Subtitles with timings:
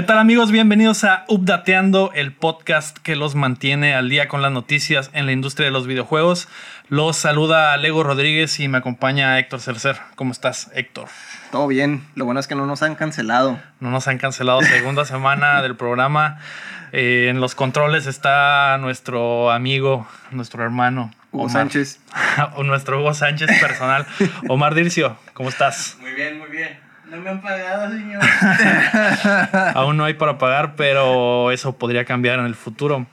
[0.00, 0.50] ¿Qué tal amigos?
[0.50, 5.32] Bienvenidos a Updateando, el podcast que los mantiene al día con las noticias en la
[5.32, 6.48] industria de los videojuegos.
[6.88, 9.98] Los saluda Lego Rodríguez y me acompaña Héctor Cercer.
[10.14, 11.08] ¿Cómo estás, Héctor?
[11.52, 13.60] Todo bien, lo bueno es que no nos han cancelado.
[13.80, 16.38] No nos han cancelado segunda semana del programa.
[16.92, 21.10] Eh, en los controles está nuestro amigo, nuestro hermano.
[21.30, 22.00] Hugo Sánchez.
[22.56, 24.06] o nuestro Hugo Sánchez personal.
[24.48, 25.98] Omar Dircio, ¿cómo estás?
[26.00, 26.89] Muy bien, muy bien.
[27.10, 28.22] No me han pagado, señor.
[29.74, 33.06] Aún no hay para pagar, pero eso podría cambiar en el futuro.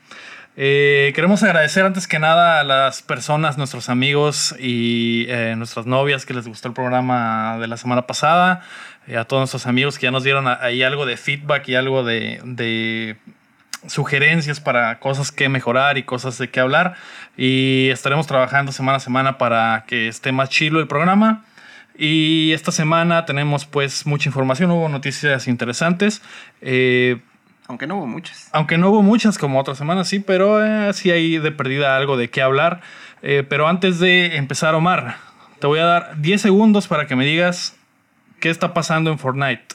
[0.56, 6.28] Eh, queremos agradecer antes que nada a las personas, nuestros amigos y eh, nuestras novias
[6.28, 8.62] que les gustó el programa de la semana pasada.
[9.08, 12.04] Eh, a todos nuestros amigos que ya nos dieron ahí algo de feedback y algo
[12.04, 13.18] de,
[13.88, 16.94] sugerencias para cosas que mejorar y cosas de qué hablar.
[17.36, 21.46] Y estaremos trabajando semana a semana para que esté más chilo el programa.
[21.98, 26.22] Y esta semana tenemos pues mucha información, hubo noticias interesantes.
[26.62, 27.20] Eh,
[27.68, 28.50] aunque no hubo muchas.
[28.54, 32.16] Aunque no hubo muchas como otras semanas, sí, pero eh, sí hay de perdida algo
[32.16, 32.82] de qué hablar.
[33.24, 35.18] Eh, pero antes de empezar, Omar,
[35.60, 37.76] te voy a dar 10 segundos para que me digas
[38.40, 39.66] qué está pasando en Fortnite.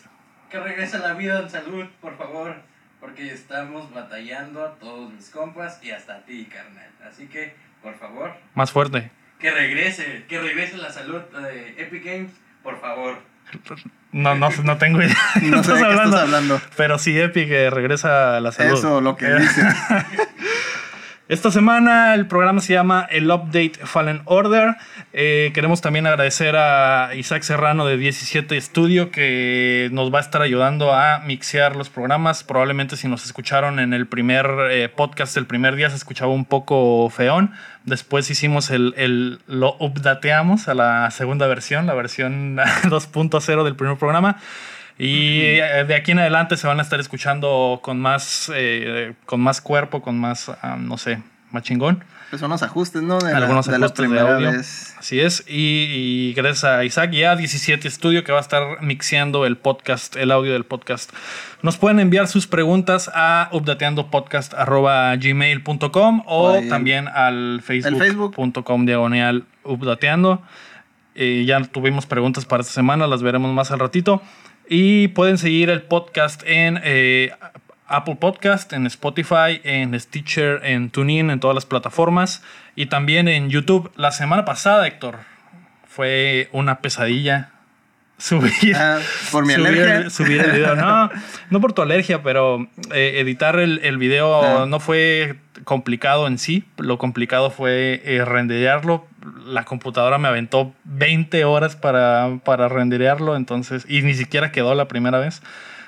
[0.48, 2.54] Que regrese la vida en salud, por favor.
[3.00, 6.88] Porque estamos batallando a todos mis compas y hasta a ti, carnal.
[7.04, 8.32] Así que, por favor.
[8.54, 9.10] Más fuerte
[9.42, 12.30] que regrese, que regrese la salud de Epic Games,
[12.62, 13.18] por favor.
[14.12, 15.16] No, no, no tengo idea.
[15.42, 16.60] No, sé estás, hablando, estás hablando.
[16.76, 18.78] Pero sí, Epic regresa a la salud.
[18.78, 19.62] Eso, lo que dice.
[21.28, 24.74] Esta semana el programa se llama El Update Fallen Order.
[25.12, 30.42] Eh, queremos también agradecer a Isaac Serrano de 17 Studio que nos va a estar
[30.42, 32.42] ayudando a mixear los programas.
[32.42, 36.44] Probablemente si nos escucharon en el primer eh, podcast el primer día se escuchaba un
[36.44, 37.52] poco feón.
[37.84, 43.96] Después hicimos el, el lo updateamos a la segunda versión, la versión 2.0 del primer
[43.96, 44.38] programa.
[45.02, 49.40] Y eh, de aquí en adelante se van a estar escuchando con más, eh, con
[49.40, 51.20] más cuerpo, con más, ah, no sé,
[51.50, 52.04] más chingón.
[52.30, 53.18] Pues son los ajustes, ¿no?
[53.18, 54.50] De Algunos ajustes de, audio.
[54.50, 55.42] Así es.
[55.48, 60.14] Y, gracias a Isaac y a 17 Studio que va a estar mixeando el podcast,
[60.14, 61.10] el audio del podcast.
[61.62, 70.42] Nos pueden enviar sus preguntas a updateandopodcast.gmail.com o también al facebook.com diagonal updateando.
[71.14, 74.22] Eh, ya tuvimos preguntas para esta semana, las veremos más al ratito.
[74.74, 77.30] Y pueden seguir el podcast en eh,
[77.88, 82.42] Apple Podcast, en Spotify, en Stitcher, en TuneIn, en todas las plataformas
[82.74, 83.92] y también en YouTube.
[83.96, 85.18] La semana pasada, Héctor,
[85.86, 87.51] fue una pesadilla
[88.62, 89.00] subir, ah,
[89.32, 90.08] por mi alergia.
[90.08, 90.76] subir el video.
[90.76, 91.10] No,
[91.50, 94.66] no por tu alergia, pero eh, editar el, el video ah.
[94.66, 96.64] no fue complicado en sí.
[96.76, 99.08] Lo complicado fue eh, renderearlo.
[99.44, 104.86] La computadora me aventó 20 horas para, para renderearlo, entonces, y ni siquiera quedó la
[104.86, 105.42] primera vez,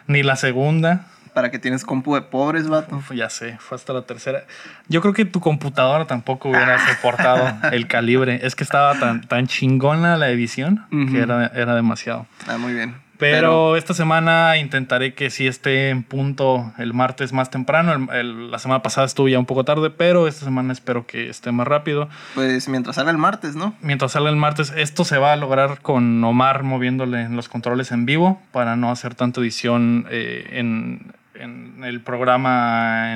[0.09, 3.03] ni la segunda para que tienes compu de pobres, vato.
[3.15, 4.45] ya sé, fue hasta la tercera.
[4.89, 8.41] Yo creo que tu computadora tampoco hubiera soportado el calibre.
[8.43, 12.27] Es que estaba tan, tan chingona la edición que era, era demasiado.
[12.47, 13.05] Ah, muy bien.
[13.19, 18.09] Pero, esta semana intentaré que sí esté en punto el martes más temprano.
[18.13, 21.67] la semana pasada estuve ya un poco tarde, pero esta semana espero que esté más
[21.67, 22.09] rápido.
[22.35, 23.75] Pues mientras salga el martes, ¿no?
[23.81, 24.73] Mientras salga el martes.
[24.77, 29.15] Esto se va a lograr con Omar moviéndole los controles en vivo para no hacer
[29.15, 33.15] tanta edición eh, en, en el programa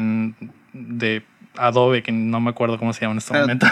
[0.73, 1.23] de
[1.57, 3.67] Adobe, que no me acuerdo cómo se llama en este momento.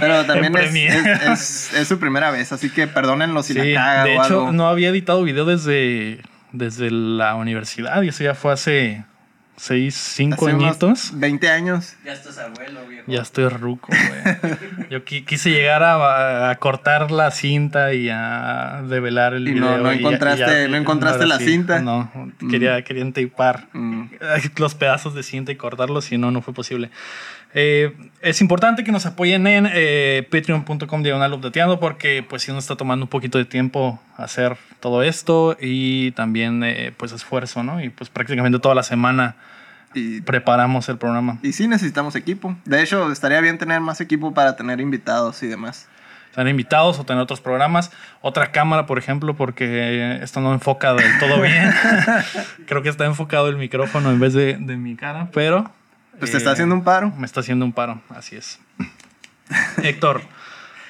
[0.00, 4.52] Pero también es, es, su primera vez, así que perdónenlo si la caga De hecho,
[4.52, 6.20] no había editado video desde,
[6.52, 9.04] desde la universidad y eso ya fue hace
[9.56, 11.10] 6, 5 añitos.
[11.14, 11.94] 20 años.
[12.04, 13.04] Ya estás abuelo, viejo.
[13.06, 14.88] Ya estoy ruco, güey.
[14.90, 19.60] Yo quise llegar a, cortar la cinta y a develar el video.
[19.60, 21.80] No, no encontraste, no encontraste la cinta.
[21.80, 22.10] No,
[22.50, 22.82] quería, mm.
[22.82, 24.04] querían tapar mm.
[24.56, 26.90] los pedazos de cinta y cortarlos y no, no fue posible.
[27.54, 32.64] Eh, es importante que nos apoyen en eh, patreon.com diagonal updateando porque pues sí nos
[32.64, 37.82] está tomando un poquito de tiempo hacer todo esto y también eh, pues esfuerzo, ¿no?
[37.82, 39.36] Y pues prácticamente toda la semana
[39.94, 41.38] y, preparamos el programa.
[41.42, 42.56] Y sí necesitamos equipo.
[42.64, 45.88] De hecho, estaría bien tener más equipo para tener invitados y demás.
[46.34, 47.90] Tener invitados o tener otros programas.
[48.22, 51.70] Otra cámara, por ejemplo, porque esto no enfoca del todo bien.
[52.66, 55.70] Creo que está enfocado el micrófono en vez de, de mi cara, pero
[56.18, 57.12] pues te está eh, haciendo un paro.
[57.16, 58.60] Me está haciendo un paro, así es.
[59.82, 60.22] Héctor,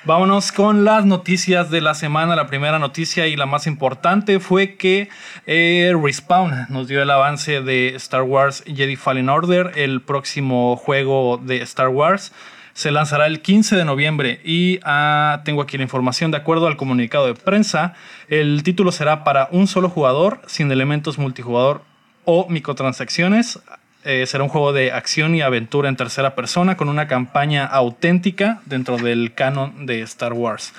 [0.05, 2.37] vámonos con las noticias de la semana.
[2.37, 5.09] La primera noticia y la más importante fue que
[5.47, 11.41] eh, Respawn nos dio el avance de Star Wars Jedi Fallen Order, el próximo juego
[11.43, 12.33] de Star Wars.
[12.75, 16.31] Se lanzará el 15 de noviembre y ah, tengo aquí la información.
[16.31, 17.95] De acuerdo al comunicado de prensa,
[18.29, 21.83] el título será para un solo jugador, sin elementos multijugador
[22.25, 23.61] o microtransacciones.
[24.05, 28.61] Eh, será un juego de acción y aventura en tercera persona con una campaña auténtica
[28.67, 30.73] dentro del canon de Star Wars.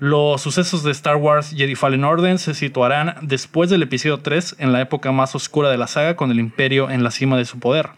[0.00, 4.72] Los sucesos de Star Wars Jedi Fallen Order se situarán después del episodio 3 en
[4.72, 7.58] la época más oscura de la saga con el imperio en la cima de su
[7.58, 7.90] poder.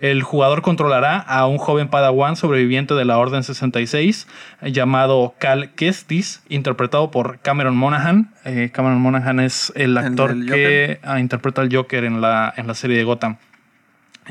[0.00, 4.26] El jugador controlará a un joven padawan sobreviviente de la Orden 66
[4.62, 8.32] llamado Cal Kestis, interpretado por Cameron Monaghan.
[8.46, 12.74] Eh, Cameron Monaghan es el actor que ah, interpreta al Joker en la, en la
[12.74, 13.36] serie de Gotham.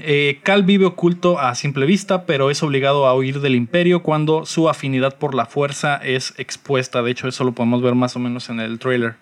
[0.04, 4.46] Eh, Cal vive oculto a simple vista, pero es obligado a huir del imperio cuando
[4.46, 7.02] su afinidad por la fuerza es expuesta.
[7.02, 9.16] De hecho, eso lo podemos ver más o menos en el trailer.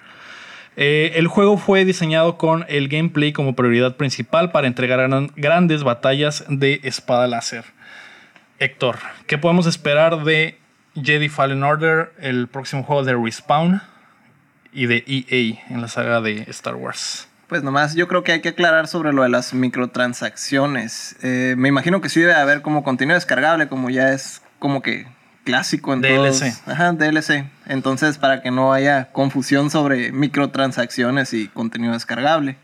[0.75, 6.45] Eh, el juego fue diseñado con el gameplay como prioridad principal para entregar grandes batallas
[6.49, 7.65] de espada láser.
[8.59, 10.59] Héctor, ¿qué podemos esperar de
[10.95, 13.81] Jedi Fallen Order, el próximo juego de Respawn
[14.71, 17.27] y de EA en la saga de Star Wars?
[17.47, 21.15] Pues nomás yo creo que hay que aclarar sobre lo de las microtransacciones.
[21.23, 25.07] Eh, me imagino que sí debe haber como contenido descargable, como ya es como que
[25.45, 26.53] clásico en DLC.
[26.65, 27.49] Ajá, DLC.
[27.67, 32.57] Entonces, para que no haya confusión sobre microtransacciones y contenido descargable.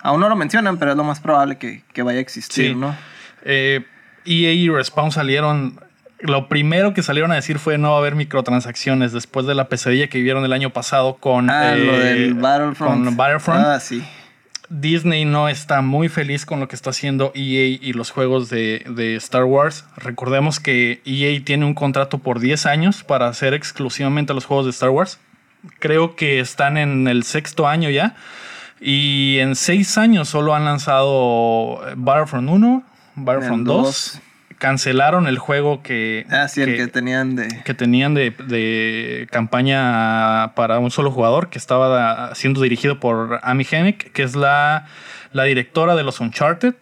[0.00, 2.96] Aún no lo mencionan, pero es lo más probable que, vaya a existir, ¿no?
[3.42, 3.84] Eh,
[4.24, 5.78] EA y Respawn salieron
[6.20, 9.68] lo primero que salieron a decir fue no va a haber microtransacciones después de la
[9.68, 13.04] pesadilla que vivieron el año pasado con, ah, lo del Battlefront.
[13.04, 13.64] con Battlefront.
[13.66, 14.02] Ah, sí.
[14.68, 19.14] Disney no está muy feliz con lo que está haciendo EA y los juegos de,
[19.16, 19.84] Star Wars.
[19.96, 24.70] Recordemos que EA tiene un contrato por 10 años para hacer exclusivamente los juegos de
[24.70, 25.20] Star Wars.
[25.78, 28.16] Creo que están en el sexto año ya.
[28.80, 32.82] Y en 6 años solo han lanzado Battlefront 1,
[33.14, 34.20] Battlefront 2
[34.58, 36.26] cancelaron el juego que.
[36.30, 37.48] Ah, sí, el que tenían de.
[37.64, 44.12] Que tenían de, campaña para un solo jugador, que estaba siendo dirigido por Amy Hennig,
[44.12, 44.86] que es la,
[45.32, 46.74] la directora de los Uncharted.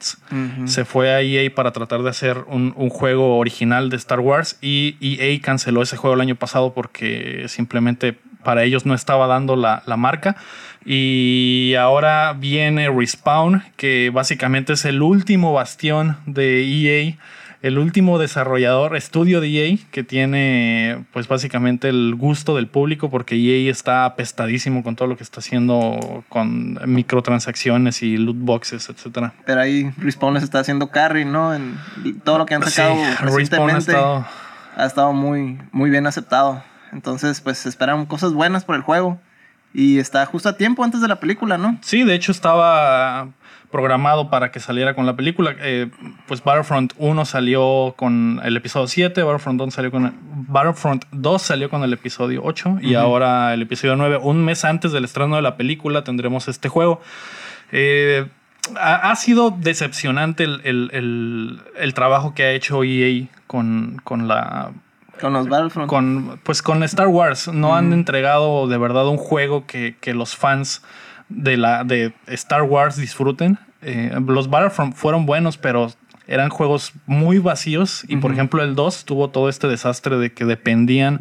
[0.67, 4.97] Se fue a EA para tratar de hacer un, juego original de Star Wars y
[5.00, 9.82] EA canceló ese juego el año pasado porque simplemente para ellos no estaba dando la,
[9.87, 10.37] la marca.
[10.87, 17.17] Y ahora viene Respawn, que básicamente es el último bastión de EA
[17.64, 23.37] el último desarrollador, estudio de EA, que tiene pues básicamente el gusto del público porque
[23.37, 29.32] EA está apestadísimo con todo lo que está haciendo con microtransacciones y loot boxes, etcétera.
[29.46, 31.55] Pero ahí Respawn les está haciendo carry, ¿no?
[31.55, 31.78] En
[32.22, 34.26] todo lo que han sacado recientemente ha estado...
[34.76, 36.62] ha estado, muy, muy bien aceptado.
[36.93, 39.19] Entonces, pues esperan cosas buenas por el juego.
[39.72, 41.78] Y está justo a tiempo antes de la película, ¿no?
[41.81, 43.31] Sí, de hecho estaba
[43.75, 45.56] programado para que saliera con la película.
[45.59, 45.91] Eh,
[46.29, 51.43] pues Battlefront 1 salió con el episodio 7, Battlefront 2 salió con el, Battlefront 2
[51.43, 55.35] salió con el episodio 8 y ahora el episodio 9, un mes antes del estreno
[55.35, 57.00] de la película tendremos este juego.
[57.73, 58.29] Eh,
[58.81, 64.71] ha, sido decepcionante el, trabajo que ha hecho EA con, con la
[65.21, 65.88] con los Battlefront.
[65.88, 67.49] Con, pues con Star Wars.
[67.49, 70.81] No han entregado de verdad un juego que, que los fans
[71.29, 73.59] de, la, de Star Wars disfruten.
[73.83, 75.93] Eh, los Battlefront fueron buenos, pero
[76.26, 78.04] eran juegos muy vacíos.
[78.09, 81.21] Y por ejemplo, el 2 tuvo todo este desastre de que dependían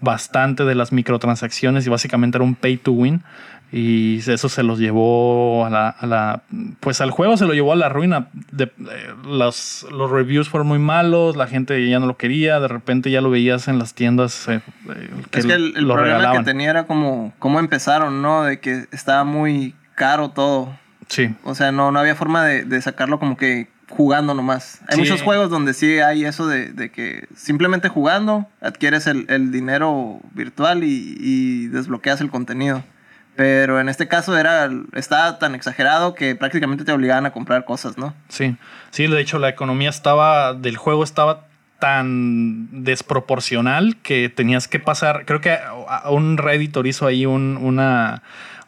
[0.00, 3.22] bastante de las microtransacciones y básicamente era un pay to win.
[3.72, 6.42] Y eso se los llevó a la,
[6.80, 8.28] Pues al juego se lo llevó a la ruina.
[8.52, 8.70] De, eh,
[9.26, 13.20] los, los, reviews fueron muy malos, la gente ya no lo quería, de repente ya
[13.20, 14.48] lo veías en las tiendas.
[14.48, 18.44] Eh, eh, que es que el, problema que tenía era como cómo empezaron, ¿no?
[18.44, 20.78] De que estaba muy caro todo.
[21.08, 21.34] Sí.
[21.42, 24.80] O sea, no, no había forma de, sacarlo como que jugando nomás.
[24.88, 30.84] Hay muchos juegos donde sí hay eso de, que simplemente jugando adquieres el, dinero virtual
[30.84, 32.84] y, y desbloqueas el contenido.
[33.36, 37.98] Pero en este caso era, estaba tan exagerado que prácticamente te obligaban a comprar cosas,
[37.98, 38.14] ¿no?
[38.28, 38.56] Sí,
[38.90, 41.46] sí, de hecho la economía estaba, del juego estaba
[41.78, 45.58] tan desproporcional que tenías que pasar, creo que
[46.08, 48.22] un Redditor hizo ahí un, una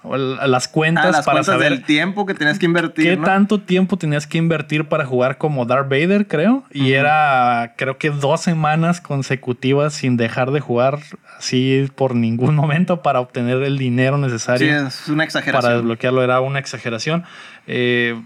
[0.04, 3.04] las cuentas ah, para saber el tiempo que tenías que invertir.
[3.04, 6.64] ¿Qué tanto tiempo tenías que invertir para jugar como Darth Vader, creo?
[6.72, 11.00] Y era, creo que dos semanas consecutivas sin dejar de jugar
[11.36, 14.66] así por ningún momento para obtener el dinero necesario.
[14.66, 15.62] Sí, es una exageración.
[15.62, 17.24] Para desbloquearlo era una exageración.
[17.66, 18.20] Eh,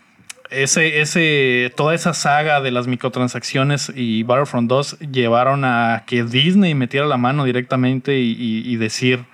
[0.50, 6.74] ese, ese, toda esa saga de las microtransacciones y Battlefront 2 llevaron a que Disney
[6.74, 9.24] metiera la mano directamente y decir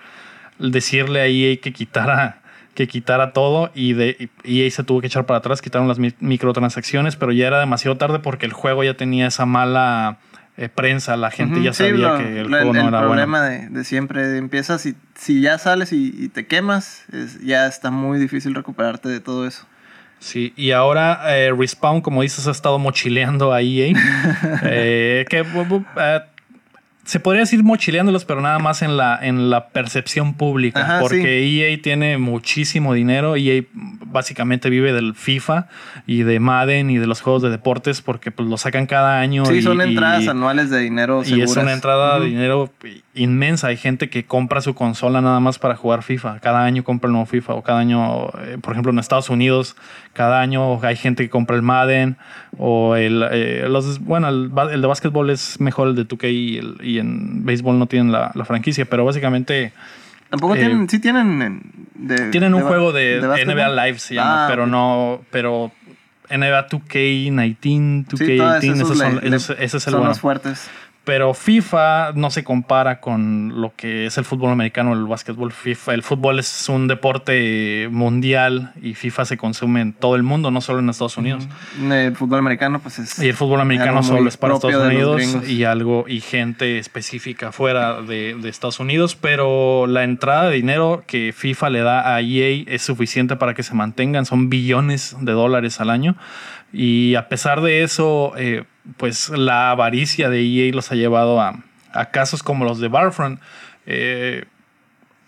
[0.58, 2.40] decirle a EA que quitara,
[2.74, 7.16] que quitara todo y de EA se tuvo que echar para atrás, quitaron las microtransacciones,
[7.16, 10.18] pero ya era demasiado tarde porque el juego ya tenía esa mala
[10.56, 12.98] eh, prensa, la gente ya sabía que el juego no era bueno.
[12.98, 17.04] El problema de, siempre empiezas y si ya sales y, te quemas,
[17.42, 19.66] ya está muy difícil recuperarte de todo eso.
[20.18, 23.92] Sí, y ahora eh, Respawn, como dices, ha estado mochileando a EA.
[24.64, 25.84] eh, que uh,
[27.08, 30.98] se podría decir mochileándolos, pero nada más en la, en la percepción pública.
[31.00, 33.34] porque EA tiene muchísimo dinero.
[33.34, 35.68] EA básicamente vive del FIFA
[36.06, 39.46] y de Madden y de los juegos de deportes porque pues lo sacan cada año.
[39.46, 41.22] Sí, son entradas anuales de dinero.
[41.24, 42.70] Y es una entrada de dinero
[43.14, 43.68] inmensa.
[43.68, 46.40] Hay gente que compra su consola nada más para jugar FIFA.
[46.40, 47.54] Cada año compra el nuevo FIFA.
[47.54, 49.76] O cada año, eh, por ejemplo, en Estados Unidos,
[50.12, 52.18] cada año hay gente que compra el Madden.
[52.58, 56.76] O el, eh, los, bueno, el, de básquetbol es mejor el de 2K y, el,
[56.82, 59.72] y en béisbol no tienen la, franquicia, pero básicamente...
[60.30, 61.62] Tampoco eh, tienen, sí tienen...
[62.30, 65.72] tienen un juego de, NBA Live, se llama, ah, pero no, pero
[66.30, 70.68] NBA 2K19, 2K18, esos, son, ese es el son los fuertes.
[71.08, 75.52] Pero FIFA no se compara con lo que es el fútbol americano el básquetbol.
[75.52, 80.50] FIFA, el fútbol es un deporte mundial y FIFA se consume en todo el mundo,
[80.50, 81.48] no solo en Estados Unidos.
[81.90, 83.18] El fútbol americano, pues es.
[83.20, 88.02] Y el fútbol americano solo es para Estados Unidos y algo y gente específica fuera
[88.02, 89.16] de, de Estados Unidos.
[89.16, 93.62] Pero la entrada de dinero que FIFA le da a EA es suficiente para que
[93.62, 94.26] se mantengan.
[94.26, 96.16] Son billones de dólares al año.
[96.70, 98.64] Y a pesar de eso, eh,
[98.96, 101.62] pues la avaricia de EA los ha llevado a,
[102.10, 103.40] casos como los de Battlefront.
[103.86, 104.44] Eh,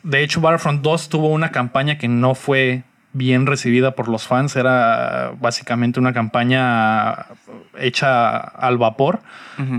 [0.02, 4.56] de hecho, Battlefront 2 tuvo una campaña que no fue bien recibida por los fans.
[4.56, 7.26] Era básicamente una campaña
[7.78, 9.20] hecha al vapor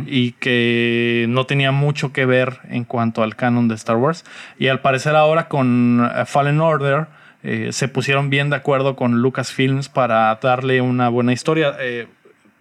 [0.06, 4.26] y que no tenía mucho que ver en cuanto al canon de Star Wars.
[4.60, 7.08] Y al parecer ahora con Fallen Order
[7.44, 11.76] eh, se pusieron bien de acuerdo con Lucasfilms para darle una buena historia.
[11.80, 12.08] Eh,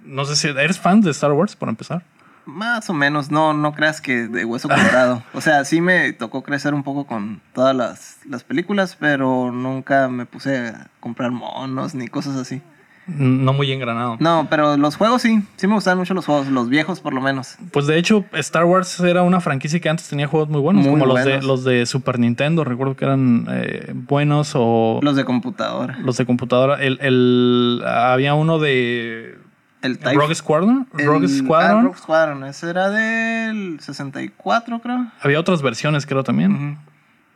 [0.04, 2.02] no sé si eres fan de Star Wars, por empezar.
[2.46, 5.22] Más o menos, no, no creas que de hueso colorado.
[5.34, 10.08] o sea, sí me tocó crecer un poco con todas las, las películas, pero nunca
[10.08, 12.62] me puse a comprar monos ni cosas así.
[13.06, 14.16] No muy engranado.
[14.20, 15.42] No, pero los juegos sí.
[15.56, 17.56] Sí me gustan mucho los juegos, los viejos por lo menos.
[17.72, 21.06] Pues de hecho, Star Wars era una franquicia que antes tenía juegos muy buenos, como
[21.06, 22.62] Los, de, los de Super Nintendo.
[22.62, 25.00] Recuerdo que eran eh, buenos o.
[25.02, 25.98] Los de computadora.
[25.98, 26.76] Los de computadora.
[26.82, 29.38] El, el había uno de.
[29.82, 30.86] El Rogue Squadron.
[30.92, 31.78] Rogue Squadron.
[31.78, 32.44] Ah, Rogue Squadron.
[32.44, 35.06] Ese era del 64, creo.
[35.20, 36.78] Había otras versiones, creo también.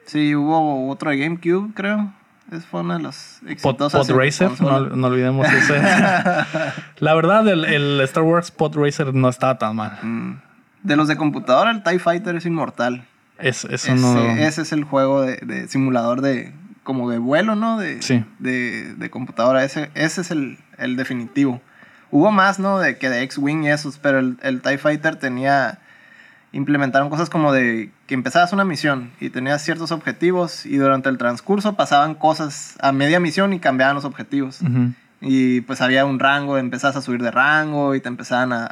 [0.07, 2.13] Sí, hubo otro de GameCube, creo.
[2.53, 4.07] Es fue una de las exitosas.
[4.07, 5.81] Pod, Racer, no, olvidemos ese.
[6.99, 9.99] La verdad, el, Star Wars Pod Racer no estaba tan mal.
[10.03, 10.41] Mm.
[10.83, 13.07] De los de computadora, el TIE Fighter es inmortal.
[13.39, 16.53] Es, es ese, ese, es el juego de, simulador de.
[16.83, 17.79] como de vuelo, ¿no?
[17.79, 18.25] De, sí.
[18.39, 19.65] de, computadora.
[19.65, 21.63] Ese, ese es el, el, definitivo.
[22.15, 22.79] Hubo más, ¿no?
[22.79, 25.81] De que de X-Wing y esos, pero el, el TIE Fighter tenía
[26.53, 31.19] implementaron cosas como de que empezabas una misión y tenías ciertos objetivos y durante el
[31.19, 34.61] transcurso pasaban cosas a media misión y cambiaban los objetivos.
[35.21, 38.71] Y pues había un rango, empezabas a subir de rango y te empezaban a,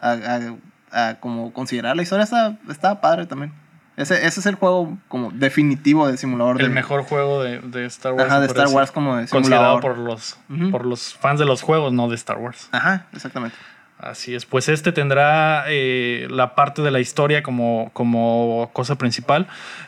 [0.92, 2.22] a, como considerar la historia.
[2.22, 3.52] Estaba, estaba padre también.
[3.96, 6.60] Ese, ese, es el juego como definitivo de simulador.
[6.62, 8.30] El mejor juego de, de, Star Wars.
[8.30, 9.80] Ajá, de Star Wars como de simulador.
[9.80, 10.38] Considerado por los,
[10.70, 12.68] por los fans de los juegos, no de Star Wars.
[12.72, 13.56] Ajá, exactamente.
[14.02, 19.46] Así es, pues este tendrá eh, la parte de la historia como, como cosa principal.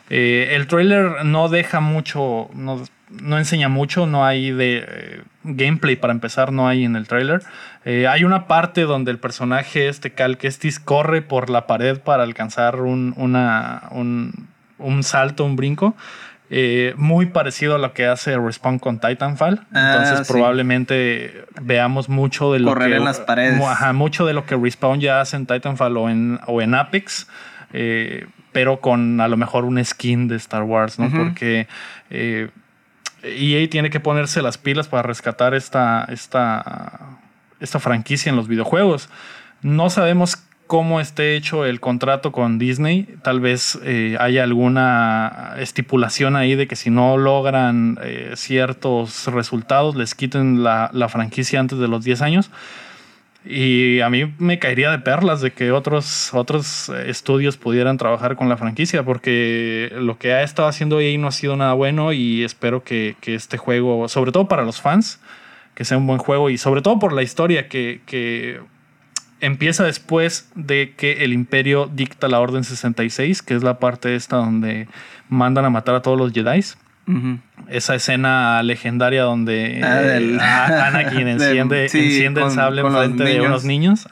[0.09, 2.81] Eh, el trailer no deja mucho, no,
[3.37, 7.41] enseña mucho, no hay de eh, gameplay para empezar, no hay en el trailer.
[7.85, 12.81] hay una parte donde el personaje, este Cal Kestis, corre por la pared para alcanzar
[12.81, 14.47] un, una, un,
[14.79, 15.95] un salto, un brinco.
[16.51, 19.61] Eh, muy parecido a lo que hace Respawn con Titanfall.
[19.73, 22.95] Ah, Entonces probablemente veamos mucho de lo Correr que...
[22.97, 23.59] en las paredes.
[23.93, 27.27] mucho de lo que Respawn ya hace en Titanfall o en, o en Apex.
[27.73, 31.09] Eh, pero con a lo mejor un skin de Star Wars, ¿no?
[31.11, 31.67] Porque
[33.25, 37.19] EA tiene que ponerse las pilas para rescatar esta, esta,
[37.59, 39.09] esta franquicia en los videojuegos.
[39.61, 46.35] No sabemos cómo esté hecho el contrato con Disney, tal vez eh, haya alguna estipulación
[46.35, 51.87] ahí de que si no logran eh, ciertos resultados les quiten la, franquicia antes de
[51.87, 52.51] los 10 años.
[53.45, 58.49] Y a mí me caería de perlas de que otros, otros estudios pudieran trabajar con
[58.49, 62.43] la franquicia, porque lo que ha estado haciendo ahí no ha sido nada bueno y
[62.43, 65.19] espero que, este juego, sobre todo para los fans,
[65.75, 68.61] que sea un buen juego y sobre todo por la historia que, que
[69.41, 74.37] empieza después de que el imperio dicta la Orden 66, que es la parte esta
[74.37, 74.87] donde
[75.29, 76.61] mandan a matar a todos los Jedi.
[77.67, 84.07] Esa escena legendaria donde ah, Anakin enciende, el sable en frente de unos niños.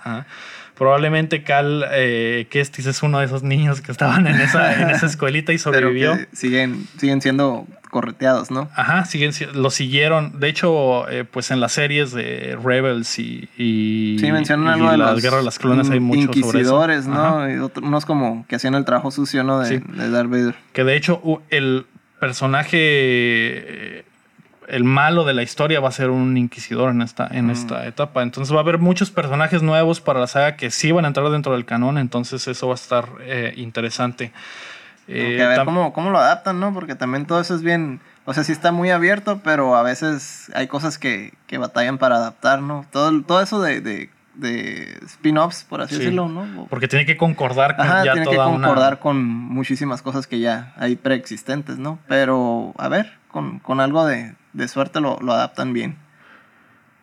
[0.76, 5.06] Probablemente Cal eh, Kestis es uno de esos niños que estaban en esa, en esa
[5.06, 6.18] escuelita y sobrevivió.
[6.32, 8.70] siguen, siguen siendo correteados, ¿no?
[8.76, 10.40] Ajá, siguen, lo siguieron.
[10.40, 14.98] De hecho, eh, pues en las series de Rebels y, y, sí, mencionan algo de
[14.98, 17.48] las guerras de las clones hay mucho inquisidores, ¿no?
[17.50, 19.60] Y unos como que hacían el trabajo sucio, ¿no?
[19.60, 20.56] De, de Darth Vader.
[20.74, 21.22] Que de hecho
[21.52, 21.86] el
[22.24, 24.06] personaje eh,
[24.70, 28.24] el malo de la historia va a ser un inquisidor en esta, en esta etapa.
[28.24, 31.30] Entonces va a haber muchos personajes nuevos para la saga que sí van a entrar
[31.32, 31.98] dentro del canon.
[31.98, 34.32] Entonces eso va a estar eh, interesante.
[35.10, 36.74] Eh, a ver cómo, cómo, lo adaptan, ¿no?
[36.74, 38.00] Porque también todo eso es bien.
[38.24, 42.16] O sea, sí está muy abierto, pero a veces hay cosas que, que batallan para
[42.16, 42.86] adaptar, ¿no?
[42.90, 46.68] Todo, todo eso de, de, de spin-offs, por así decirlo, ¿no?
[46.70, 50.96] Porque tiene que concordar con ya tiene que concordar con muchísimas cosas que ya hay
[50.96, 52.00] preexistentes, ¿no?
[52.08, 55.98] Pero, a ver, con, con algo de, de suerte lo, lo adaptan bien.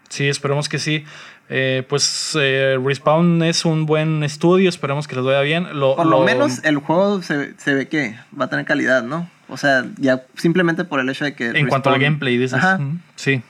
[0.08, 1.04] Sí, esperemos que sí.
[1.48, 5.64] Eh, pues eh, Respawn es un buen estudio, esperemos que les vaya bien.
[5.64, 9.28] por lo, menos el juego se, se, ve que va a tener calidad, ¿no?
[9.48, 11.50] O sea, ya simplemente por el hecho de que...
[11.50, 12.62] En cuanto al gameplay, dices.
[13.16, 13.42] sí.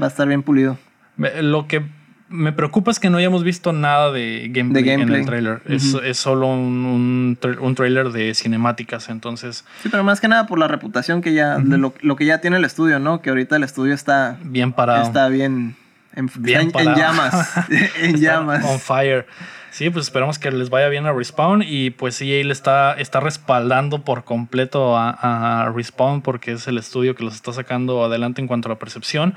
[0.00, 0.76] Va a estar bien pulido.
[1.16, 1.84] Lo que
[2.28, 5.62] me preocupa es que no hayamos visto nada de gameplay, en el trailer.
[5.66, 9.64] es, es, solo un, un, trailer de cinemáticas, entonces...
[9.82, 11.58] Sí, pero más que nada por la reputación que ya...
[11.58, 13.22] de lo, lo, que ya tiene el estudio, ¿no?
[13.22, 14.38] Que ahorita el estudio está...
[14.42, 15.04] Bien parado.
[15.04, 15.76] Está bien...
[16.14, 17.52] En, bien en llamas.
[18.00, 18.64] en llamas.
[18.64, 19.26] On fire.
[19.70, 23.20] Sí, pues esperamos que les vaya bien a Respawn y pues EA le está, está
[23.20, 28.40] respaldando por completo a, a Respawn porque es el estudio que los está sacando adelante
[28.40, 29.34] en cuanto a la percepción.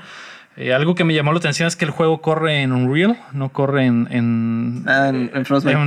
[0.60, 3.48] Eh, algo que me llamó la atención es que el juego corre en Unreal, no
[3.48, 5.10] corre en, en, ah,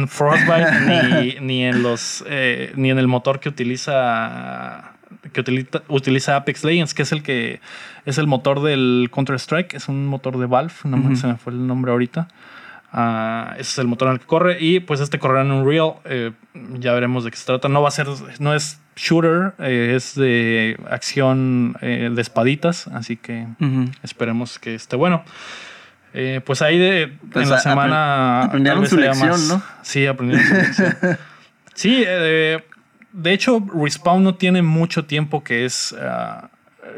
[0.07, 4.95] Frostbite, ni, en los eh, ni en el motor que utiliza
[5.31, 7.59] que utiliza, utiliza, Apex Legends, que es el que
[8.05, 11.53] es el motor del Counter Strike, es un motor de Valve, no se me fue
[11.53, 12.29] el nombre ahorita.
[12.95, 15.95] Ah, ese es el motor en el que corre y pues este correrá en Unreal.
[16.05, 16.31] Eh,
[16.77, 17.67] ya veremos de qué se trata.
[17.67, 18.07] No va a ser,
[18.39, 23.47] no es shooter, eh, es de acción eh, de espaditas, así que
[24.03, 25.23] esperemos que esté bueno.
[26.45, 28.43] pues ahí de, pues en la semana...
[28.43, 29.63] Aprendieron su lección, ¿no?
[29.81, 31.17] Sí, aprendieron su lección.
[31.73, 35.95] sí, de hecho Respawn no tiene mucho tiempo que es...
[35.99, 36.51] Ah,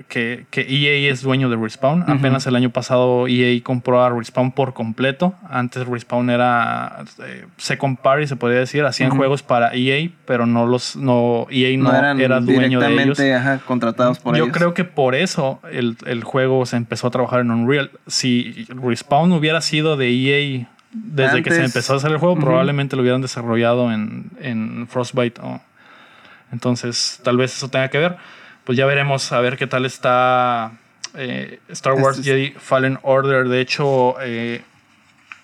[0.08, 2.04] que, que, EA es dueño de Respawn.
[2.08, 5.36] Apenas el año pasado EA compró a Respawn por completo.
[5.50, 8.86] Antes Respawn era eh, second party, se podría decir.
[8.86, 13.20] Hacían juegos para EA, pero no los no EA no, era dueño de ellos.
[13.20, 17.42] Ajá, contratados por Yo creo que por eso el, el, juego se empezó a trabajar
[17.42, 17.92] en Unreal.
[18.08, 22.96] Si Respawn hubiera sido de EA desde que se empezó a hacer el juego, probablemente
[22.96, 25.42] lo hubieran desarrollado en, en Frostbite.
[26.52, 28.18] Entonces, tal vez eso tenga que ver
[28.66, 30.72] pues ya veremos a ver qué tal está
[31.14, 33.48] eh, Star Wars Jedi Fallen Order.
[33.48, 34.64] De hecho, eh,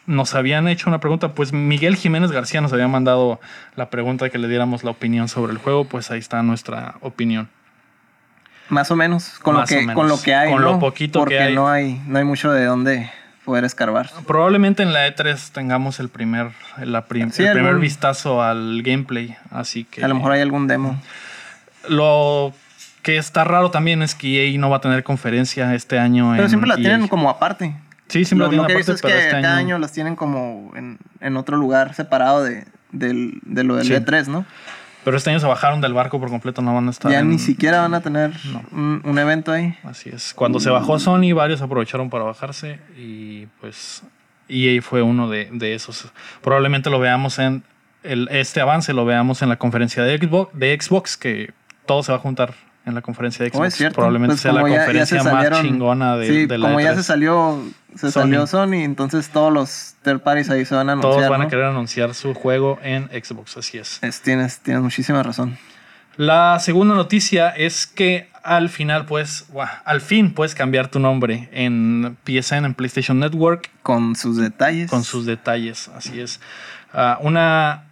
[0.08, 3.40] nos habían hecho una pregunta, pues Miguel Jiménez García nos había mandado
[3.76, 6.96] la pregunta de que le diéramos la opinión sobre el juego, pues ahí está nuestra
[7.02, 7.48] opinión.
[8.70, 10.50] Más o menos, con, lo, que, con lo que hay.
[10.50, 11.56] Con lo poquito Porque que hay.
[11.56, 12.02] No hay.
[12.08, 13.12] No hay mucho de dónde
[13.44, 14.10] poder escarbar.
[14.26, 20.04] Probablemente en la E3 tengamos el primer, el primer vistazo al gameplay, así que...
[20.04, 21.02] A lo mejor hay algún demo.
[21.90, 22.54] Lo
[23.02, 26.34] que está raro también es que EA no va a tener conferencia este año.
[26.36, 27.76] Pero siempre la tienen como aparte.
[28.08, 29.80] Sí, siempre la tienen aparte, que es que este cada año...
[29.80, 34.46] las tienen como en, otro lugar separado de, lo del E3, ¿no?
[35.04, 37.12] Pero este año se bajaron del barco por completo, no van a estar.
[37.12, 38.34] Ya ni siquiera van a tener
[38.72, 39.76] un, evento ahí.
[39.84, 40.34] Así es.
[40.36, 44.04] Cuando se bajó Sony, varios aprovecharon para bajarse y pues
[44.48, 46.12] EA fue uno de, esos.
[46.42, 47.64] Probablemente lo veamos en.
[48.04, 51.54] El, este avance lo veamos en la conferencia de Xbox, de Xbox, que
[51.86, 53.94] todo se va a juntar en la conferencia de oh, Xbox.
[53.94, 57.64] Probablemente pues sea la conferencia más chingona de, sí, la Como ya e se salió,
[57.96, 58.22] se Sony.
[58.22, 61.14] salió Sony, entonces todos los third parties ahí se van a anunciar.
[61.14, 64.02] Todos van a querer anunciar su juego en Xbox, así es.
[64.24, 65.58] tienes, tienes muchísima razón.
[66.18, 69.48] La segunda noticia es que al final, pues,
[69.86, 73.70] al fin puedes cambiar tu nombre en PSN, en PlayStation Network.
[73.82, 74.90] Con sus detalles.
[74.90, 76.40] Con sus detalles, así es.
[76.94, 77.86] Ah, una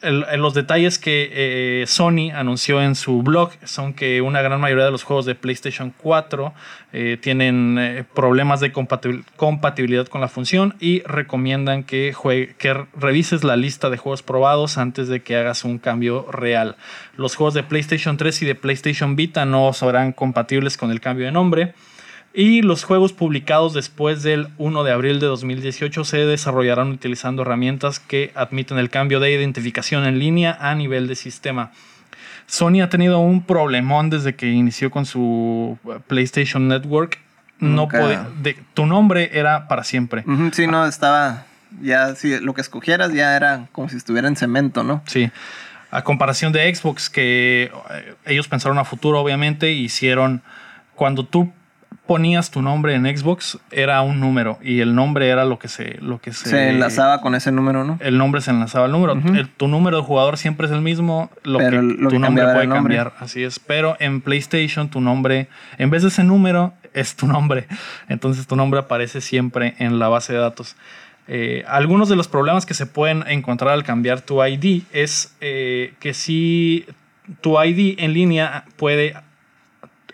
[0.00, 4.92] los detalles que eh, Sony anunció en su blog son que una gran mayoría de
[4.92, 6.54] los juegos de PlayStation 4
[6.92, 12.14] eh, tienen eh, problemas de compatibilidad con la función y recomiendan que,
[12.58, 16.76] que revises la lista de juegos probados antes de que hagas un cambio real.
[17.16, 21.26] Los juegos de PlayStation 3 y de PlayStation Vita no serán compatibles con el cambio
[21.26, 21.74] de nombre.
[22.38, 27.98] Y los juegos publicados después del 1 de abril de 2018 se desarrollarán utilizando herramientas
[27.98, 31.72] que admiten el cambio de identificación en línea a nivel de sistema.
[32.46, 37.18] Sony ha tenido un problemón desde que inició con su PlayStation Network.
[37.58, 37.88] No
[38.72, 40.24] tu nombre era para siempre.
[40.52, 41.44] sí, no, estaba
[41.82, 45.02] Ya si lo que escogieras ya era como si estuviera en cemento, ¿no?
[45.06, 45.28] Sí.
[45.90, 50.40] A comparación de Xbox, que eh, ellos pensaron a futuro, obviamente, hicieron.
[50.94, 51.52] Cuando tú
[52.08, 54.58] ponías tu nombre en Xbox, era un número.
[54.62, 55.98] Y el nombre era lo que se.
[56.00, 57.98] Lo que se, se enlazaba con ese número, ¿no?
[58.00, 59.14] El nombre se enlazaba al número.
[59.56, 61.30] tu número de jugador siempre es el mismo.
[61.44, 61.70] Lo que
[62.08, 63.12] tu nombre puede cambiar.
[63.20, 63.60] Así es.
[63.60, 67.68] Pero en PlayStation, tu nombre, en vez de ese número, es tu nombre.
[68.08, 70.76] Entonces tu nombre aparece siempre en la base de datos.
[71.30, 75.92] Eh, algunos de los problemas que se pueden encontrar al cambiar tu ID es eh,
[76.00, 76.86] que si
[77.42, 79.14] tu ID en línea puede,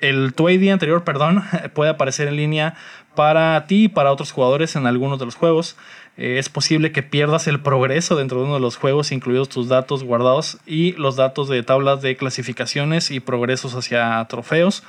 [0.08, 1.42] el, tu ID anterior, perdón,
[1.74, 2.74] puede aparecer en línea
[3.14, 5.76] para ti y para otros jugadores en algunos de los juegos.
[6.16, 9.68] Eh, es posible que pierdas el progreso dentro de uno de los juegos, incluidos tus
[9.68, 14.82] datos guardados y los datos de tablas de clasificaciones y progresos hacia trofeos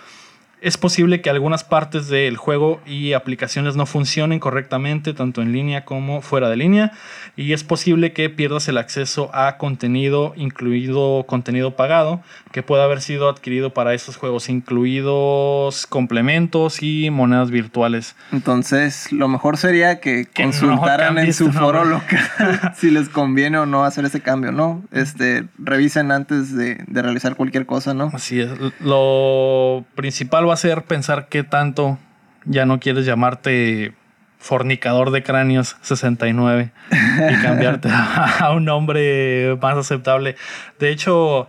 [0.62, 5.86] es posible que algunas partes del juego y aplicaciones no funcionen correctamente, tanto en línea
[5.86, 6.92] como fuera de línea,
[7.36, 13.02] y es posible que pierdas el acceso a contenido, incluido contenido pagado, que pueda haber
[13.02, 18.16] sido adquirido para esos juegos, incluidos complementos y monedas virtuales.
[18.32, 22.20] Entonces, lo mejor sería que, consultaran en su foro local
[22.76, 24.84] si les conviene o no hacer ese cambio, ¿no?
[24.92, 28.10] Este, revisen antes de, de realizar cualquier cosa, ¿no?
[28.14, 28.50] Así es.
[28.80, 31.98] Lo principal va hacer pensar qué tanto
[32.46, 33.94] ya no quieres llamarte
[34.38, 40.36] fornicador de cráneos 69 y cambiarte a, un nombre más aceptable.
[40.80, 41.48] De hecho,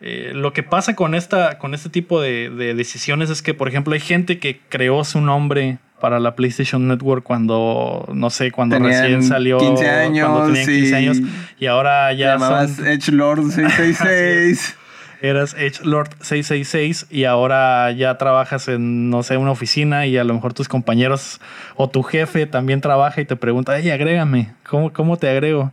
[0.00, 3.94] eh, lo que pasa con, esta, con este tipo de, decisiones es que, por ejemplo,
[3.94, 9.24] hay gente que creó su nombre para la PlayStation Network cuando, no sé, cuando recién
[9.24, 9.58] salió.
[9.58, 10.28] 15 años.
[10.28, 11.18] Cuando tenían 15 años.
[11.58, 12.38] Y ahora ya.
[12.38, 12.86] Son...
[12.86, 14.76] Edge Lord 666
[15.20, 20.24] eras Edge Lord 666 y ahora ya trabajas en, no sé, una oficina y a
[20.24, 21.40] lo mejor tus compañeros
[21.76, 25.72] o tu jefe también trabaja y te pregunta, hey, agrégame, ¿cómo, cómo te agrego?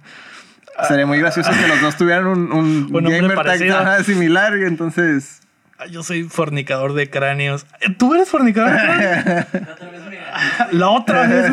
[0.87, 5.39] Sería muy gracioso que los dos tuvieran un, un gamer tag similar y entonces...
[5.91, 7.65] Yo soy fornicador de cráneos.
[7.97, 9.45] ¿Tú eres fornicador de cráneos?
[10.71, 11.51] La otra vez.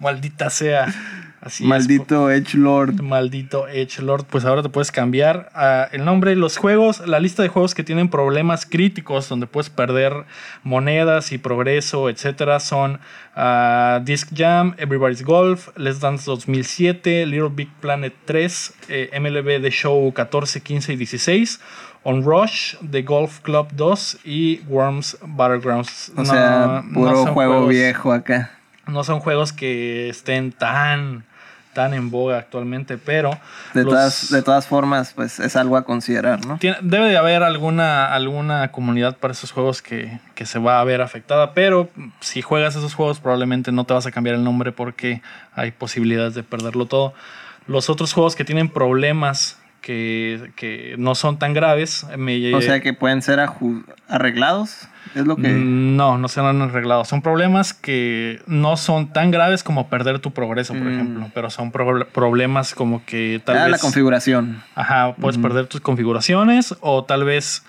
[0.00, 0.86] Maldita sea.
[1.60, 3.02] Maldito Edge Lord.
[3.02, 4.24] Maldito Edge Lord.
[4.28, 6.34] Pues ahora te puedes cambiar ah, el nombre.
[6.36, 10.24] Los juegos, la lista de juegos que tienen problemas críticos donde puedes perder
[10.62, 13.00] monedas y progreso, etcétera, son
[13.36, 19.70] uh, Disc Jam, Everybody's Golf, Let's Dance 2007, Little Big Planet 3, eh, MLB The
[19.70, 21.60] Show 14, 15 y 16.
[22.08, 26.12] On Rush, The Golf Club 2 y Worms Battlegrounds.
[26.16, 28.52] O sea, puro juego viejo acá.
[28.86, 31.24] No son juegos que estén tan
[31.76, 33.38] tan en boga actualmente, pero...
[33.74, 36.58] De, todas, de todas formas, pues es algo a considerar, ¿no?
[36.80, 41.02] debe de haber alguna, alguna comunidad para esos juegos que, que, se va a ver
[41.02, 45.20] afectada, pero si juegas esos juegos probablemente no te vas a cambiar el nombre porque
[45.54, 47.12] hay posibilidades de perderlo todo.
[47.66, 52.04] Los otros juegos que tienen problemas que, que no son tan graves...
[52.18, 53.38] Me, o sea que pueden ser
[54.08, 54.88] arreglados.
[55.14, 55.46] Es lo que...
[55.46, 57.04] Mm, no, no se han arreglado.
[57.04, 60.92] Son problemas que no son tan graves como perder tu progreso, por mm.
[60.92, 61.30] ejemplo.
[61.32, 64.60] Pero son problemas como que tal ah, la configuración.
[64.74, 67.62] Ajá, puedes perder tus configuraciones o tal vez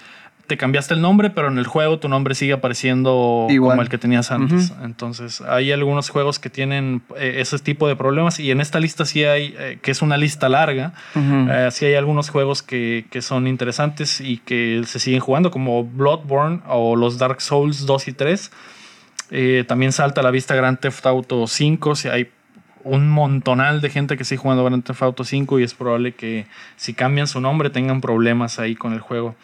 [0.47, 3.97] te cambiaste el nombre, pero en el juego tu nombre sigue apareciendo como el que
[3.97, 4.73] tenías antes.
[4.81, 9.05] Entonces, hay algunos juegos que tienen eh, ese tipo de problemas y en esta lista
[9.05, 13.21] sí hay, eh, que es una lista larga, eh, sí hay algunos juegos que, que,
[13.21, 18.13] son interesantes y que se siguen jugando, como Bloodborne o los Dark Souls 2 y
[18.13, 18.51] 3.
[19.67, 22.29] también salta a la vista Grand Theft Auto 5, si hay
[22.85, 26.47] un montonal de gente que sigue jugando Grand Theft Auto 5 y es probable que
[26.77, 29.35] si cambian su nombre tengan problemas ahí con el juego.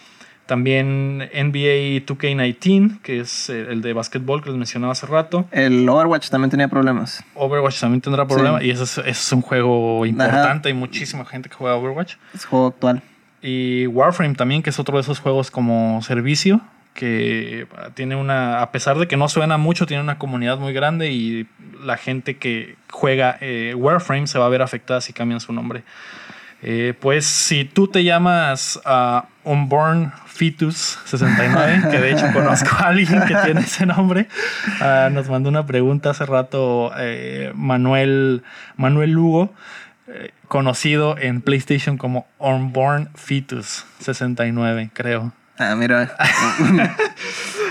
[0.46, 5.46] También NBA 2K19, que es el de básquetbol que les mencionaba hace rato.
[5.52, 7.24] El Overwatch también tenía problemas.
[7.34, 8.62] Overwatch también tendrá problemas.
[8.62, 10.68] Y eso es, un juego importante.
[10.68, 12.16] Hay muchísima gente que juega Overwatch.
[12.34, 13.02] Es juego actual.
[13.42, 16.62] Y Warframe también, que es otro de esos juegos como servicio.
[16.94, 18.62] Que tiene una.
[18.62, 21.12] A pesar de que no suena mucho, tiene una comunidad muy grande.
[21.12, 21.48] Y
[21.84, 25.84] la gente que juega eh, Warframe se va a ver afectada si cambian su nombre.
[26.62, 32.88] Eh, pues si tú te llamas uh, Unborn Fetus 69, que de hecho conozco a
[32.88, 34.28] alguien que tiene ese nombre,
[34.82, 38.44] uh, nos mandó una pregunta hace rato eh, Manuel,
[38.78, 39.54] Manuel Lugo,
[40.08, 45.34] eh, conocido en PlayStation como Unborn Fetus 69, creo.
[45.58, 46.16] Ah, mira.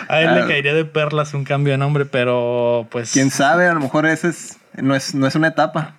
[0.08, 0.46] a él le ah.
[0.46, 3.12] caería de perlas un cambio de nombre, pero pues...
[3.12, 5.94] Quién sabe, a lo mejor ese es, no, es, no es una etapa.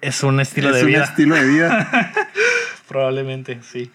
[0.00, 1.04] Es un estilo de vida.
[1.04, 1.88] Es un estilo de vida.
[2.88, 3.90] Probablemente, sí.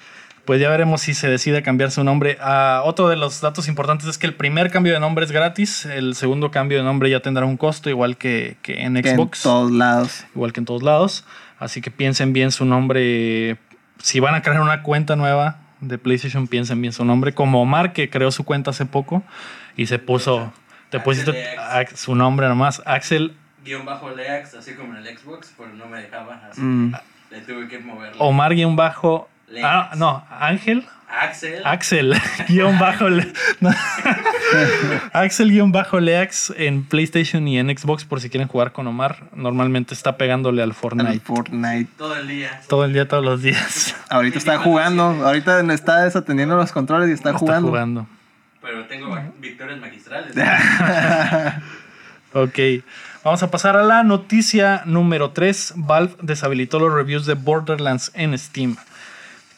[0.48, 2.38] Pues ya veremos si se decide cambiar su nombre.
[2.40, 5.86] Ah, otro de los datos importantes es que el primer cambio de nombre es gratis,
[5.86, 9.40] el segundo cambio de nombre ya tendrá un costo, igual que, en Xbox.
[9.40, 10.26] en todos lados.
[10.34, 11.26] Igual que en todos lados.
[11.60, 13.58] Así que piensen bien su nombre.
[14.02, 17.34] Si van a crear una cuenta nueva de PlayStation, piensen bien su nombre.
[17.34, 19.24] Como Omar, que creó su cuenta hace poco
[19.76, 20.54] y se puso.
[20.90, 21.58] Te pusiste
[21.94, 23.36] su nombre nomás, Axel.
[23.66, 26.48] Guión bajo Leax, así como en el Xbox, pero no me dejaba.
[26.50, 26.96] Así mm.
[27.32, 28.18] le tuve que moverlo.
[28.24, 29.28] Omar guion bajo
[29.64, 30.86] Ah, no, Ángel.
[31.10, 31.62] Axel.
[31.66, 32.14] Axel,
[32.50, 33.06] guion bajo.
[35.14, 39.24] Axel guion bajo Leax en PlayStation y en Xbox por si quieren jugar con Omar.
[39.34, 41.22] Normalmente está pegándole al Fortnite.
[41.22, 41.90] Fortnite.
[41.98, 42.62] Todo el día.
[42.68, 43.96] Todo el día, todos los días.
[44.10, 45.04] Ahorita está jugando.
[45.04, 47.68] Ahorita está desatendiendo los controles y está, jugando.
[47.68, 48.08] Está jugando.
[48.62, 50.36] Pero tengo victorias magistrales.
[52.34, 52.84] ok.
[53.24, 55.74] Vamos a pasar a la noticia número 3.
[55.78, 58.76] Valve deshabilitó los reviews de Borderlands en Steam.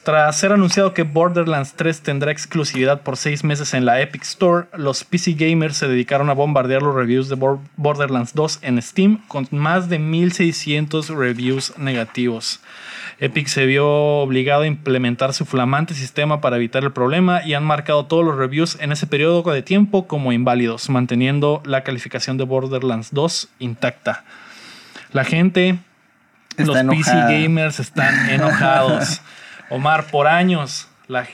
[0.04, 4.68] Tras ser anunciado que Borderlands 3 tendrá exclusividad por 6 meses en la Epic Store,
[4.78, 7.36] los PC gamers se dedicaron a bombardear los reviews de
[7.76, 12.62] Borderlands 2 en Steam con más de 1600 reviews negativos.
[13.20, 17.66] Epic se vio obligado a implementar su flamante sistema para evitar el problema y han
[17.66, 22.46] marcado todos los reviews en ese periodo de tiempo como inválidos, manteniendo la calificación de
[22.46, 24.24] Borderlands 2 intacta.
[25.12, 25.80] La gente,
[26.56, 29.22] los PC gamers están enojados.
[29.70, 30.90] Omar, por años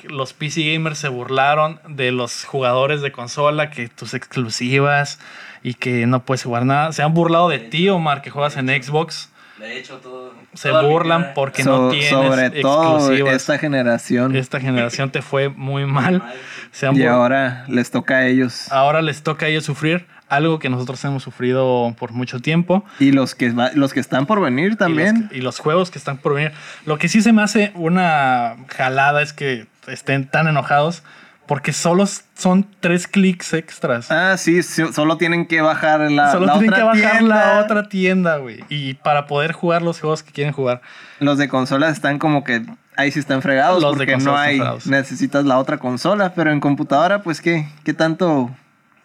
[0.07, 5.19] los PC gamers se burlaron de los jugadores de consola, que tus exclusivas
[5.63, 6.93] y que no puedes jugar nada.
[6.93, 9.29] Se han burlado de ti, Omar, que juegas en Xbox.
[9.59, 10.33] De hecho, todo.
[10.53, 14.35] Se burlan porque no tienes sobre todo esta generación.
[14.35, 16.23] Esta generación te fue muy mal.
[16.93, 18.71] y ahora les toca a ellos.
[18.71, 22.83] Ahora les toca a ellos sufrir algo que nosotros hemos sufrido por mucho tiempo.
[22.99, 25.29] Y los que, los que están por venir también.
[25.31, 26.51] Y los, juegos que están por venir.
[26.85, 31.03] Lo que sí se me hace una jalada es que estén tan enojados
[31.45, 34.11] porque solo son tres clics extras.
[34.11, 38.63] Ah, sí, solo tienen que bajar la, solo tienen que bajar la otra tienda, güey.
[38.69, 40.81] Y para poder jugar los juegos que quieren jugar.
[41.19, 42.65] Los de consolas están como que
[42.97, 47.21] ahí sí están fregados los porque no hay necesitas la otra consola, pero en computadora
[47.21, 48.49] pues qué qué tanto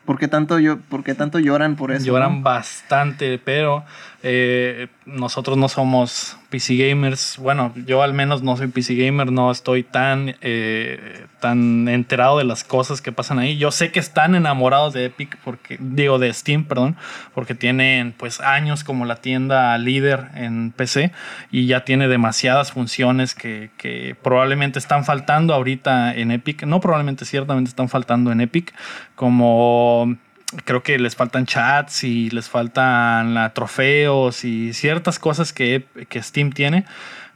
[0.04, 2.06] ¿Por qué tanto, yo, por tanto lloran por eso?
[2.06, 3.84] Lloran bastante, pero
[4.22, 7.38] eh, nosotros no somos PC gamers.
[7.38, 12.44] Bueno, yo al menos no soy PC gamer, no estoy tan, eh, tan enterado de
[12.44, 13.56] las cosas que pasan ahí.
[13.56, 16.96] Yo sé que están enamorados de Epic, porque, digo, de Steam, perdón,
[17.34, 21.12] porque tienen pues años como la tienda líder en PC
[21.50, 26.64] y ya tiene demasiadas funciones que, que probablemente están faltando ahorita en Epic.
[26.64, 28.74] No probablemente, ciertamente están faltando en Epic,
[29.14, 30.18] como
[30.64, 36.22] creo que les faltan chats y les faltan la, trofeos y ciertas cosas que, que
[36.22, 36.84] Steam tiene.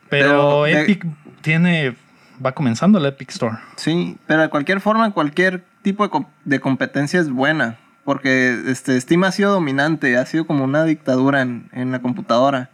[0.09, 1.07] Pero, Epic
[1.41, 1.97] tiene.
[2.45, 3.57] Va comenzando el Epic Store.
[3.77, 7.79] Sí, pero de cualquier forma, cualquier tipo de, de, competencia es buena.
[8.05, 12.71] Porque este, Steam ha sido dominante, ha sido como una dictadura en, en la computadora.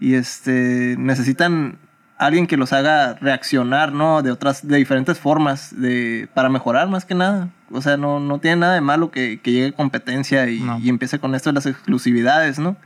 [0.00, 1.78] Y este, necesitan
[2.26, 4.22] alguien que los haga reaccionar, ¿no?
[4.22, 7.48] De otras, de diferentes formas, de, para mejorar más que nada.
[7.70, 11.50] O sea, no, no tiene nada de malo que, llegue competencia y, empiece con esto
[11.50, 12.76] de las exclusividades, ¿no?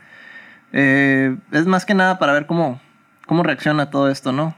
[0.72, 2.80] Eh, es más que nada para ver cómo,
[3.26, 4.54] cómo reacciona todo esto, ¿no?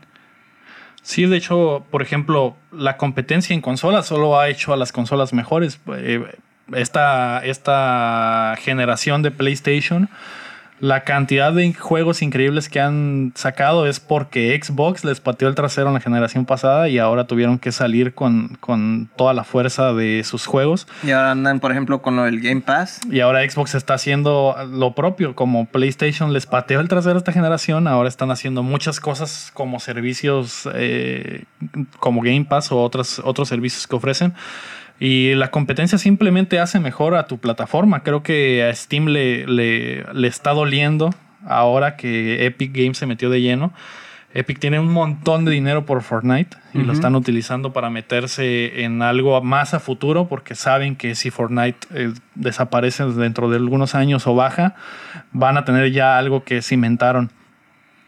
[1.02, 5.32] Sí, de hecho, por ejemplo, la competencia en consolas solo ha hecho a las consolas
[5.32, 5.80] mejores.
[5.96, 6.22] Eh,
[6.74, 10.08] esta, esta generación de PlayStation
[10.80, 15.88] la cantidad de juegos increíbles que han sacado es porque Xbox les pateó el trasero
[15.88, 20.22] en la generación pasada y ahora tuvieron que salir con, con toda la fuerza de
[20.24, 20.86] sus juegos.
[21.02, 23.00] Y ahora andan, por ejemplo, con el Game Pass.
[23.10, 27.88] Y ahora Xbox está haciendo lo propio, como PlayStation les pateó el trasero esta generación,
[27.88, 31.44] ahora están haciendo muchas cosas como servicios eh,
[31.98, 34.34] como Game Pass o otros, otros servicios que ofrecen.
[35.00, 38.02] Y la competencia simplemente hace mejor a tu plataforma.
[38.02, 41.14] Creo que a Steam le, le, le, está doliendo
[41.46, 43.72] ahora que Epic Games se metió de lleno.
[44.34, 49.00] Epic tiene un montón de dinero por Fortnite y lo están utilizando para meterse en
[49.00, 54.26] algo más a futuro porque saben que si Fortnite eh, desaparece dentro de algunos años
[54.26, 54.74] o baja,
[55.32, 57.30] van a tener ya algo que cimentaron.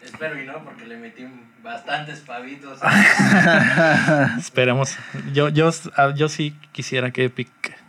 [0.02, 1.24] Espero y no, porque le metí
[1.70, 2.78] bastantes pavitos.
[4.38, 4.96] Esperemos.
[5.32, 7.48] Yo, yo, ah, yo sí quisiera que Epic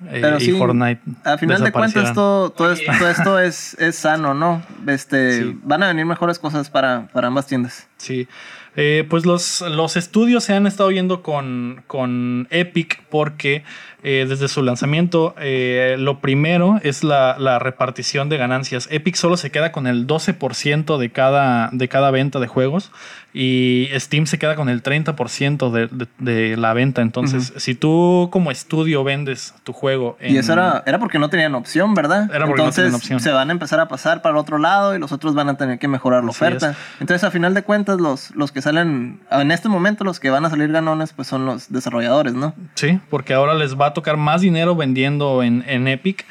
[0.10, 1.02] eh, y Fortnite.
[1.24, 4.62] A final de cuentas, todo, todo, esto, es, es, sano, ¿no?
[4.88, 7.88] Este, Van a venir mejores cosas para, para ambas tiendas.
[7.98, 8.28] Sí.
[8.76, 13.63] Eh, pues los, los estudios se han estado yendo con, con Epic porque
[14.04, 18.88] eh, desde su lanzamiento, eh, lo primero es la, repartición de ganancias.
[18.90, 22.92] Epic solo se queda con el 12% de cada, de cada venta de juegos
[23.34, 27.02] y Steam se queda con el 30% de, de, la venta.
[27.02, 30.18] Entonces, si tú como estudio vendes tu juego...
[30.20, 32.30] y eso era, era porque no tenían opción, ¿verdad?
[32.34, 33.20] Era porque Entonces, no tenían opción.
[33.20, 35.58] se van a empezar a pasar para el otro lado y los otros van a
[35.58, 36.76] tener que mejorar la oferta.
[37.00, 40.46] Entonces, a final de cuentas, los, los que salen, en este momento, los que van
[40.46, 42.54] a salir ganones, pues son los desarrolladores, ¿no?
[42.76, 46.25] Sí, porque ahora les va tocar más dinero vendiendo en, en Epic.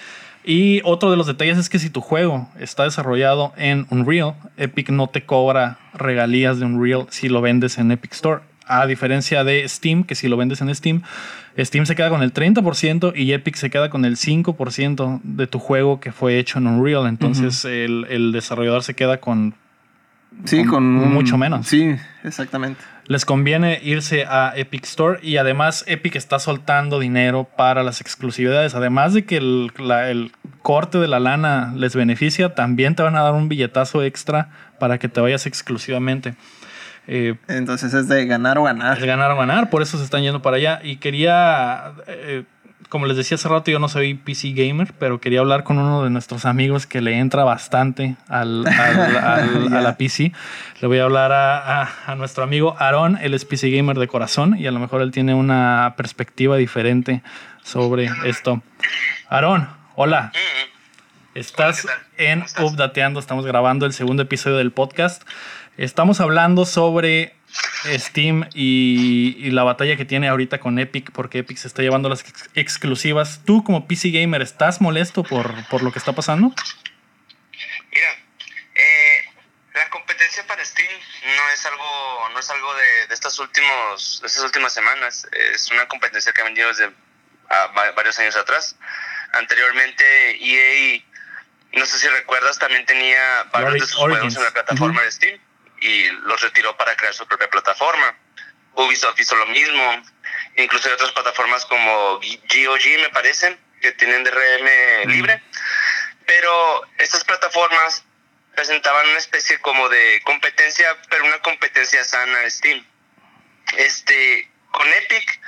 [0.45, 4.89] Y otro de los detalles es que si tu juego está desarrollado en Unreal, Epic
[4.89, 8.41] no te cobra regalías de Unreal si lo vendes en Epic Store.
[8.67, 11.03] A diferencia de Steam, que si lo vendes en Steam,
[11.59, 15.59] Steam se queda con el 30% y Epic se queda con el 5% de tu
[15.59, 17.07] juego que fue hecho en Unreal.
[17.07, 19.55] Entonces el, el, desarrollador se queda con,
[20.45, 21.67] sí, con, mucho menos.
[21.67, 27.83] Sí, exactamente les conviene irse a Epic Store y además Epic está soltando dinero para
[27.83, 28.77] las exclusividades.
[28.77, 30.31] Además de que el,
[30.63, 34.99] corte de la lana les beneficia, también te van a dar un billetazo extra para
[34.99, 36.37] que te vayas exclusivamente.
[37.09, 38.97] Eh, Entonces es de ganar o ganar.
[38.97, 40.81] Es ganar o ganar, por eso se están yendo para allá.
[40.85, 42.45] Y quería eh,
[42.91, 46.03] como les decía hace rato, yo no soy PC gamer, pero quería hablar con uno
[46.03, 50.33] de nuestros amigos que le entra bastante al, a la PC.
[50.81, 54.67] Le voy a hablar a, nuestro amigo Aaron, él es PC gamer de corazón y
[54.67, 57.23] a lo mejor él tiene una perspectiva diferente
[57.63, 58.61] sobre esto.
[59.29, 60.33] Aaron, hola.
[61.37, 61.87] Estás
[62.19, 65.23] en Updateando, estamos grabando el segundo episodio del podcast.
[65.77, 67.37] Estamos hablando sobre
[67.99, 72.25] Steam y, la batalla que tiene ahorita con Epic, porque Epic se está llevando las
[72.55, 73.41] exclusivas.
[73.45, 76.55] ¿Tú como PC Gamer estás molesto por, por lo que está pasando?
[77.91, 78.11] Mira,
[78.75, 79.25] eh,
[79.75, 80.93] la competencia para Steam
[81.37, 85.27] no es algo, no es algo de, estas, últimos, de estas últimas semanas.
[85.33, 86.91] Es una competencia que ha venido desde
[87.97, 88.77] varios años atrás.
[89.33, 91.03] Anteriormente EA,
[91.73, 95.41] no sé si recuerdas, también tenía varios de sus juegos en la plataforma de Steam
[95.81, 98.17] y los retiró para crear su propia plataforma.
[98.75, 100.03] Ubisoft hizo lo mismo,
[100.57, 105.43] incluso hay otras plataformas como GOG, me parece, que tienen DRM libre,
[106.27, 108.05] pero estas plataformas
[108.55, 112.87] presentaban una especie como de competencia, pero una competencia sana en Steam.
[113.77, 115.41] Este, con Epic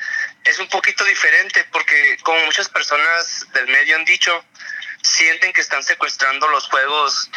[0.44, 4.44] es un poquito diferente porque como muchas personas del medio han dicho,
[5.02, 7.30] sienten que están secuestrando los juegos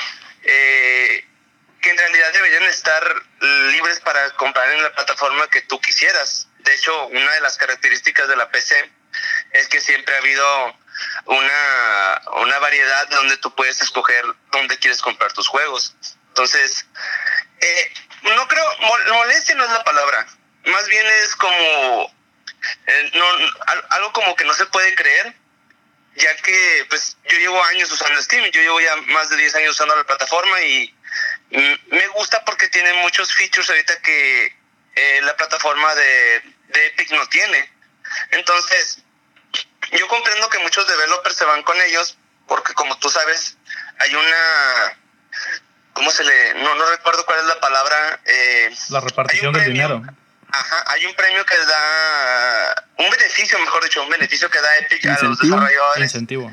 [0.43, 1.25] eh,
[1.86, 3.21] que en realidad deberían estar
[3.69, 6.48] libres para comprar en la plataforma que tú quisieras.
[6.58, 8.91] De hecho, una de las características de la PC
[9.52, 10.76] es que siempre ha habido
[11.26, 15.95] una, una variedad donde tú puedes escoger dónde quieres comprar tus juegos.
[16.30, 16.88] Entonces,
[17.62, 17.93] eh,
[18.24, 18.65] no creo,
[19.13, 20.26] molestia no es la palabra,
[20.65, 22.12] más bien es como
[22.88, 23.26] eh, no,
[23.89, 25.36] algo como que no se puede creer,
[26.15, 29.71] ya que pues yo llevo años usando Steam, yo llevo ya más de 10 años
[29.71, 30.94] usando la plataforma y
[31.51, 34.54] me gusta porque tiene muchos features ahorita que
[34.95, 36.38] eh, la plataforma de,
[36.73, 37.71] Epic no tiene.
[38.32, 38.99] Entonces,
[39.91, 43.58] yo comprendo que muchos developers se van con ellos porque como tú sabes,
[43.99, 44.97] hay una...
[45.93, 46.54] ¿Cómo se le...?
[46.56, 48.19] No, no recuerdo cuál es la palabra.
[48.25, 50.04] Eh, la repartición del dinero.
[50.49, 52.86] Ajá, hay un premio que da...
[52.97, 56.04] Un beneficio, mejor dicho, un beneficio que da Epic a los desarrolladores.
[56.04, 56.51] Incentivo.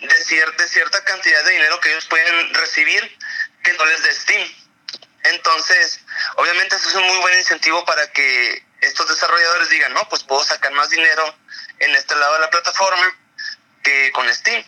[0.00, 3.18] De, de cierta cantidad de dinero que ellos pueden recibir
[3.62, 4.54] que no les dé Steam.
[5.24, 6.00] Entonces,
[6.36, 10.42] obviamente eso es un muy buen incentivo para que estos desarrolladores digan, no, pues puedo
[10.42, 11.34] sacar más dinero
[11.78, 13.16] en este lado de la plataforma
[13.82, 14.64] que con Steam.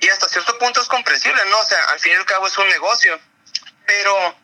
[0.00, 1.58] Y hasta cierto punto es comprensible, ¿no?
[1.58, 3.18] O sea, al fin y al cabo es un negocio.
[3.86, 4.36] Pero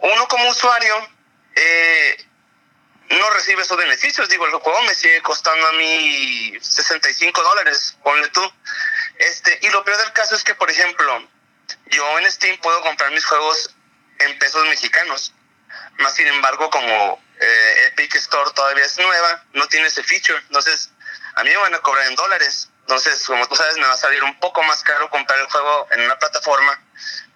[0.00, 1.08] uno como usuario
[1.54, 2.26] eh,
[3.10, 4.28] no recibe esos beneficios.
[4.28, 8.52] Digo, el juego me sigue costando a mí 65 dólares, ponle tú.
[9.18, 11.28] Este, y lo peor del caso es que, por ejemplo,
[11.86, 13.74] yo en Steam puedo comprar mis juegos
[14.18, 15.32] en pesos mexicanos.
[15.98, 20.38] Más sin embargo, como eh, Epic Store todavía es nueva, no tiene ese feature.
[20.48, 20.90] Entonces,
[21.34, 22.70] a mí me van a cobrar en dólares.
[22.80, 25.88] Entonces, como tú sabes, me va a salir un poco más caro comprar el juego
[25.92, 26.82] en una plataforma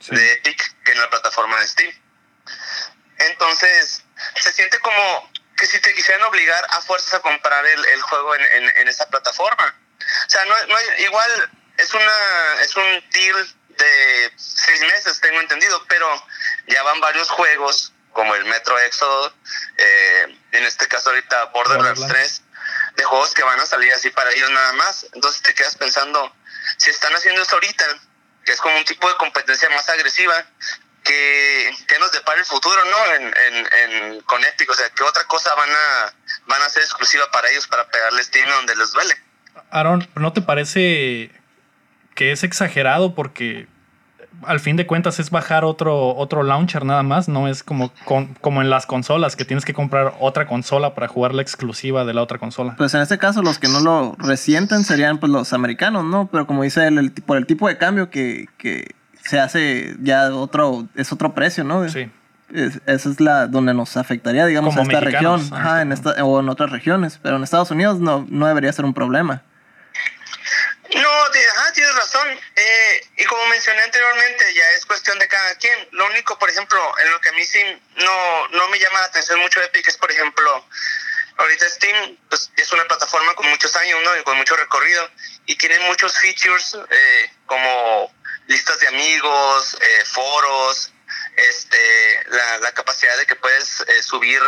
[0.09, 1.93] de Epic que en la plataforma de Steam.
[3.19, 4.05] Entonces,
[4.37, 8.35] se siente como que si te quisieran obligar a fuerzas a comprar el, el juego
[8.37, 9.75] en, en, esa plataforma.
[10.27, 15.83] O sea, no, no, igual es, una, es un deal de seis meses, tengo entendido,
[15.89, 16.07] pero
[16.67, 19.33] ya van varios juegos, como el Metro Exodus,
[19.77, 22.43] eh, en este caso ahorita Borderlands 3,
[22.97, 25.07] de juegos que van a salir así para ellos nada más.
[25.13, 26.35] Entonces te quedas pensando,
[26.77, 27.85] si están haciendo eso ahorita,
[28.45, 30.45] que es como un tipo de competencia más agresiva,
[31.05, 33.15] qué, nos depara el futuro, ¿no?
[33.15, 36.15] En, en, con Epic, o sea, qué otra cosa van a,
[36.47, 39.17] van a hacer exclusiva para ellos para pegarle Steam donde les duele.
[39.71, 41.31] Aaron, ¿no te parece
[42.19, 43.69] que es exagerado porque
[44.43, 47.93] al fin de cuentas es bajar otro, otro launcher nada más, no es como,
[48.41, 52.15] como en las consolas, que tienes que comprar otra consola para jugar la exclusiva de
[52.15, 52.75] la otra consola.
[52.77, 56.27] Pues en este caso los que no lo resienten serían pues los americanos, ¿no?
[56.27, 60.35] Pero como dice él, el, por el tipo de cambio que, que se hace ya
[60.35, 61.89] otro, es otro precio, ¿no?
[61.89, 62.11] Sí.
[62.51, 66.49] esa es la donde nos afectaría, digamos, en esta región, Ajá, en esta, o en
[66.49, 69.45] otras regiones, pero en Estados Unidos no, no debería ser un problema.
[70.95, 71.31] No,
[71.75, 72.29] tienes razón.
[72.57, 75.89] Eh, y como mencioné anteriormente, ya es cuestión de cada quien.
[75.93, 77.61] Lo único, por ejemplo, en lo que a mí sí
[77.97, 80.67] no, no me llama la atención mucho Epic es, por ejemplo,
[81.37, 84.17] ahorita Steam pues, es una plataforma con muchos años ¿no?
[84.17, 85.09] y con mucho recorrido
[85.47, 88.13] y tiene muchos features eh, como
[88.47, 90.93] listas de amigos, eh, foros,
[91.37, 94.43] este, la, la, capacidad de que puedes subir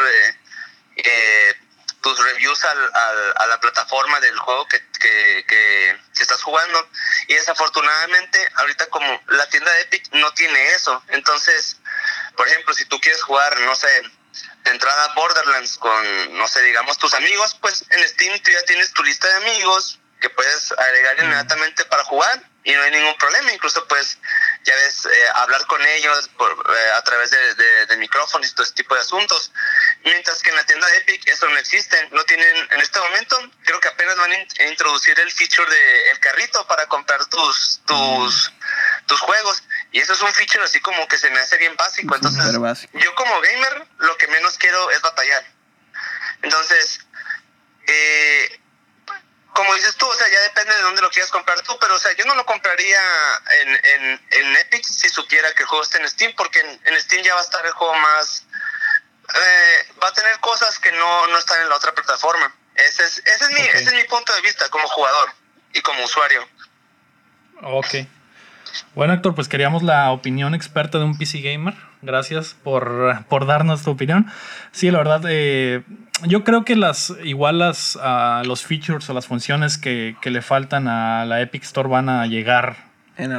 [2.02, 2.90] tus reviews al,
[3.36, 6.88] a la plataforma del juego que, que, que, estás jugando.
[7.28, 11.02] Y desafortunadamente, ahorita como la tienda de Epic no tiene eso.
[11.08, 11.78] Entonces,
[12.36, 13.88] por ejemplo, si tú quieres jugar, no sé,
[14.64, 18.92] de entrada Borderlands con, no sé, digamos tus amigos, pues en Steam tú ya tienes
[18.92, 23.52] tu lista de amigos que puedes agregar inmediatamente para jugar y no hay ningún problema.
[23.52, 24.18] Incluso pues
[24.64, 28.64] ya ves, eh, hablar con ellos por, eh, a través de, de, micrófonos y todo
[28.64, 29.52] ese tipo de asuntos.
[30.04, 32.08] Mientras que en la tienda de Epic eso no existe.
[32.12, 36.20] No tienen, en este momento, creo que apenas van a introducir el feature de el
[36.20, 38.52] carrito para comprar tus, tus,
[39.06, 39.62] tus juegos.
[39.92, 42.14] Y eso es un feature así como que se me hace bien básico.
[42.14, 45.44] Entonces, yo como gamer, lo que menos quiero es batallar.
[46.42, 47.00] Entonces,
[47.86, 48.59] eh,
[49.52, 51.98] como dices tú, o sea, ya depende de dónde lo quieras comprar tú, pero o
[51.98, 53.00] sea, yo no lo compraría
[53.60, 57.22] en, en, en Epic si supiera que el juego está en Steam, porque en, Steam
[57.22, 58.46] ya va a estar el juego más...
[59.32, 62.52] Eh, va a tener cosas que no, no están en la otra plataforma.
[62.74, 65.30] Ese es, ese, es mi, ese es mi punto de vista como jugador
[65.72, 66.46] y como usuario.
[67.62, 68.06] Ok.
[68.94, 71.74] Bueno, Héctor, pues queríamos la opinión experta de un PC gamer.
[72.02, 74.32] Gracias por, por darnos tu opinión.
[74.72, 75.82] Sí, la verdad, eh,
[76.24, 77.98] yo creo que las igual las,
[78.44, 82.90] los features o las funciones que, le faltan a la Epic Store van a llegar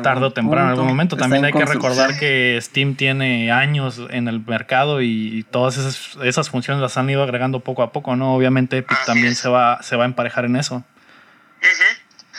[0.04, 1.18] tarde o temprano en algún momento.
[1.18, 6.82] También hay que recordar que Steam tiene años en el mercado y todas esas, funciones
[6.82, 8.36] las han ido agregando poco a poco, ¿no?
[8.36, 10.84] Obviamente Epic también se va, se va a emparejar en eso.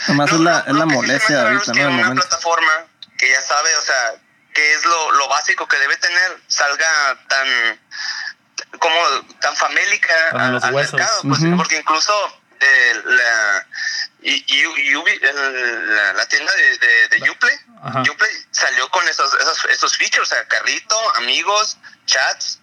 [0.07, 1.88] Además es la, es la molestia ahorita, ¿no?
[1.90, 2.86] Una plataforma
[3.16, 4.20] que ya sabe, o sea,
[4.53, 7.47] que es lo, lo básico que debe tener, salga tan
[8.79, 8.97] como
[9.41, 12.12] tan famélica al, mercado, pues, porque incluso
[12.61, 13.66] eh, la,
[14.23, 14.93] y, y,
[15.23, 17.57] la, la, tienda de, de, de Uplay,
[18.51, 22.61] salió con esos, esos, esos features, o sea, carrito, amigos, chats,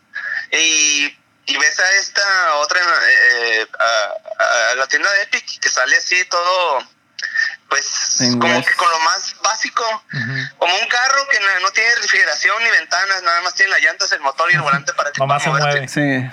[0.52, 5.98] y, y ves a esta otra, eh, a, a, la tienda de Epic, que sale
[5.98, 6.88] así todo
[7.70, 7.86] pues
[8.40, 9.84] como que con lo más básico,
[10.58, 14.22] como un carro que no, tiene refrigeración ni ventanas, nada más tiene las llantas, el
[14.22, 15.88] motor y el volante para que Nomás se mueve.
[15.88, 16.32] Sí.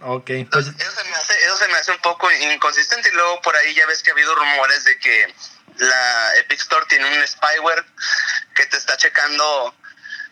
[0.00, 0.30] ok.
[0.50, 3.54] Pues eso, se me hace, eso se me hace un poco inconsistente y luego por
[3.56, 5.34] ahí ya ves que ha habido rumores de que
[5.76, 7.84] la Epic Store tiene un spyware
[8.54, 9.74] que te está checando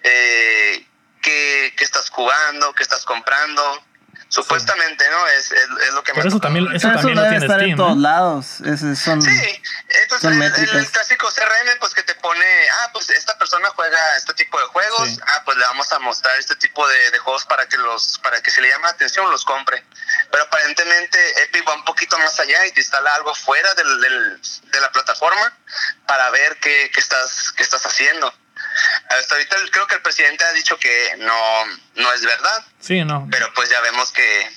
[0.02, 0.86] eh,
[1.20, 3.84] qué, qué estás jugando, qué estás comprando
[4.30, 5.26] Supuestamente, ¿no?
[5.26, 7.98] Es, es, lo que Pero eso también, eso, también lo tiene estar Steam, en todos
[7.98, 8.46] lados.
[8.46, 13.68] son, sí, entonces el, el, clásico CRM, pues que te pone, ah, pues esta persona
[13.74, 17.18] juega este tipo de juegos, ah, pues le vamos a mostrar este tipo de, de,
[17.18, 19.84] juegos para que los, para que si le llama la atención los compre.
[20.30, 24.40] Pero aparentemente Epic va un poquito más allá y te instala algo fuera del, del,
[24.40, 25.52] de la plataforma
[26.06, 28.32] para ver qué, qué estás, qué estás haciendo.
[29.08, 31.66] Hasta ahorita creo que el presidente ha dicho que no,
[31.96, 32.64] no es verdad.
[32.80, 33.28] Sí, no.
[33.30, 34.48] Pero pues ya vemos que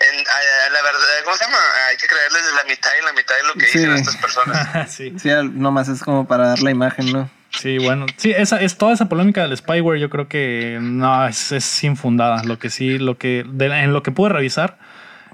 [0.00, 0.24] en,
[0.72, 1.58] la verdad, ¿cómo se llama?
[1.88, 4.90] Hay que creerles la mitad y la mitad de lo que dicen estas personas.
[4.92, 5.12] sí.
[5.18, 7.30] sí, nomás es como para dar la imagen, ¿no?
[7.50, 10.00] Sí, bueno, sí, esa es toda esa polémica del spyware.
[10.00, 12.44] Yo creo que no es, es infundada.
[12.44, 14.78] Lo que sí, lo que en lo que pude revisar,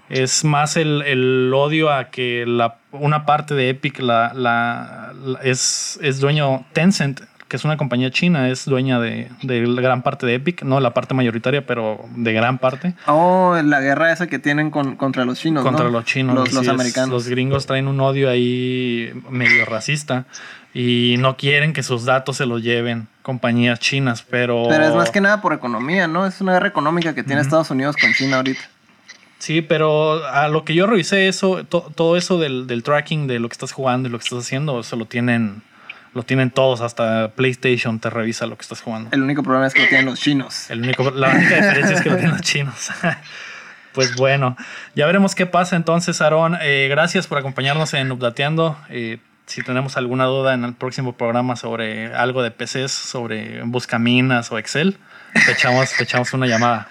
[0.09, 5.99] es más el, el, odio a que la, una parte de Epic la, la, es,
[6.03, 10.35] es, dueño Tencent, que es una compañía china, es dueña de, de, gran parte de
[10.35, 12.95] Epic, no la parte mayoritaria, pero de gran parte.
[13.07, 15.63] Oh, la guerra esa que tienen con, contra los chinos.
[15.63, 16.53] Contra los chinos.
[16.53, 17.11] Los, americanos.
[17.11, 20.27] los gringos traen un odio ahí medio racista
[20.75, 24.67] y no quieren que sus datos se los lleven compañías chinas, pero...
[24.69, 26.27] Pero es más que nada por economía, ¿no?
[26.27, 28.61] Es una guerra económica que tiene Estados Unidos con China ahorita.
[29.47, 33.53] Sí, pero a lo que yo revisé eso, todo eso del, tracking de lo que
[33.53, 35.63] estás jugando y lo que estás haciendo, eso lo tienen
[36.15, 39.11] Lo tienen todos, hasta PlayStation te revisa lo que estás jugando.
[39.13, 40.69] El único problema es que lo tienen los chinos.
[40.69, 42.91] El único, la única diferencia es que lo tienen los chinos.
[43.93, 44.57] pues bueno,
[44.97, 46.59] ya veremos qué pasa entonces, Aaron.
[46.61, 48.77] Eh, gracias por acompañarnos en Updateando.
[48.89, 54.51] Eh, si tenemos alguna duda en el próximo programa sobre algo de PCs, sobre Buscaminas
[54.51, 54.99] o Excel,
[55.45, 56.89] te echamos, te echamos una llamada.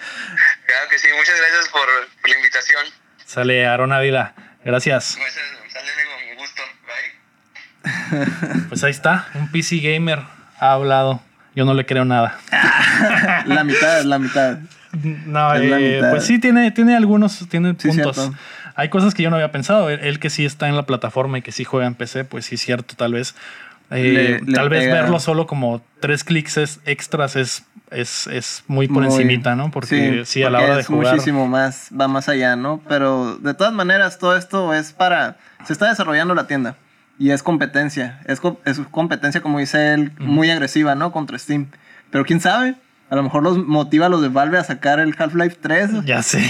[0.66, 1.86] Claro que sí, muchas gracias por,
[2.26, 2.82] por la invitación.
[3.24, 5.16] Sale Aaron Ávila, gracias.
[5.18, 5.34] Pues,
[5.72, 5.90] sale
[6.26, 6.62] con gusto,
[8.52, 8.64] bye.
[8.68, 10.20] Pues ahí está, un PC gamer
[10.58, 11.22] ha hablado.
[11.54, 12.38] Yo no le creo nada.
[13.46, 14.58] la mitad, la mitad.
[14.92, 18.30] No, eh, pues sí, tiene, tiene algunos tiene puntos.
[18.74, 19.88] Hay cosas que yo no había pensado.
[19.88, 22.56] Él, que sí está en la plataforma y que sí juega en PC, pues sí
[22.56, 23.34] es cierto, tal vez.
[23.90, 29.54] Eh, tal vez verlo solo como tres clics extras es, es, es muy por encimita,
[29.54, 29.70] ¿no?
[29.70, 31.14] Porque sí, a la hora de jugar.
[31.14, 32.80] muchísimo más, va más allá, ¿no?
[32.88, 35.36] Pero de todas maneras, todo esto es para.
[35.64, 36.76] Se está desarrollando la tienda
[37.18, 38.20] y es competencia.
[38.26, 41.12] Es, es competencia, como dice él, muy agresiva, ¿no?
[41.12, 41.68] Contra Steam.
[42.10, 42.74] Pero quién sabe,
[43.08, 46.04] a lo mejor los motiva a los de Valve a sacar el Half-Life 3.
[46.04, 46.42] Ya sé.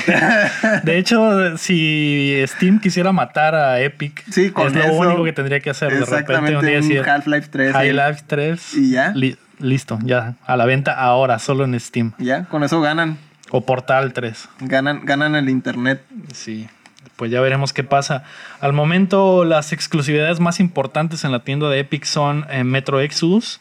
[0.84, 5.70] De hecho, si Steam quisiera matar a Epic, sí, es lo único que tendría que
[5.70, 5.92] hacer.
[5.92, 7.74] De repente un Half-Life 3.
[7.74, 8.74] Half-Life 3.
[8.74, 9.14] Y ya.
[9.58, 10.34] listo, ya.
[10.46, 12.12] A la venta ahora, solo en Steam.
[12.18, 13.18] Ya, con eso ganan.
[13.50, 14.48] O Portal 3.
[14.60, 16.02] Ganan, ganan el internet.
[16.32, 16.68] Sí.
[17.16, 18.24] Pues ya veremos qué pasa.
[18.60, 23.60] Al momento, las exclusividades más importantes en la tienda de Epic son eh, Metro Exodus,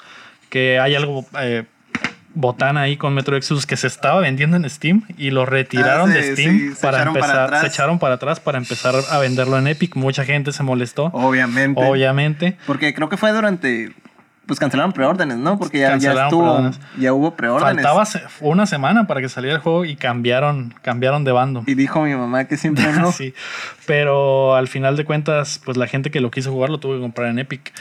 [0.50, 1.66] que hay algo eh,
[2.36, 6.14] botana ahí con Metro Exodus que se estaba vendiendo en Steam y lo retiraron ah,
[6.14, 9.96] de Steam para empezar, se echaron para atrás para empezar a venderlo en Epic.
[9.96, 11.06] Mucha gente se molestó.
[11.14, 11.82] Obviamente.
[11.84, 12.58] Obviamente.
[12.68, 13.94] Porque creo que fue durante
[14.46, 15.58] pues cancelaron preórdenes, ¿no?
[15.58, 17.84] Porque ya, ya estuvo, ya hubo preórdenes.
[17.84, 18.04] Faltaba
[18.42, 21.64] una semana para que saliera el juego y cambiaron, cambiaron de bando.
[21.66, 23.12] Y dijo mi mamá que siempre no.
[23.12, 23.34] sí,
[23.86, 27.02] pero al final de cuentas, pues la gente que lo quiso jugar lo tuvo que
[27.02, 27.74] comprar en Epic.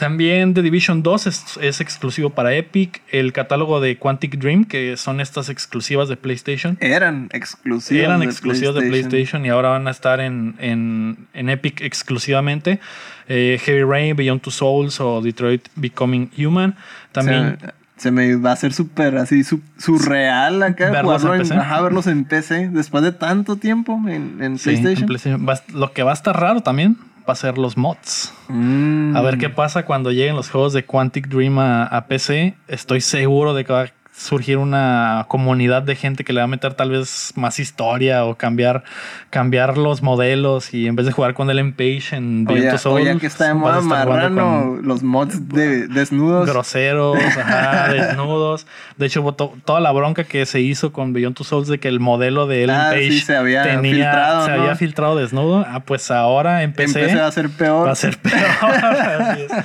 [0.00, 3.02] También The Division 2 es, exclusivo para Epic.
[3.10, 6.78] El catálogo de Quantic Dream, que son estas exclusivas de PlayStation.
[6.80, 8.04] Eran exclusivas.
[8.04, 12.80] Eran exclusivas de PlayStation y ahora van a estar en, en, Epic exclusivamente.
[13.28, 16.76] Eh, Heavy Rain, Beyond Two Souls o Detroit Becoming Human.
[17.12, 17.58] También.
[17.98, 19.42] Se, me va a hacer súper así,
[19.76, 20.88] surreal acá.
[20.88, 21.54] Verlos en, PC.
[21.54, 25.06] Ajá, verlos en PC después de tanto tiempo en, PlayStation.
[25.06, 25.46] PlayStation.
[25.74, 26.96] lo que va a estar raro también
[27.28, 28.32] va a ser los mods.
[28.48, 29.16] Mm.
[29.16, 32.54] A ver qué pasa cuando lleguen los juegos de Quantic Dream a, a PC.
[32.68, 36.74] Estoy seguro de que va, surgir una comunidad de gente que le va a meter
[36.74, 38.84] tal vez más historia o cambiar,
[39.30, 43.26] cambiar los modelos y en vez de jugar con el M-Page en Oye, oye, que
[43.26, 46.48] está de moda marrano los mods de desnudos.
[46.48, 48.66] Groseros, ajá, desnudos.
[48.96, 52.00] De hecho, toda la bronca que se hizo con Beyond Two Souls de que el
[52.00, 55.64] modelo de Ellen ah, Page se había tenía, filtrado, se había filtrado desnudo.
[55.66, 57.86] Ah, pues ahora PC, va a ser peor.
[57.86, 58.34] Va a ser peor.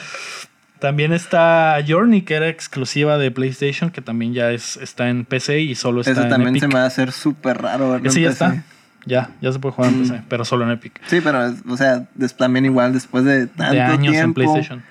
[0.86, 5.62] También está Journey, que era exclusiva de PlayStation, que también ya es, está en PC
[5.62, 8.22] y solo está Ese en también se me va a hacer súper raro verlo Ese
[8.22, 8.64] ya está.
[9.04, 10.24] Ya, ya se puede jugar en PC, mm.
[10.30, 11.02] pero solo en Epic.
[11.08, 12.06] Sí, pero, o sea,
[12.38, 14.84] también igual después de tanto de años en PlayStation.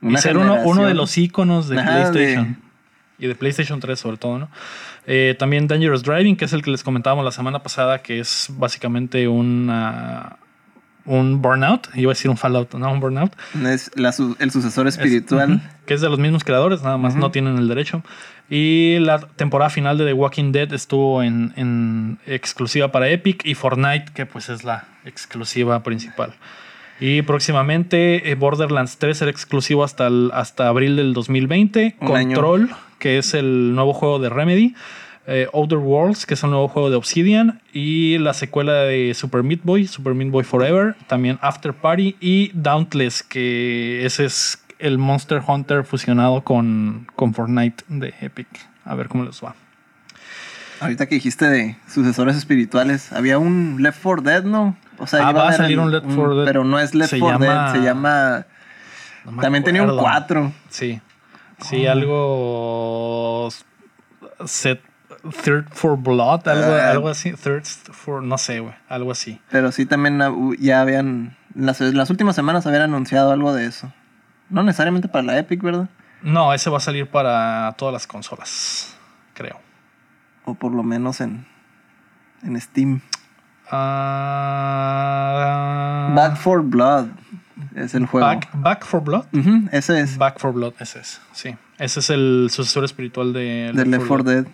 [0.00, 2.56] Y ser uno, uno, de los iconos de PlayStation.
[3.18, 4.48] Y de PlayStation 3 sobre todo, ¿no?
[5.06, 8.46] Eh, también Dangerous Driving, que es el que les comentábamos la semana pasada, que es
[8.56, 10.38] básicamente una
[11.04, 13.32] un Burnout, iba a decir un Fallout, no un Burnout.
[13.64, 15.60] Es el sucesor espiritual.
[15.86, 18.02] que es de los mismos creadores, nada más no tienen el derecho.
[18.48, 24.12] Y la temporada final de The Walking Dead estuvo en, exclusiva para Epic y Fortnite,
[24.14, 26.34] que pues es la exclusiva principal.
[27.00, 31.96] Y próximamente eh, Borderlands 3 será exclusivo hasta, hasta abril del 2020.
[31.98, 34.74] Control, que es el nuevo juego de Remedy
[35.26, 39.42] eh, Outer Worlds, que es un nuevo juego de Obsidian, y la secuela de Super
[39.42, 44.98] Meat Boy, Super Meat Boy Forever, también After Party y Dauntless, que ese es el
[44.98, 48.48] Monster Hunter fusionado con, con Fortnite de Epic.
[48.84, 49.54] A ver cómo les va.
[50.80, 54.76] Ahorita que dijiste de sucesores espirituales, había un Left 4 Dead, ¿no?
[54.98, 56.44] O sea, ah, va a salir un Left 4 Dead.
[56.46, 58.46] Pero no es Left 4 Dead, se llama.
[59.40, 60.52] también tenía un 4.
[60.68, 61.00] Sí.
[61.60, 63.48] Sí, algo.
[64.44, 64.80] Set
[65.44, 66.90] Third for Blood, algo, ah.
[66.90, 67.32] algo así.
[67.32, 69.40] Third for, no sé, güey, algo así.
[69.50, 70.20] Pero sí también
[70.58, 73.92] ya habían, las, las últimas semanas habían anunciado algo de eso.
[74.50, 75.88] No necesariamente para la Epic, ¿verdad?
[76.22, 78.96] No, ese va a salir para todas las consolas,
[79.34, 79.60] creo.
[80.44, 81.46] O por lo menos en,
[82.42, 83.00] en Steam.
[83.70, 84.92] Ah.
[86.14, 87.08] Back for Blood
[87.74, 88.40] es el juego.
[88.54, 89.24] Back, for Blood.
[89.72, 90.18] ese es.
[90.18, 91.20] Back for Blood, ese es.
[91.32, 91.56] Sí.
[91.78, 94.46] Ese es el sucesor espiritual de Left 4 Dead.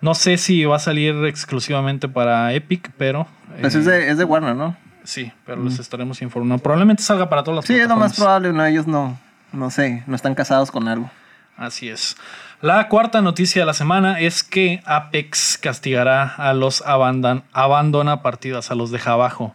[0.00, 3.26] No sé si va a salir exclusivamente para Epic, pero.
[3.60, 4.76] Pues es, de, es de Warner, ¿no?
[5.04, 6.62] Sí, pero les estaremos informando.
[6.62, 7.74] Probablemente salga para todas las sí.
[7.74, 9.18] Sí, es lo más probable, no, ellos no.
[9.52, 11.10] no sé, no están casados con algo.
[11.56, 12.16] Así es.
[12.60, 18.74] La cuarta noticia de la semana es que Apex castigará a los abandona partidas, a
[18.74, 19.54] los deja abajo.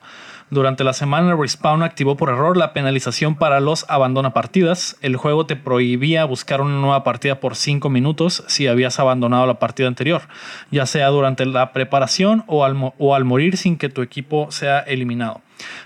[0.53, 4.95] Durante la semana, Respawn activó por error la penalización para los abandona partidas.
[5.01, 9.57] El juego te prohibía buscar una nueva partida por 5 minutos si habías abandonado la
[9.57, 10.21] partida anterior,
[10.69, 14.81] ya sea durante la preparación o al, o al morir sin que tu equipo sea
[14.81, 15.41] eliminado.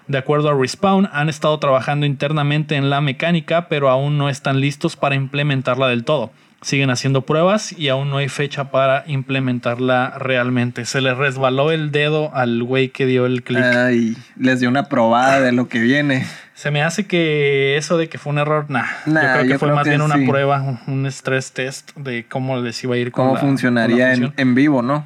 [0.07, 4.59] De acuerdo a Respawn, han estado trabajando internamente en la mecánica, pero aún no están
[4.59, 6.31] listos para implementarla del todo
[6.61, 10.85] siguen haciendo pruebas y aún no hay fecha para implementarla realmente.
[10.85, 13.63] Se le resbaló el dedo al güey que dio el clic.
[13.63, 16.25] Ay, les dio una probada de lo que viene.
[16.53, 18.85] Se me hace que eso de que fue un error, nah.
[19.05, 22.95] yo creo que fue más bien una prueba, un stress test de cómo les iba
[22.95, 25.05] a ir con Cómo funcionaría en, vivo, ¿no?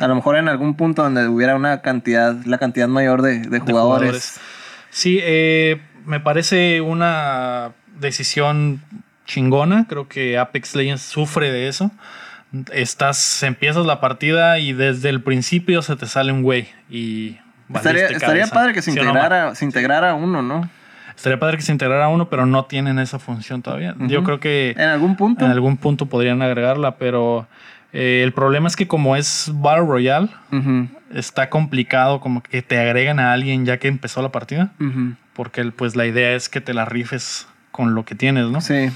[0.00, 3.50] A lo mejor en algún punto donde hubiera una cantidad, la cantidad mayor de, jugadores.
[3.50, 4.40] de jugadores.
[4.90, 8.82] Sí, eh, me parece una decisión
[9.28, 9.86] chingona.
[9.88, 11.92] Creo que Apex Legends sufre de eso.
[12.72, 17.36] Estás, empiezas la partida y desde el principio se te sale un güey y
[17.72, 20.68] estaría, padre que se integrara, se integrara uno, ¿no?
[21.14, 23.94] Estaría padre que se integrara uno, pero no tienen esa función todavía.
[23.98, 27.48] Yo creo que en algún punto, en algún punto podrían agregarla, pero
[27.92, 30.28] eh, el problema es que como es Battle Royale,
[31.12, 34.70] está complicado como que te agregan a alguien ya que empezó la partida,
[35.34, 38.60] porque pues la idea es que te la rifes con lo que tienes, ¿no?
[38.60, 38.90] Sí.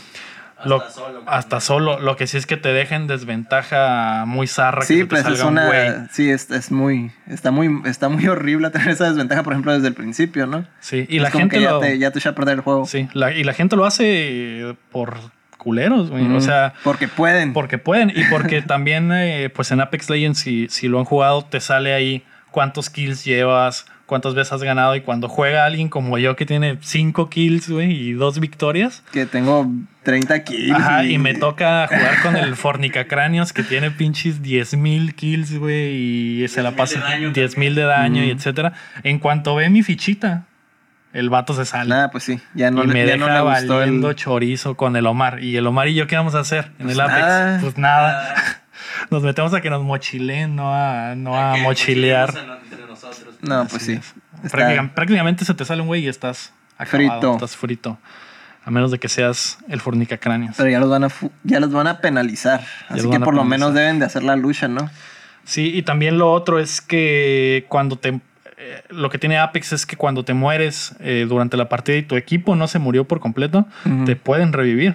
[0.57, 2.01] hasta, solo, hasta solo.
[2.01, 4.83] Lo que sí es que te dejen desventaja muy zarra.
[4.83, 6.09] Sí, pues es una.
[6.11, 7.13] Sí, es, es, muy.
[7.27, 7.83] Está muy.
[7.85, 10.67] Está muy horrible tener esa desventaja, por ejemplo, desde el principio, ¿no?
[10.81, 11.61] Sí, y la gente.
[11.61, 12.87] ya, te, ya te echa a perder el juego.
[12.87, 15.17] Sí, y la gente lo hace por
[15.63, 16.27] culeros, güey.
[16.35, 16.75] O sea.
[16.83, 17.53] Porque pueden.
[17.53, 18.13] Porque pueden.
[18.15, 21.95] Y porque también, eh, pues en Apex Legends, si, si lo han jugado, te sale
[21.95, 26.45] ahí cuántos kills llevas, cuántas veces has ganado y cuando juega alguien como yo que
[26.45, 29.03] tiene 5 kills, güey, y dos victorias.
[29.11, 29.67] Que tengo
[30.03, 30.71] 30 kills.
[30.71, 36.43] Ajá, y, me toca jugar con el Fornicacráneos que tiene pinches 10 mil kills, güey,
[36.43, 37.01] y se la pasa
[37.33, 38.75] 10 mil de daño y etcétera.
[39.03, 40.45] En cuanto ve mi fichita,
[41.15, 41.95] el vato se sale.
[41.95, 45.43] Ah, pues sí, ya no, y me deja no valiendo chorizo con el Omar.
[45.43, 47.63] ¿Y el Omar y yo qué vamos a hacer en el Apex?
[47.63, 48.35] Pues nada.
[49.11, 52.33] Nos metemos a que nos mochileen, no a, no a mochilear.
[53.41, 54.01] No, pues sí.
[54.51, 56.53] Prácticamente, se te sale un güey y estás
[56.87, 57.35] frito.
[57.35, 57.99] Estás frito.
[58.65, 60.55] A menos de que seas el fornica cráneos.
[60.57, 61.09] Pero ya los van a,
[61.43, 62.65] ya los van a penalizar.
[62.89, 64.91] así que por lo menos deben de hacer la lucha, ¿no?
[65.45, 68.21] Sí, y también lo otro es que cuando te.
[68.57, 72.03] Eh, lo que tiene Apex es que cuando te mueres eh, durante la partida y
[72.03, 73.67] tu equipo no se murió por completo,
[74.07, 74.95] te pueden revivir.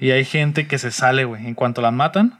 [0.00, 1.46] Y hay gente que se sale, güey.
[1.46, 2.38] En cuanto la matan,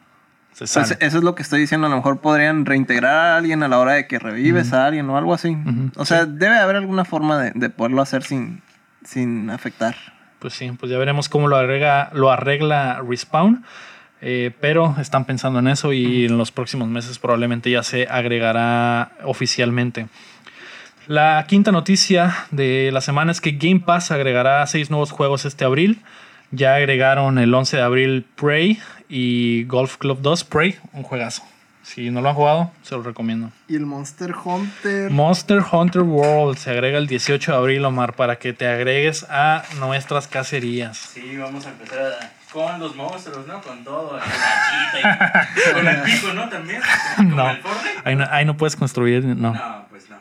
[0.59, 1.86] pues eso es lo que estoy diciendo.
[1.86, 5.09] A lo mejor podrían reintegrar a alguien a la hora de que revives a alguien
[5.09, 5.57] o algo así.
[5.96, 8.62] O sea, debe haber alguna forma de, poderlo hacer sin,
[9.05, 9.96] sin afectar.
[10.38, 13.64] Pues sí, pues ya veremos cómo lo, agrega, lo arregla Respawn.
[14.24, 19.11] Eh, pero están pensando en eso y en los próximos meses probablemente ya se agregará
[19.24, 20.07] oficialmente.
[21.09, 25.64] La quinta noticia de la semana es que Game Pass agregará seis nuevos juegos este
[25.64, 26.00] abril.
[26.53, 28.78] Ya agregaron el 11 de abril Prey
[29.15, 31.43] y Golf Club 2 Prey, un juegazo.
[31.83, 33.51] Si no lo han jugado, se lo recomiendo.
[33.69, 35.11] Y el Monster Hunter.
[35.11, 39.65] Monster Hunter World se agrega el 18 de abril, Omar, para que te agregues a
[39.79, 40.97] nuestras cacerías.
[40.97, 43.61] Sí, vamos a empezar con los monstruos, ¿no?
[43.61, 46.49] Con todo, y con el pico, ¿no?
[46.49, 46.81] También.
[47.19, 47.51] no.
[47.51, 47.61] El
[48.05, 49.53] ahí no, ahí no puedes construir, no.
[49.53, 50.12] No, pues no.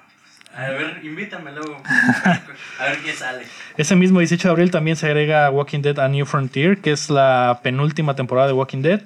[0.55, 1.81] A ver, invítame luego.
[2.79, 3.43] A ver qué sale.
[3.77, 7.09] Ese mismo 18 de abril también se agrega Walking Dead a New Frontier, que es
[7.09, 9.01] la penúltima temporada de Walking Dead.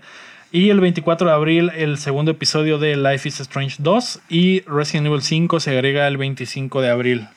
[0.52, 4.22] Y el 24 de abril el segundo episodio de Life is Strange 2.
[4.30, 7.28] Y Resident Evil 5 se agrega el 25 de abril.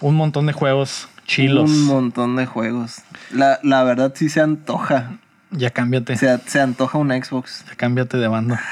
[0.00, 1.70] Un montón de juegos chilos.
[1.70, 3.02] Un montón de juegos.
[3.32, 5.12] La, la verdad sí se antoja.
[5.50, 6.16] Ya cámbiate.
[6.16, 7.64] Se, se antoja una Xbox.
[7.66, 8.62] Ya cámbiate de banda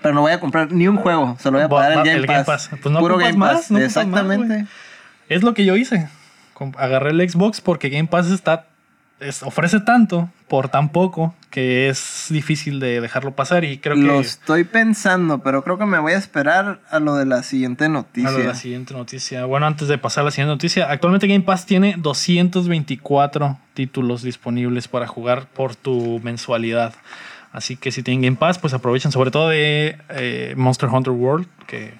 [0.00, 2.70] pero no voy a comprar ni un juego, solo voy a pagar el Game, Pass.
[2.70, 3.70] Pues no Puro Game Pass.
[3.70, 4.66] Exactamente.
[5.28, 6.08] es lo que yo hice.
[6.78, 8.66] Agarré el Xbox porque Game Pass está
[9.44, 14.02] ofrece tanto por tan poco que es difícil de dejarlo pasar y creo que...
[14.02, 17.88] Lo estoy pensando, pero creo que me voy a esperar a lo de la siguiente
[17.88, 18.28] noticia.
[18.28, 19.44] A lo de la siguiente noticia.
[19.44, 24.88] Bueno, antes de pasar a la siguiente noticia, actualmente Game Pass tiene 224 títulos disponibles
[24.88, 26.94] para jugar por tu mensualidad.
[27.52, 31.46] Así que si tienen Game Pass, pues aprovechen sobre todo de eh, Monster Hunter World,
[31.66, 31.94] que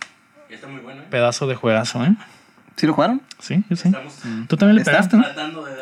[0.48, 1.02] está muy bueno.
[1.02, 1.06] ¿eh?
[1.10, 2.14] Pedazo de juegazo, ¿eh?
[2.76, 3.20] ¿Sí lo jugaron?
[3.38, 3.92] Sí, sí.
[4.48, 5.24] Tú también le pegaste, ¿no?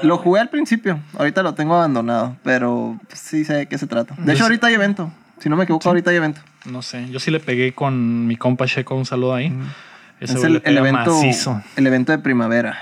[0.02, 4.16] Lo jugué al principio, ahorita lo tengo abandonado, pero sí sé de qué se trata.
[4.18, 5.12] De hecho, ahorita hay evento.
[5.38, 6.40] Si no me equivoco, ahorita hay evento.
[6.64, 9.56] No sé, yo sí le pegué con mi compa Checo, un saludo ahí.
[10.18, 11.22] es el, evento,
[11.76, 12.78] el evento de primavera.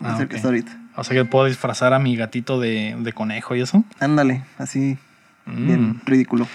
[0.00, 0.72] Ah, es el que está ahorita.
[0.94, 3.84] O sea que puedo disfrazar a mi gatito de, de conejo y eso.
[3.98, 4.96] Ándale, así.
[5.46, 6.00] Bien Mm.
[6.06, 6.46] ridículo.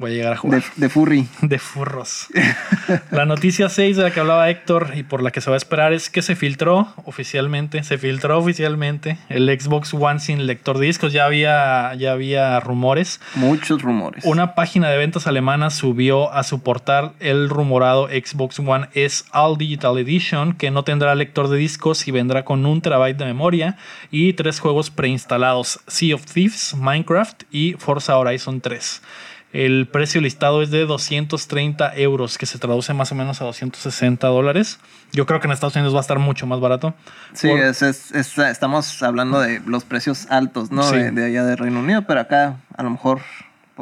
[0.00, 0.62] Voy a llegar a jugar.
[0.62, 1.28] De, de furry.
[1.42, 2.28] De furros.
[3.10, 5.58] la noticia 6 de la que hablaba Héctor y por la que se va a
[5.58, 10.86] esperar es que se filtró oficialmente, se filtró oficialmente el Xbox One sin lector de
[10.86, 11.12] discos.
[11.12, 13.20] Ya había, ya había rumores.
[13.34, 14.24] Muchos rumores.
[14.24, 19.58] Una página de ventas alemana subió a su portal el rumorado Xbox One S All
[19.58, 23.76] Digital Edition, que no tendrá lector de discos y vendrá con un terabyte de memoria
[24.10, 29.02] y tres juegos preinstalados: Sea of Thieves, Minecraft y Forza Horizon 3.
[29.52, 34.28] El precio listado es de 230 euros, que se traduce más o menos a 260
[34.28, 34.78] dólares.
[35.12, 36.94] Yo creo que en Estados Unidos va a estar mucho más barato.
[37.32, 40.84] Sí, Por- es, es- es- estamos hablando de los precios altos, ¿no?
[40.84, 40.96] Sí.
[40.96, 43.20] De, de allá de Reino Unido, pero acá a lo mejor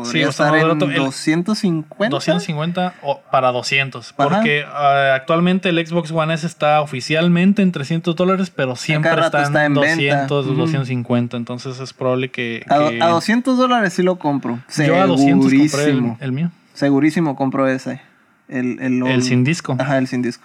[0.03, 0.85] podría Sí, estar en barato.
[0.87, 2.09] El- 250.
[2.09, 4.15] 250 o para 200.
[4.17, 4.17] Ajá.
[4.17, 9.39] Porque ah, actualmente el Xbox One S está oficialmente en 300 dólares, pero siempre está
[9.39, 9.91] en, está en venta.
[10.27, 10.55] 200, Ujú.
[10.57, 11.37] 250.
[11.37, 12.65] Entonces es probable que.
[12.69, 14.59] A, que- a 200 dólares sí lo compro.
[14.77, 15.91] yo a 200 compré
[16.21, 16.51] el, mío.
[16.75, 18.01] Segurísimo compro ese.
[18.49, 19.77] El, el, El sin disco.
[19.79, 20.45] Ajá, el sin disco.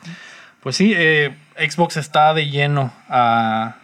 [0.61, 3.75] Pues sí, eh, Xbox está de lleno a,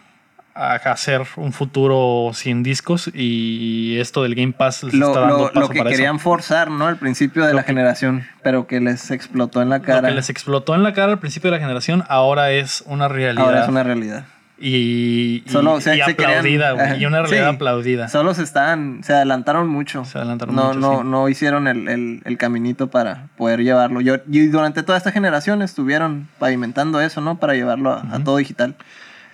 [0.62, 5.38] a hacer un futuro sin discos y esto del Game Pass les Lo, está dando
[5.38, 6.22] lo- paso lo que para querían eso.
[6.24, 6.86] forzar, ¿no?
[6.86, 10.08] Al principio de Lo la que- generación, pero que les explotó en la Lo cara.
[10.08, 13.44] que les explotó en la cara al principio de la generación ahora es una realidad.
[13.44, 14.24] Ahora es una realidad.
[14.62, 17.54] y, y- Solo y querían- aplaudida, ajá, y una realidad sí.
[17.56, 18.08] aplaudida.
[18.08, 20.04] Solo se están, se adelantaron mucho.
[20.04, 21.06] Se adelantaron no, mucho, no, sí.
[21.08, 24.02] no hicieron el, el- el caminito para poder llevarlo.
[24.02, 27.38] Yo, y durante toda esta generación estuvieron pavimentando eso, ¿no?
[27.38, 28.74] Para llevarlo a, a todo digital.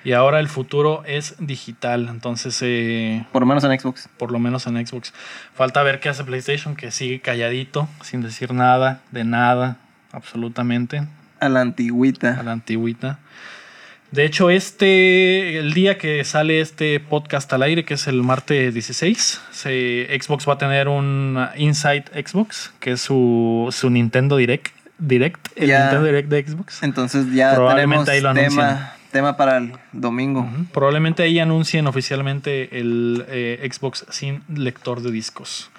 [0.06, 4.08] Y ahora el futuro es digital, entonces eh, Por lo menos en Xbox.
[4.16, 5.12] por lo menos en Xbox.
[5.54, 9.78] Falta ver qué hace PlayStation, que sigue calladito, sin decir nada, de nada,
[10.12, 11.02] absolutamente,
[11.40, 12.38] A la antigüita.
[12.38, 13.18] a la antigüita.
[14.12, 18.72] De hecho, este, el día que sale este podcast al aire, que es el martes
[18.72, 24.68] 16, se- Xbox va a tener un Inside Xbox, que es su, su Nintendo Direct,
[24.98, 25.80] Direct, el Ya.
[25.80, 26.82] Nintendo Direct de Xbox.
[26.84, 28.50] Entonces ya Probablemente ahí lo anuncian.
[28.76, 30.48] tema, tema para el domingo.
[30.72, 35.70] Probablemente ahí anuncien oficialmente el eh, Xbox sin lector de discos.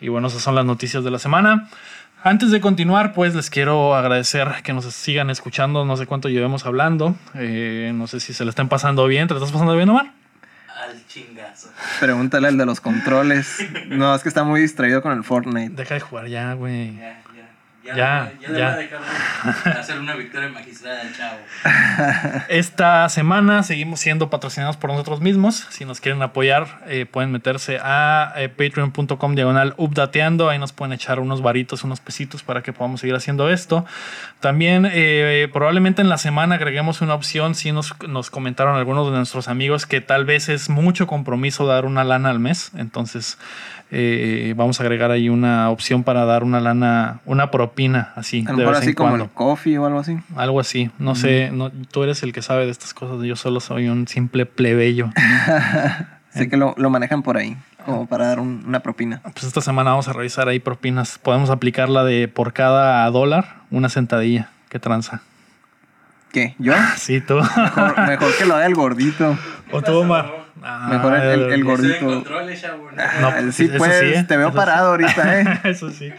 [0.00, 1.68] Y bueno, esas son las noticias de la semana.
[2.24, 5.84] Antes de continuar, pues les quiero agradecer que nos sigan escuchando.
[5.84, 7.16] No sé cuánto llevemos hablando.
[7.34, 9.26] Eh, no sé si se le están pasando bien.
[9.26, 10.12] ¿Te lo estás pasando bien, Omar?
[10.68, 11.70] Al chingazo.
[11.98, 13.58] Pregúntale al de los controles.
[13.88, 15.70] No, es que está muy distraído con el Fortnite.
[15.70, 16.96] Deja de jugar ya, güey.
[16.96, 17.21] Ya,
[17.84, 17.96] ya.
[17.96, 21.38] Ya, Ya, ya, de hacer una victoria magistral al chavo.
[22.48, 25.66] Esta semana seguimos siendo patrocinados por nosotros mismos.
[25.70, 30.48] Si nos quieren apoyar, eh, pueden meterse a eh, patreon.com diagonal updateando.
[30.48, 33.84] Ahí nos pueden echar unos varitos, unos pesitos para que podamos seguir haciendo esto.
[34.40, 37.54] También eh, probablemente en la semana agreguemos una opción.
[37.54, 41.84] Si nos, nos comentaron algunos de nuestros amigos que tal vez es mucho compromiso dar
[41.84, 42.70] una lana al mes.
[42.76, 43.38] Entonces
[43.94, 48.40] eh, vamos a agregar ahí una opción para dar una lana, una propina así.
[48.48, 49.24] A lo de mejor vez así en como cuando.
[49.26, 50.16] el coffee o algo así.
[50.34, 50.90] Algo así.
[50.98, 53.22] No sé, no, tú eres el que sabe de estas cosas.
[53.24, 55.10] Yo solo soy un simple plebeyo.
[56.30, 59.20] Sé que lo, lo manejan por ahí, como para dar un- una propina.
[59.22, 61.18] Pues esta semana vamos a revisar ahí propinas.
[61.18, 64.48] Podemos aplicarla de por cada dólar una sentadilla.
[64.70, 65.20] ¿Qué tranza?
[66.32, 66.54] ¿Qué?
[66.58, 66.74] ¿Yo?
[66.96, 67.34] Sí, tú.
[67.36, 69.38] Mejor, mejor que lo haga el gordito.
[69.70, 70.42] o tú, Omar.
[70.62, 72.24] Ah, Mejor el- el- el Estoy gordito.
[72.60, 72.90] chavo.
[72.92, 73.02] ¿no?
[73.02, 74.24] Ah, pues, sí, eso pues, sí, ¿eh?
[74.26, 75.60] te veo Eso parado ahorita, ¿eh?
[75.64, 76.12] Eso sí.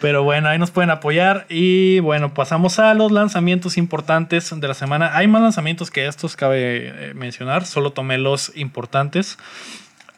[0.00, 1.44] Pero bueno, ahí nos pueden apoyar.
[1.48, 5.16] Y bueno, pasamos a los lanzamientos importantes de la semana.
[5.16, 6.58] Hay más lanzamientos que estos, cabe
[7.10, 7.66] eh, mencionar.
[7.66, 9.38] Solo tomé los importantes.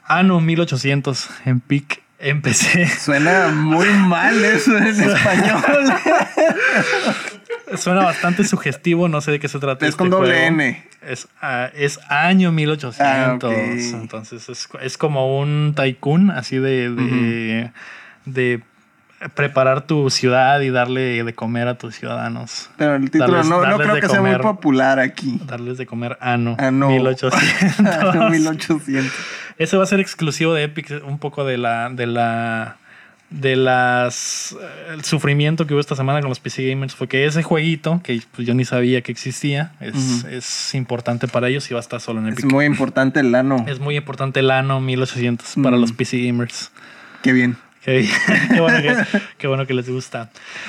[0.05, 2.87] Ano 1800 en PIC en PC.
[2.89, 5.63] Suena muy mal eso en español.
[7.77, 9.85] Suena bastante sugestivo, no sé de qué se trata.
[9.87, 10.47] Es este con doble juego.
[10.47, 10.85] N.
[11.07, 13.53] Es, ah, es año 1800.
[13.53, 13.97] Ah.
[14.01, 17.71] Entonces es, es como un tycoon, así de, de,
[18.27, 18.61] de
[19.35, 22.71] preparar tu ciudad y darle de comer a tus ciudadanos.
[22.77, 25.39] Pero el título Darles- no, creo que sea muy popular aquí.
[25.47, 26.89] Darles de comer ano, Ah, no.
[26.91, 28.31] 1800.
[28.31, 29.13] 1800.
[29.59, 32.77] Ese va a ser exclusivo de Epic, un poco de la de la
[33.31, 37.27] de las eh, el sufrimiento que hubo esta semana con los PC gamers fue que
[37.27, 41.75] ese jueguito que pues, yo ni sabía que existía es, es importante para ellos y
[41.75, 42.51] va a estar solo en Es Epic.
[42.53, 43.65] muy importante el ano.
[43.69, 45.81] Es muy importante el ano 1800 para Mm.
[45.81, 46.73] los PC gamers.
[47.23, 47.57] Qué bien.
[47.85, 48.07] Qué,
[48.53, 48.95] qué bueno que,
[49.39, 50.29] qué bueno que les gusta.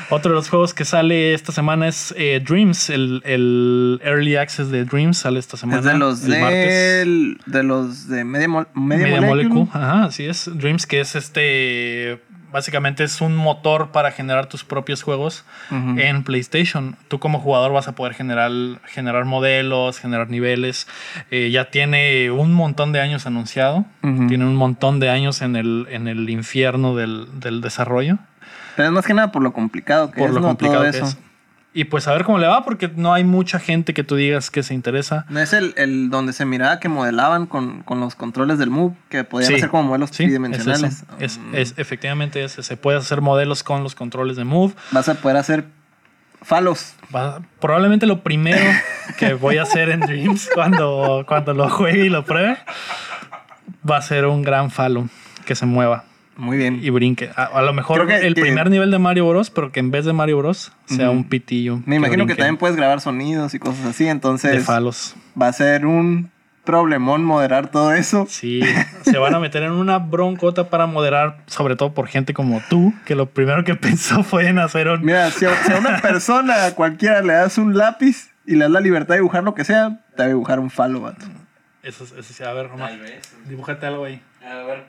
[0.10, 2.90] Otro de los juegos que sale esta semana es eh, Dreams.
[2.90, 5.80] El, el Early Access de Dreams sale esta semana.
[5.80, 9.50] Es de los el de, de los de Media, Media, Media Molecule.
[9.50, 9.70] Molecule.
[9.74, 10.50] Ajá, así es.
[10.54, 12.22] Dreams, que es este
[12.52, 16.96] básicamente es un motor para generar tus propios juegos en PlayStation.
[17.08, 18.52] Tú como jugador vas a poder generar,
[18.86, 20.88] generar modelos, generar niveles.
[21.30, 23.86] Eh, ya tiene un montón de años anunciado.
[24.02, 28.18] Tiene un montón de años en el, en el infierno del, desarrollo.
[28.76, 31.18] Pero es más que nada por lo complicado que por lo complicado que es.
[31.74, 34.52] Y pues a ver cómo le va, porque no hay mucha gente que tú digas
[34.52, 35.26] que se interesa.
[35.30, 39.24] ¿No es el, el donde se miraba que modelaban con, los controles del Move, que
[39.24, 41.06] podían hacer como modelos tridimensionales?
[41.20, 42.62] Es, es, efectivamente ese.
[42.64, 44.74] Se puede hacer modelos con los controles de Move.
[44.92, 45.66] Vas a poder hacer
[46.42, 46.94] falos.
[47.60, 48.60] probablemente lo primero
[49.18, 52.58] que voy a hacer en Dreams cuando, cuando lo juegue y lo pruebe
[53.90, 55.08] va a ser un gran falo
[55.46, 56.06] que se mueva.
[56.38, 56.80] Muy bien.
[56.82, 57.30] Y brinque.
[57.36, 60.38] A, lo mejor el primer nivel de Mario Bros, pero que en vez de Mario
[60.38, 61.82] Bros sea un pitillo.
[61.86, 64.52] Me imagino que también puedes grabar sonidos y cosas así, entonces.
[64.52, 65.16] De falos.
[65.40, 66.32] Va a ser un
[66.64, 68.26] problemón moderar todo eso.
[68.30, 68.62] Sí,
[69.04, 72.94] se van a meter en una broncota para moderar, sobre todo por gente como tú,
[73.06, 75.04] que lo primero que pensó fue en hacer un.
[75.04, 78.82] Mira, si a, una persona, a cualquiera le das un lápiz y le das la
[78.82, 81.26] libertad de dibujar lo que sea, te va a dibujar un falo, vato.
[81.84, 83.00] Eso, eso sí, a ver, Román.
[83.48, 84.22] Dibújate algo ahí.
[84.44, 84.86] A ver.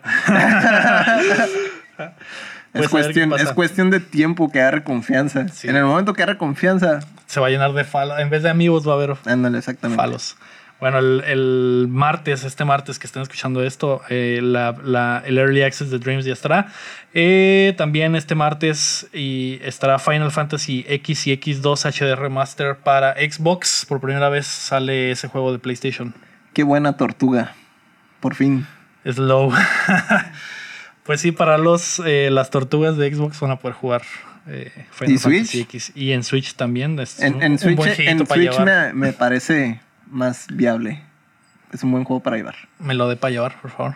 [2.74, 5.46] es, cuestión, es cuestión de tiempo que agarre confianza.
[5.62, 7.00] En el momento que agarre confianza.
[7.26, 8.18] Se va a llenar de falos.
[8.18, 9.16] En vez de amigos va a haber
[9.56, 10.02] exactamente.
[10.02, 10.36] falos.
[10.80, 16.00] Bueno, el, martes, este martes que estén escuchando esto, eh, la, el Early Access de
[16.00, 16.72] Dreams ya estará.
[17.14, 23.86] Eh, también este martes y estará Final Fantasy X y X2 HD Remaster para Xbox.
[23.88, 26.14] Por primera vez sale ese juego de PlayStation.
[26.52, 27.52] Qué buena tortuga.
[28.18, 28.66] Por fin.
[29.04, 29.52] Slow.
[31.04, 34.02] pues sí, para los eh, las tortugas de Xbox van a poder jugar
[34.46, 35.92] eh, Final ¿Y Fantasy X.
[35.94, 36.98] Y en Switch también.
[36.98, 37.80] en, Switch,
[38.94, 39.80] me, parece
[40.10, 41.02] más viable.
[41.72, 42.56] Es un buen juego para llevar.
[42.78, 43.94] Me lo dé para llevar, por favor.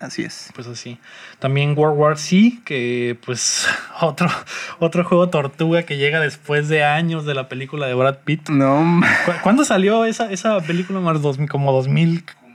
[0.00, 0.52] Así es.
[0.54, 0.98] Pues así.
[1.40, 3.66] También World War C, que pues
[4.00, 4.28] otro,
[4.78, 8.48] otro juego tortuga que llega después de años de la película de Brad Pitt.
[8.50, 9.00] No.
[9.42, 11.00] ¿Cuándo salió esa, esa película?
[11.00, 11.18] Más
[11.48, 11.72] como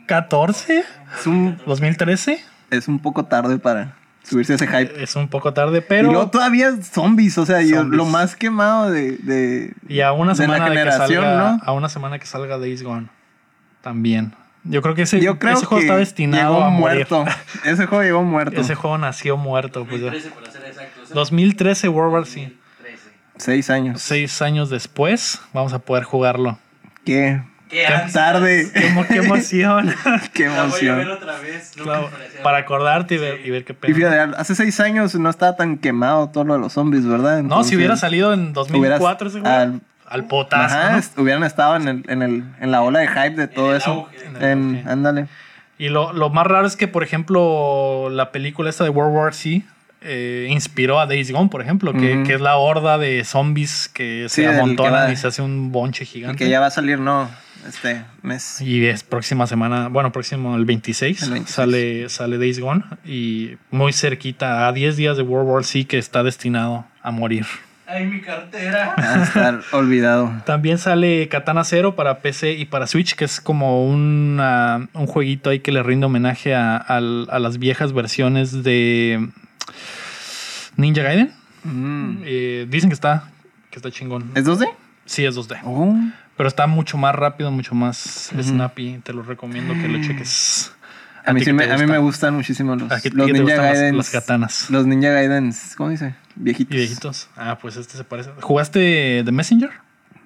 [0.08, 0.84] 2014.
[1.20, 2.40] ¿Es un 2013?
[2.72, 5.02] Es un poco tarde para subirse a ese hype.
[5.02, 6.10] Es un poco tarde, pero.
[6.10, 9.18] Y luego todavía zombies, o sea, Yo, lo más quemado de.
[9.18, 11.62] de y a una semana de que salga, ¿no?
[11.64, 13.08] A una semana que salga Days Gone.
[13.82, 14.34] También.
[14.66, 17.26] Yo creo que ese, ese juego está destinado a muerto.
[17.66, 18.62] ese juego llegó muerto.
[18.62, 19.82] Ese juego nació muerto.
[19.82, 21.10] 2013, pues, para ser exactos.
[21.10, 22.54] 2013 World War C.
[23.36, 24.02] Seis años.
[24.02, 26.60] Seis años después vamos a poder jugarlo.
[27.04, 27.42] ¿Qué?
[27.74, 28.72] Qué, tarde.
[28.74, 29.94] Qué, emoción.
[30.34, 30.70] qué emoción.
[30.70, 31.74] voy a ver otra vez.
[32.44, 33.92] para acordarte y ver, y ver qué pena.
[33.92, 37.42] Y fíjate, hace seis años no estaba tan quemado todo lo de los zombies, ¿verdad?
[37.42, 39.82] no, si hubiera salido en 2004 ese juego
[40.14, 40.76] al potazo.
[40.76, 44.08] Ajá, hubieran estado en, el, en, el, en, la ola de hype de todo eso.
[44.40, 45.26] en, ándale.
[45.80, 49.34] Y lo, lo, más raro es que, por ejemplo, la película esta de World War
[49.34, 49.64] C
[50.02, 54.28] eh, inspiró a Days Gone, por ejemplo, que, que, es la horda de zombies que
[54.30, 56.44] se amontonan y se hace un bonche gigante.
[56.44, 57.28] que ya va a salir, no,
[57.68, 58.62] este mes.
[58.62, 64.68] Y es próxima semana, bueno, próximo el 26, Sale, sale Days Gone y muy cerquita,
[64.68, 67.46] a 10 días de World War C que está destinado a morir.
[67.86, 68.96] Ay, mi cartera.
[68.98, 70.32] A estar olvidado.
[70.46, 74.38] También sale Katana Zero para PC y para Switch, que es como un
[75.08, 79.30] jueguito ahí que le rinde homenaje a, las viejas versiones de
[80.78, 81.34] Ninja Gaiden.
[81.64, 82.18] Mm.
[82.26, 83.30] Eh, dicen que está,
[83.70, 84.32] que está chingón.
[84.34, 84.70] ¿Es 2D?
[85.06, 85.60] Sí, es 2D.
[86.36, 89.00] Pero está mucho más rápido, mucho más snappy.
[89.04, 90.74] Te lo recomiendo que lo cheques.
[91.26, 93.96] A, mí, me, a mí me gustan muchísimo los, los Ninja Gaiden.
[93.96, 94.70] Las, katanas.
[94.70, 96.16] Los Ninja Gaiden, ¿cómo dice?
[96.36, 96.76] Viejitos.
[96.76, 97.30] viejitos.
[97.38, 98.32] Ah, pues este se parece.
[98.42, 99.72] ¿Jugaste The Messenger?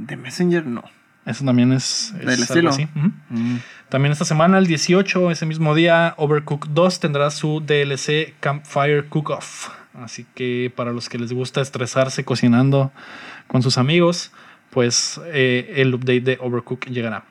[0.03, 0.83] The Messenger no.
[1.25, 2.13] Eso también es.
[2.17, 2.69] Del estilo.
[2.69, 2.87] Así.
[2.95, 3.57] Mm.
[3.89, 9.69] También esta semana, el 18, ese mismo día, Overcooked 2 tendrá su DLC Campfire Cook-Off.
[9.93, 12.91] Así que para los que les gusta estresarse cocinando
[13.47, 14.31] con sus amigos,
[14.77, 17.23] pues eh, el update de Overcooked llegará.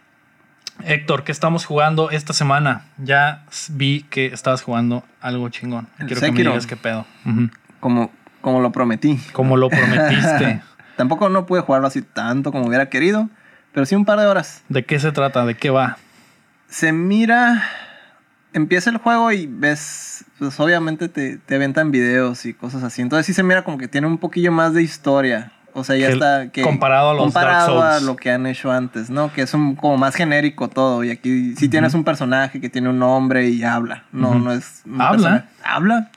[0.83, 2.87] Héctor, ¿qué estamos jugando esta semana?
[2.99, 5.87] Ya vi que estabas jugando algo chingón.
[5.97, 7.07] Quiero que me digas qué pedo.
[7.79, 9.21] como, como lo prometí.
[9.31, 10.61] Como lo prometiste.
[10.97, 13.31] Tampoco no pude jugarlo así tanto como hubiera querido,
[13.73, 14.65] pero sí un par de horas.
[14.69, 15.47] ¿De qué se trata?
[15.47, 15.99] ¿De qué va?
[16.67, 17.63] Se mira...
[18.55, 23.03] Empieza el juego y ves, pues obviamente te, te aventan videos y cosas así.
[23.03, 25.53] Entonces sí se mira como que tiene un poquillo más de historia.
[25.77, 26.49] O sea, ya está.
[26.49, 29.31] Que, comparado a los comparado a lo que han hecho antes, ¿no?
[29.31, 31.05] Que es un, como más genérico todo.
[31.05, 34.05] Y aquí sí tienes un personaje que tiene un nombre y habla.
[34.11, 34.83] No, no es.
[34.99, 35.51] ¿Habla?
[35.63, 36.11] ¿Habla?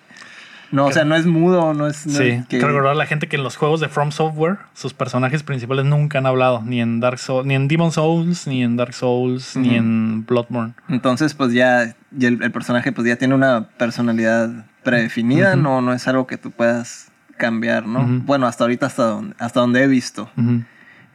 [0.71, 1.97] No, o sea, no es mudo, no es.
[1.97, 2.61] sí, que...
[2.61, 6.19] recordar a la gente que en los juegos de From Software, sus personajes principales nunca
[6.19, 9.75] han hablado, ni en Dark Souls, ni en Demon Souls, ni en Dark Souls, ni
[9.75, 10.73] en Bloodborne.
[10.87, 14.51] Entonces, pues ya, el, personaje pues ya tiene una personalidad
[14.83, 17.08] predefinida, no, no es algo que tú puedas
[17.39, 18.05] cambiar, ¿no?
[18.25, 20.29] Bueno, hasta ahorita, hasta donde, hasta donde he visto.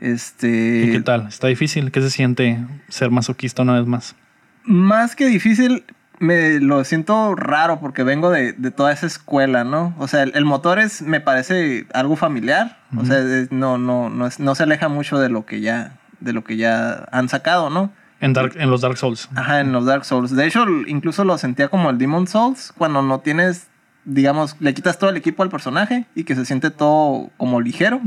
[0.00, 0.86] Este.
[0.86, 1.28] ¿Y qué tal?
[1.28, 1.92] ¿Está difícil?
[1.92, 2.58] ¿Qué se siente
[2.88, 4.16] ser masoquista una vez más?
[4.64, 5.84] Más que difícil,
[6.18, 9.94] me lo siento raro porque vengo de, toda esa escuela, ¿no?
[9.98, 12.78] O sea, el, motor es, me parece algo familiar.
[12.96, 13.18] O sea,
[13.50, 17.06] no, no, no, no se aleja mucho de lo que ya, de lo que ya
[17.12, 17.92] han sacado, ¿no?
[18.20, 19.28] En, en los Dark Souls.
[19.34, 20.34] Ajá, en los Dark Souls.
[20.34, 23.68] De hecho, incluso lo sentía como el Demon Souls, cuando no tienes,
[24.04, 28.00] digamos, le quitas todo el equipo al personaje y que se siente todo como ligero.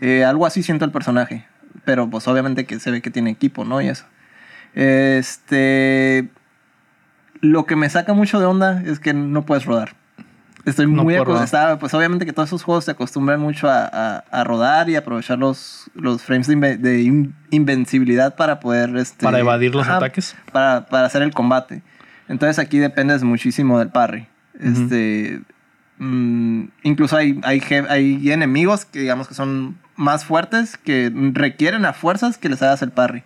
[0.00, 1.46] Eh, algo así siento el personaje.
[1.84, 3.80] Pero pues obviamente que se ve que tiene equipo, ¿no?
[3.80, 4.04] Y eso.
[4.74, 6.28] Este
[7.42, 9.94] lo que me saca mucho de onda es que no puedes rodar.
[10.64, 11.78] Estoy muy acostumbrado.
[11.80, 16.22] Pues obviamente que todos esos juegos se acostumbran mucho a, rodar y aprovechar los, los
[16.22, 18.96] frames de, invencibilidad para poder.
[18.96, 20.36] Este, para evadir los ataques.
[20.52, 21.82] Para, hacer el combate.
[22.28, 24.28] Entonces aquí dependes muchísimo del parry.
[24.62, 25.40] Este.
[25.98, 31.92] Mm, incluso hay, hay, hay enemigos que digamos que son más fuertes que requieren a
[31.92, 33.24] fuerzas que les hagas el parry.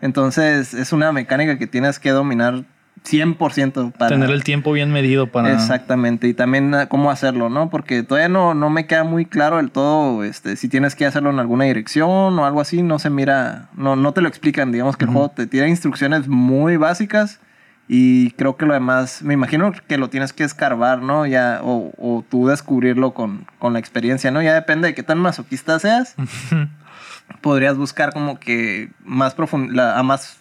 [0.00, 2.64] Entonces es una mecánica que tienes que dominar
[3.04, 4.10] 100% para...
[4.10, 5.52] Tener el tiempo bien medido para...
[5.52, 7.70] Exactamente, y también ah, cómo hacerlo, ¿no?
[7.70, 11.30] Porque todavía no, no me queda muy claro del todo este, si tienes que hacerlo
[11.30, 14.96] en alguna dirección o algo así, no se mira, no, no te lo explican, digamos
[14.96, 17.40] que el juego te tira instrucciones muy básicas
[17.88, 21.26] y creo que lo demás, me imagino que lo tienes que escarbar, ¿no?
[21.26, 24.42] Ya, o, o tú descubrirlo con, con la experiencia, ¿no?
[24.42, 26.14] Ya depende de qué tan masoquista seas.
[27.40, 30.38] podrías buscar como que más a más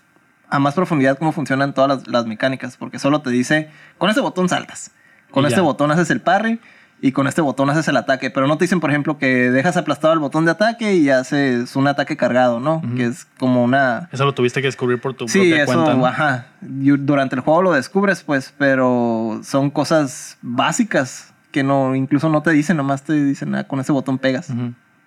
[0.49, 4.47] a más profundidad cómo funcionan todas las, mecánicas, porque solo te dice, con este botón
[4.47, 4.91] saltas,
[5.29, 6.59] con este botón haces el parry
[6.99, 9.77] y con este botón haces el ataque, pero no te dicen, por ejemplo, que dejas
[9.77, 12.81] aplastado el botón de ataque y haces un ataque cargado, ¿no?
[12.95, 14.09] Que es como una...
[14.11, 16.47] Eso lo tuviste que descubrir por tu sí, propia eso, ajá.
[16.61, 22.51] Durante el juego lo descubres, pues, pero son cosas básicas que no, incluso no te
[22.51, 24.51] dicen, nomás te dicen, ah, con ese botón pegas.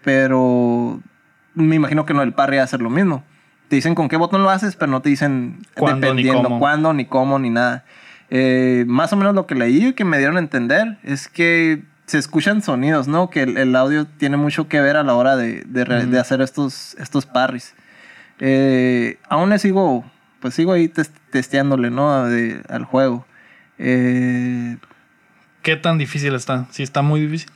[0.04, 1.00] Pero
[1.54, 3.24] me imagino que no el parry hacer lo mismo
[3.70, 7.04] te dicen con qué botón lo haces, pero no te dicen dependiendo ni cuándo, ni
[7.04, 7.84] cómo, ni nada.
[8.30, 11.82] Eh, más o menos lo que leí y que me dieron a entender es que
[12.06, 13.30] se escuchan sonidos, ¿no?
[13.30, 17.26] Que el, audio tiene mucho que ver a la hora de, de, hacer estos, estos
[17.26, 17.74] parries.
[18.40, 20.04] Eh, aún le sigo,
[20.40, 20.90] pues sigo ahí
[21.30, 22.12] testeándole, ¿no?
[22.12, 23.26] al juego.
[23.78, 24.76] Eh,
[25.62, 26.66] ¿Qué tan difícil está?
[26.70, 27.50] Si está muy difícil.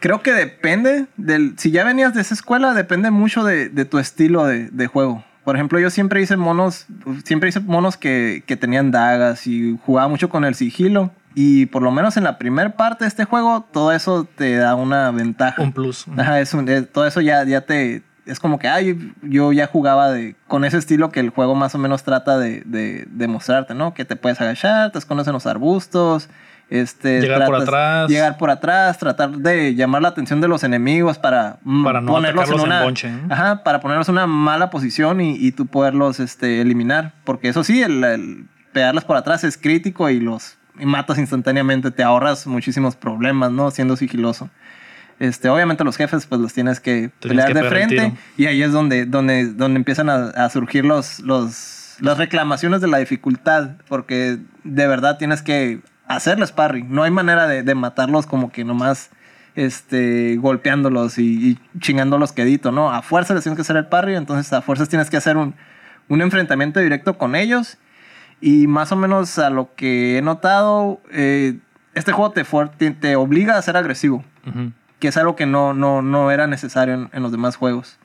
[0.00, 1.54] Creo que depende del.
[1.58, 5.24] Si ya venías de esa escuela, depende mucho de, tu estilo de, juego.
[5.44, 6.86] Por ejemplo, yo siempre hice monos.
[7.24, 11.10] Siempre hice monos que, tenían dagas y jugaba mucho con el sigilo.
[11.34, 14.74] Y por lo menos en la primera parte de este juego, todo eso te da
[14.74, 15.62] una ventaja.
[15.62, 16.06] Un plus.
[16.16, 18.02] Ajá, es eh, todo eso ya, ya te.
[18.26, 21.74] Es como que, ay, yo ya jugaba de, con ese estilo que el juego más
[21.74, 23.94] o menos trata de, de, mostrarte, ¿no?
[23.94, 26.28] Que te puedes agachar, te escondes en los arbustos,
[26.72, 28.08] este, llegar por atrás.
[28.08, 32.50] Llegar por atrás, tratar de llamar la atención de los enemigos para, para no ponerlos
[32.50, 32.86] en una,
[33.28, 37.12] ajá, para ponerlos en una mala posición y, y tú poderlos este, eliminar.
[37.24, 42.46] Porque eso sí, el, pegarlas por atrás es crítico y los matas instantáneamente, te ahorras
[42.46, 43.70] muchísimos problemas, ¿no?
[43.70, 44.48] Siendo sigiloso.
[45.18, 49.04] Este, obviamente los jefes pues los tienes que pelear de frente y ahí es donde,
[49.04, 54.86] donde, donde empiezan a, a surgir los, los, las reclamaciones de la dificultad, porque de
[54.86, 55.82] verdad tienes que
[56.16, 56.92] hacerles sparring.
[56.92, 59.10] No hay manera de, matarlos como que nomás
[59.54, 62.92] este, golpeándolos y, chingándolos quedito, ¿no?
[62.92, 65.54] A fuerza les tienes que hacer el parry, entonces a fuerzas tienes que hacer un,
[66.08, 67.78] enfrentamiento directo con ellos.
[68.40, 71.58] Y más o menos a lo que he notado, eh,
[71.94, 72.44] este juego te,
[72.90, 74.24] te, obliga a ser agresivo,
[74.98, 77.98] que es algo que no, no, no era necesario en, los demás juegos.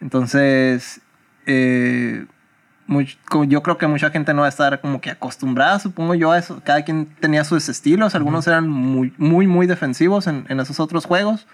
[0.00, 1.00] Entonces,
[1.46, 2.26] eh,
[3.00, 6.38] yo creo que mucha gente no va a estar como que acostumbrada, supongo yo, a
[6.38, 6.60] eso.
[6.64, 8.14] Cada quien tenía sus estilos.
[8.14, 11.46] Algunos eran muy, muy, muy defensivos en, en, esos otros juegos.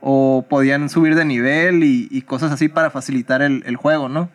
[0.00, 4.28] O podían subir de nivel y, y cosas así para facilitar el, el, juego, ¿no?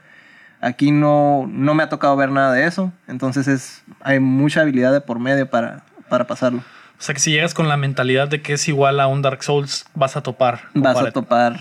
[0.61, 2.91] Aquí no, no me ha tocado ver nada de eso.
[3.07, 6.59] Entonces es, hay mucha habilidad de por medio para, para pasarlo.
[6.99, 9.43] O sea que si llegas con la mentalidad de que es igual a un Dark
[9.43, 10.61] Souls, vas a topar.
[10.73, 11.59] Vas a topar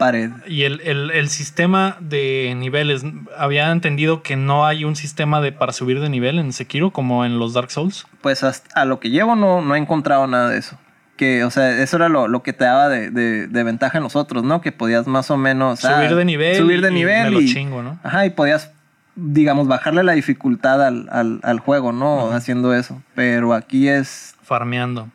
[0.00, 0.30] pared.
[0.48, 3.04] Y el, el, sistema de niveles,
[3.36, 7.26] había entendido que no hay un sistema de para subir de nivel en Sekiro como
[7.26, 8.06] en los Dark Souls.
[8.22, 10.78] Pues hasta a lo que llevo no, no he encontrado nada de eso.
[11.18, 14.62] Que, o sea, eso era lo, que te daba de, de, ventaja a nosotros, ¿no?
[14.62, 15.80] Que podías más o menos...
[15.80, 16.56] Subir de nivel.
[16.56, 17.34] Subir de nivel.
[17.34, 18.00] Y, chingo, ¿no?
[18.02, 18.70] Ajá, y podías
[19.16, 22.32] digamos, bajarle la dificultad al, juego, ¿no?
[22.32, 23.02] Haciendo eso.
[23.14, 24.34] Pero aquí es...
[24.42, 25.08] Farmeando.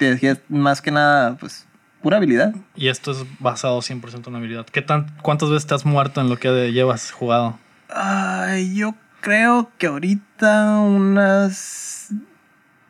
[0.00, 1.66] sí, aquí es más que nada, pues,
[2.06, 2.54] pura habilidad.
[2.76, 4.64] Y esto es basado 100% en habilidad.
[4.66, 7.58] ¿Qué tan, ¿Cuántas veces te has muerto en lo que llevas jugado?
[7.88, 12.10] Ay, yo creo que ahorita unas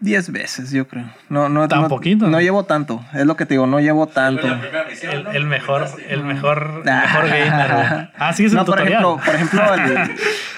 [0.01, 1.07] 10 veces, yo creo.
[1.31, 2.27] No, no, ¿Tan no, poquito?
[2.27, 3.03] No llevo tanto.
[3.15, 4.47] Es lo que te digo, no llevo tanto.
[4.49, 8.11] El, mejor, el mejor, mejor gamer.
[8.19, 9.03] Ah, sí, es el no, tutorial.
[9.03, 9.75] Por ejemplo, por ejemplo,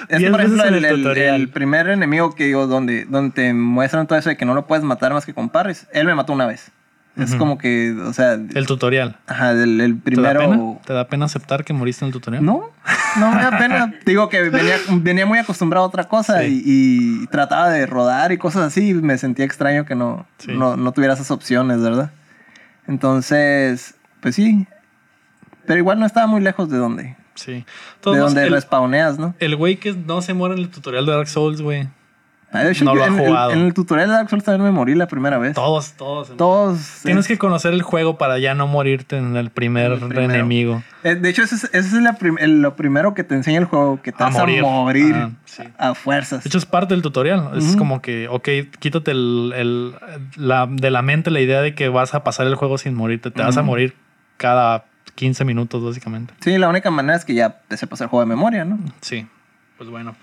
[0.09, 4.09] el, es por ejemplo el, el, el, primer enemigo que digo, donde, donde te muestran
[4.09, 5.87] todo eso de que no lo puedes matar más que con parries.
[5.93, 6.73] Él me mató una vez.
[7.19, 8.35] Es como que, o sea...
[8.35, 9.17] El tutorial.
[9.27, 10.81] Ajá, el, primero...
[10.85, 11.25] ¿Te da, pena?
[11.25, 12.45] aceptar que moriste en el tutorial?
[12.45, 12.71] No,
[13.19, 13.95] no me da pena.
[14.07, 18.63] Digo que venía, venía, muy acostumbrado a otra cosa y, trataba de rodar y cosas
[18.63, 18.91] así.
[18.91, 22.13] Y me sentía extraño que no, no, no, tuviera esas opciones, ¿verdad?
[22.87, 24.67] Entonces, pues sí.
[25.67, 27.17] Pero igual no estaba muy lejos de donde...
[27.35, 27.65] Sí.
[28.05, 29.35] de donde respawneas, ¿no?
[29.39, 31.89] El güey que no se muere en el tutorial de Dark Souls, güey.
[32.51, 33.51] Ah, no lo ha jugado.
[33.53, 35.55] En, el tutorial de Dark Souls también me morí la primera vez.
[35.55, 36.35] Todos, todos.
[36.37, 37.01] Todos.
[37.05, 40.83] Tienes que conocer el juego para ya no morirte en el primer enemigo.
[41.05, 44.27] Eh, de hecho, ese es, lo primero que te enseña el juego, que te a
[44.27, 44.61] vas morir.
[44.61, 45.15] a morir
[45.77, 46.43] a fuerzas.
[46.45, 47.51] De hecho, es parte del tutorial.
[47.55, 49.95] Es como que, ok, quítate el,
[50.37, 53.31] la, de la mente la idea de que vas a pasar el juego sin morirte.
[53.31, 53.95] Te vas a morir
[54.39, 54.87] cada
[55.17, 56.33] 15 minutos, básicamente.
[56.41, 58.79] Sí, la única manera es que ya te sepas el juego de memoria, ¿no?
[59.03, 59.27] Sí,
[59.77, 60.17] pues bueno.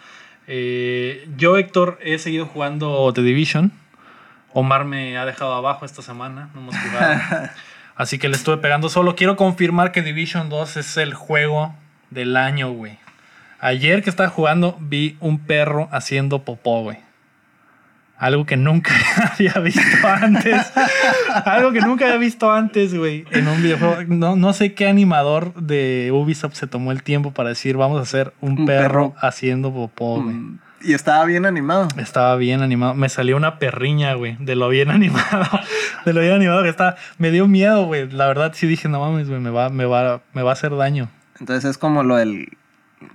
[0.47, 3.71] Eh, yo, Héctor, he seguido jugando The Division.
[4.53, 6.49] Omar me ha dejado abajo esta semana.
[6.53, 7.49] No hemos jugado.
[7.95, 9.15] Así que le estuve pegando solo.
[9.15, 11.75] Quiero confirmar que Division 2 es el juego
[12.09, 12.97] del año, güey.
[13.59, 17.04] Ayer que estaba jugando, vi un perro haciendo popó, güey.
[18.17, 18.91] Algo que nunca
[19.33, 20.71] había visto antes.
[21.45, 23.25] Algo que nunca había visto antes, güey.
[23.31, 24.03] En un videojuego.
[24.07, 28.03] No, no sé qué animador de Ubisoft se tomó el tiempo para decir, vamos a
[28.03, 30.35] hacer un, perro, haciendo popó, güey.
[30.35, 31.87] Mm, y estaba bien animado.
[31.97, 32.93] Estaba bien animado.
[32.93, 34.37] Me salió una perriña, güey.
[34.39, 35.45] De lo bien animado.
[36.05, 36.95] De lo bien animado que está.
[37.17, 38.09] Me dio miedo, güey.
[38.09, 39.41] La verdad sí dije, no mames, güey.
[39.41, 41.09] Me va, me, va, me va a hacer daño.
[41.39, 42.57] Entonces es como lo del...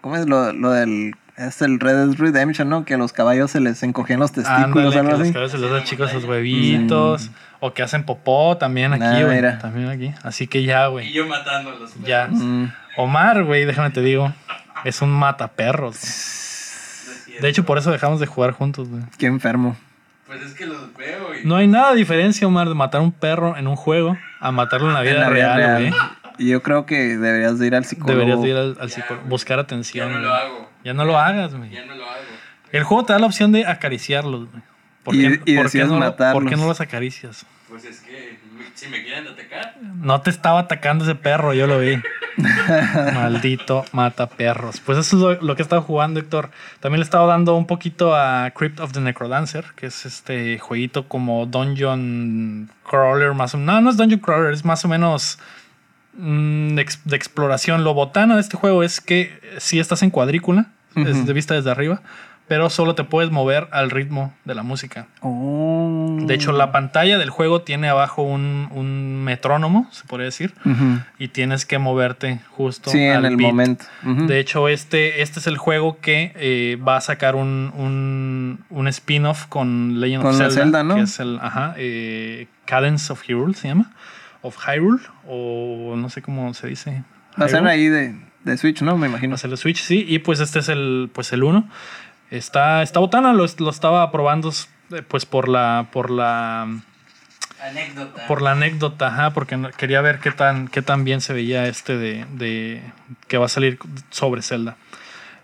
[0.02, 1.14] ¿Cómo es lo, lo del
[1.46, 2.84] es el Red Dead Redemption, ¿no?
[2.84, 4.94] Que a los caballos se les encogían los testículos.
[4.94, 7.28] Ándale, que los caballos se les dan chicos sus huevitos.
[7.28, 7.34] Mm.
[7.62, 9.40] O que hacen popó también aquí, güey.
[9.58, 10.14] También aquí.
[10.22, 11.08] Así que ya, güey.
[11.08, 12.08] Y yo matando a los perros.
[12.08, 12.28] Ya.
[12.28, 12.72] Mm.
[12.96, 14.32] Omar, güey, déjame te digo.
[14.84, 15.98] Es un mataperros.
[17.40, 19.02] De hecho, por eso dejamos de jugar juntos, güey.
[19.18, 19.76] Qué enfermo.
[20.26, 21.46] Pues es que los veo y...
[21.46, 24.88] No hay nada de diferencia, Omar, de matar un perro en un juego a matarlo
[24.88, 25.92] en la vida, real, güey.
[26.38, 28.18] Yo creo que deberías de ir al psicólogo.
[28.18, 29.26] Deberías de ir al, psicólogo.
[29.28, 30.08] Buscar atención.
[30.08, 30.69] Ya no lo hago.
[30.84, 31.70] Ya no lo hagas, güey.
[31.70, 32.22] Ya no lo hago.
[32.72, 34.62] El juego te da la opción de acariciarlos, güey.
[35.02, 37.46] ¿Por qué, por qué no, ¿Por qué no los acaricias?
[37.68, 38.38] Pues es que
[38.74, 39.76] si me quieren atacar.
[39.80, 42.00] No te estaba atacando ese perro, yo lo vi.
[43.14, 44.80] Maldito mata perros.
[44.80, 46.50] Pues eso es lo, que he estado jugando, Héctor.
[46.80, 50.58] También le he estado dando un poquito a Crypt of the Necrodancer, que es este
[50.58, 53.74] jueguito como Dungeon Crawler, más o menos.
[53.74, 55.38] No, no es Dungeon Crawler, es más o menos
[56.12, 57.84] Mm, de, exploración.
[57.84, 61.70] Lo botano de este juego es que si estás en cuadrícula, es de vista desde
[61.70, 62.02] arriba,
[62.48, 65.06] pero solo te puedes mover al ritmo de la música.
[65.20, 66.18] Oh.
[66.22, 70.52] De hecho, la pantalla del juego tiene abajo un, metrónomo, se podría decir,
[71.18, 73.84] y tienes que moverte justo sí, en el momento.
[74.02, 79.46] De hecho, este, este es el juego que eh, va a sacar un, un, spin-off
[79.46, 83.92] con Legend of Zelda, que es el ajá, eh, Cadence of Hyrule, se llama
[84.42, 87.02] of Hyrule, o no sé cómo se dice.
[87.40, 88.14] Va a ser ahí de,
[88.44, 88.96] de, Switch, ¿no?
[88.96, 89.30] Me imagino.
[89.30, 90.04] Va a ser de Switch, sí.
[90.08, 91.68] Y pues este es el, pues el 1.
[92.30, 94.52] Está, está botana, lo, lo, estaba probando
[94.92, 96.62] eh, pues por la, por la...
[97.60, 98.26] Anécdota.
[98.26, 101.98] Por la anécdota, ajá, porque quería ver qué tan, qué tan bien se veía este
[101.98, 102.82] de, de
[103.28, 103.78] que va a salir
[104.10, 104.76] sobre Zelda.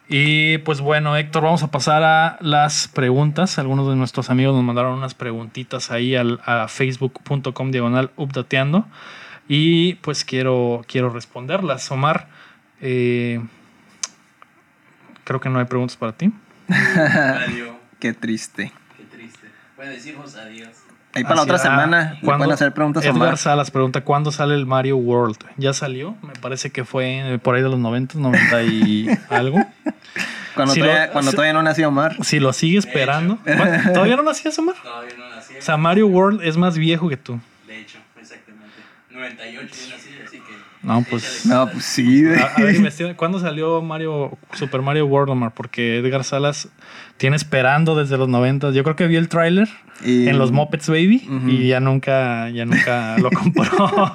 [0.08, 3.58] Y pues bueno, Héctor, vamos a pasar a las preguntas.
[3.58, 8.86] Algunos de nuestros amigos nos mandaron unas preguntitas ahí al, a facebook.com diagonal updateando.
[9.48, 11.90] Y pues quiero, quiero responderlas.
[11.90, 12.28] Omar,
[12.80, 13.40] eh,
[15.24, 16.32] creo que no hay preguntas para ti.
[16.68, 17.76] Adiós.
[17.98, 18.72] Qué triste.
[18.96, 19.48] Qué triste.
[19.76, 20.85] Voy a decirnos adiós.
[21.16, 24.98] Ahí para la otra semana pueden hacer preguntas Edgar Salas pregunta, ¿cuándo sale el Mario
[24.98, 25.38] World?
[25.56, 26.14] ¿Ya salió?
[26.22, 29.58] Me parece que fue por ahí de los 90, 90 y algo.
[30.54, 32.22] Cuando, todavía, cuando todavía no nació Omar.
[32.22, 33.38] Si lo sigue esperando.
[33.94, 34.74] ¿Todavía no nacías, Omar?
[34.82, 35.54] Todavía no nací.
[35.58, 37.40] O sea, Mario World es más viejo que tú.
[37.66, 38.74] De hecho, exactamente.
[39.10, 40.10] 98 yo nací.
[40.86, 41.44] No, pues.
[41.46, 42.24] No, pues sí.
[42.26, 45.52] A, ver, ¿cuándo salió Mario, Super Mario World, Omar?
[45.52, 46.68] Porque Edgar Salas
[47.16, 48.70] tiene esperando desde los 90.
[48.70, 49.68] Yo creo que vi el tráiler
[50.04, 54.14] en los Muppets Baby y ya nunca, ya nunca lo compró.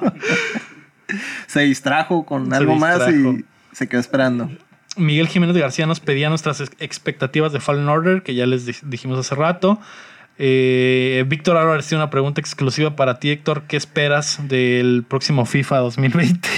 [1.46, 4.50] se distrajo con algo más y se quedó esperando.
[4.96, 9.34] Miguel Jiménez García nos pedía nuestras expectativas de Fallen Order, que ya les dijimos hace
[9.34, 9.78] rato.
[10.38, 13.64] Eh, Víctor Álvarez tiene una pregunta exclusiva para ti, Héctor.
[13.68, 16.48] ¿Qué esperas del próximo FIFA 2020?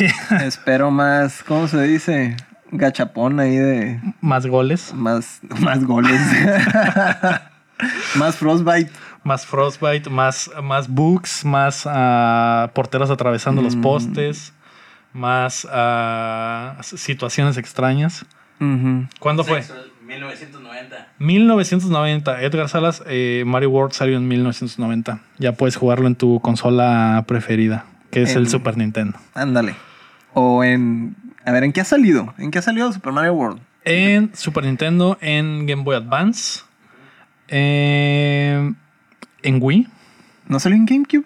[0.47, 2.37] Espero más, ¿cómo se dice?
[2.71, 4.01] Gachapón ahí de...
[4.21, 4.93] Más goles.
[4.95, 6.21] Más, más goles.
[8.17, 8.91] más Frostbite.
[9.23, 13.81] Más Frostbite, más, más bugs, más uh, porteros atravesando los mm.
[13.81, 14.53] postes,
[15.15, 18.27] más uh, situaciones extrañas.
[19.19, 19.63] ¿Cuándo fue?
[20.05, 21.09] 1990.
[21.19, 22.43] 1990.
[22.43, 25.21] Edgar Salas, eh, Mario World salió en 1990.
[25.39, 29.19] Ya puedes jugarlo en tu consola preferida, que es el Super Nintendo.
[29.35, 29.75] Ándale.
[30.35, 31.17] O en.
[31.45, 32.35] A ver, ¿en qué ha salido?
[32.39, 33.61] ¿En qué ha salido Super Mario World?
[33.85, 36.63] En Super Nintendo, en Game Boy Advance,
[37.49, 38.77] en
[39.43, 39.89] Wii.
[40.49, 41.25] ¿No salió en GameCube?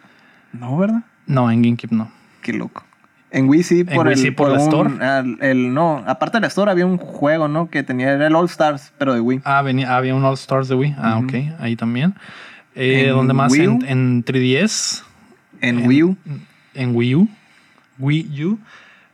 [0.53, 1.05] No, ¿verdad?
[1.27, 2.11] No, en GameCube no.
[2.43, 2.85] Qué loco.
[3.31, 4.91] En Wii sí, por, el, por, la Store.
[5.41, 7.69] El, no, aparte de la Store había un juego, ¿no?
[7.69, 9.43] Que tenía, era el All Stars, pero de Wii.
[9.45, 10.95] Ah, venía, había un All Stars de Wii.
[10.99, 12.15] Ah, ok, ahí también.
[12.75, 13.53] Eh, ¿Dónde más?
[13.55, 15.03] En, en, 3DS.
[15.61, 16.17] En, Wii U.
[16.75, 17.29] En Wii U.
[17.99, 18.59] Wii U.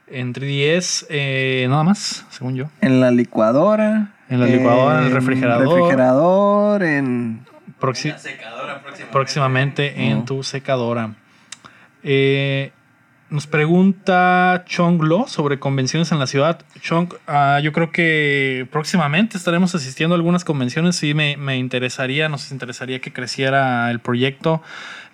[0.07, 2.67] En 3DS, eh, nada más, según yo.
[2.81, 4.13] En la licuadora.
[4.29, 5.67] En la licuadora, en el refrigerador.
[5.67, 7.41] refrigerador, en.
[7.81, 9.13] la secadora próximamente.
[9.13, 11.15] Próximamente en tu secadora.
[12.03, 12.71] Eh,
[13.31, 16.61] nos pregunta Chong Lo sobre convenciones en la ciudad.
[16.81, 20.97] Chong, ah, yo creo que próximamente estaremos asistiendo a algunas convenciones.
[20.97, 24.63] Sí, me, interesaría, nos interesaría que creciera el proyecto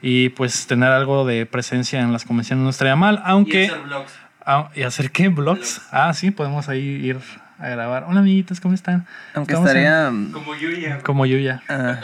[0.03, 3.23] y pues tener algo de presencia en las convenciones no estaría mal.
[3.25, 3.65] Aunque.
[3.65, 4.13] Y hacer blogs.
[4.45, 5.29] Ah, ¿Y hacer qué?
[5.29, 5.83] ¿Blogs?
[5.91, 7.19] Ah, sí, podemos ahí ir
[7.59, 8.05] a grabar.
[8.09, 9.07] Hola, amiguitos, ¿cómo están?
[9.35, 10.13] Aunque estaría.
[10.33, 10.99] Como Yuya.
[11.03, 11.63] Como Yuya.
[11.69, 12.01] Ah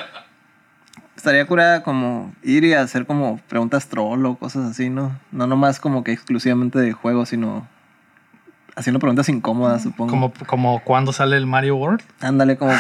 [1.17, 5.19] estaría curada como ir y hacer como preguntas troll o cosas así, ¿no?
[5.33, 7.67] No nomás como que exclusivamente de juegos, sino
[8.77, 10.11] haciendo preguntas incómodas, supongo.
[10.11, 12.03] Como, como cuando sale el Mario World.
[12.21, 12.73] Ándale, como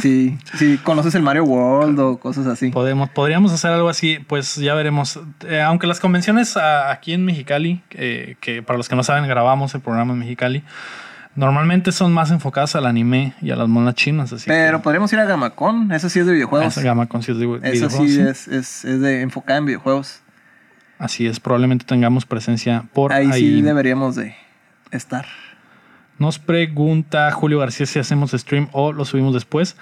[0.00, 2.70] si, si conoces el Mario World o cosas así.
[2.70, 5.18] Podemos, podríamos hacer algo así, pues ya veremos.
[5.48, 9.74] Eh, aunque las convenciones aquí en Mexicali, eh, que para los que no saben, grabamos
[9.74, 10.62] el programa en Mexicali.
[11.34, 14.32] Normalmente son más enfocadas al anime y a las monas chinas.
[14.32, 15.90] Así Pero podríamos ir a Gamacon.
[15.90, 16.76] Eso sí es de videojuegos.
[16.76, 17.92] Esa Gamacon sí es de videojuegos.
[17.94, 20.20] Eso sí, Es, es, es, de enfocada en videojuegos.
[20.98, 23.30] Así es, probablemente tengamos presencia por ahí.
[23.32, 24.36] Ahí sí deberíamos de
[24.90, 25.26] estar.
[26.18, 29.76] Nos pregunta Julio García si hacemos stream o lo subimos después.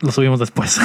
[0.00, 0.80] Lo subimos después.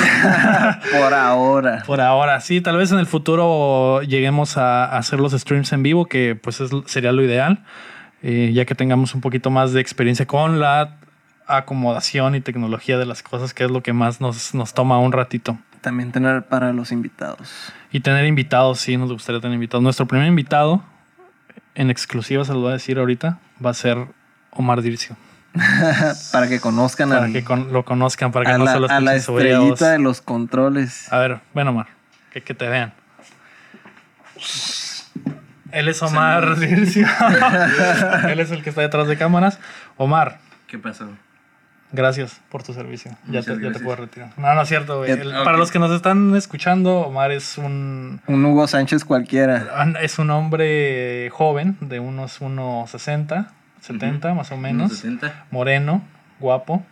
[1.00, 1.84] por ahora.
[1.88, 2.62] Por ahora, sí.
[2.62, 7.12] Tal vez en el futuro lleguemos a hacer los streams en vivo, que pues sería
[7.12, 7.64] lo ideal.
[8.24, 10.98] Eh, ya que tengamos un poquito más de experiencia con la
[11.48, 15.12] acomodación y tecnología de las cosas, que es lo que más nos, nos toma un
[15.12, 15.58] ratito.
[15.82, 17.74] También tener para los invitados.
[17.92, 19.84] Y tener invitados, sí, nos gustaría tener invitados.
[19.84, 20.84] Nuestro primer invitado,
[21.74, 23.98] en exclusiva, se lo voy a decir ahorita, va a ser
[24.52, 25.18] Omar Dircio.
[26.32, 29.92] para que conozcan para que lo conozcan para que no la, solo a la estrellita
[29.92, 31.88] de los controles a ver bueno Omar
[32.32, 32.94] que, que te vean
[35.72, 39.60] él es Omar Él es el que está detrás de cámaras.
[39.98, 40.40] Omar.
[40.68, 41.10] ¿Qué pasó?
[41.94, 43.12] Gracias por tu servicio.
[43.28, 44.30] Ya te, ya te, puedo retirar.
[44.38, 45.04] No, no es cierto,
[45.44, 48.22] Para los que nos están escuchando, Omar es un.
[48.28, 49.86] Un Hugo Sánchez cualquiera.
[50.02, 53.48] Es un hombre joven, de unos 1,60,
[53.82, 55.04] 70 más o menos.
[55.52, 56.02] Moreno,
[56.40, 56.86] guapo.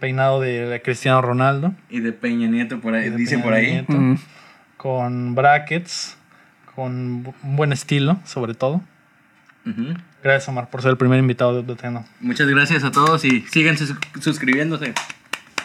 [0.00, 1.74] Peinado de Cristiano Ronaldo.
[1.90, 3.86] Y de Peña Nieto, por ahí, dice por ahí.
[4.78, 6.15] Con brackets
[6.76, 8.82] con un buen estilo, sobre todo.
[10.22, 12.04] Gracias, Omar, por ser el primer invitado de Teno.
[12.20, 13.76] Muchas gracias a todos y sigan
[14.20, 14.94] suscribiéndose.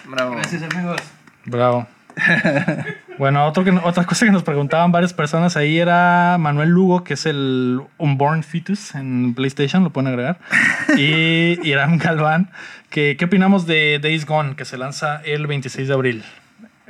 [0.08, 0.36] Bravo.
[0.36, 1.00] Gracias, amigos.
[1.46, 1.88] Bravo.
[3.18, 7.14] bueno, otro que, otra cosa que nos preguntaban varias personas ahí era Manuel Lugo, que
[7.14, 10.40] es el Unborn Fetus en PlayStation, lo pueden agregar.
[10.98, 12.50] Y Iram Galván,
[12.90, 16.24] que ¿qué opinamos de Days Gone, que se lanza el 26 de abril?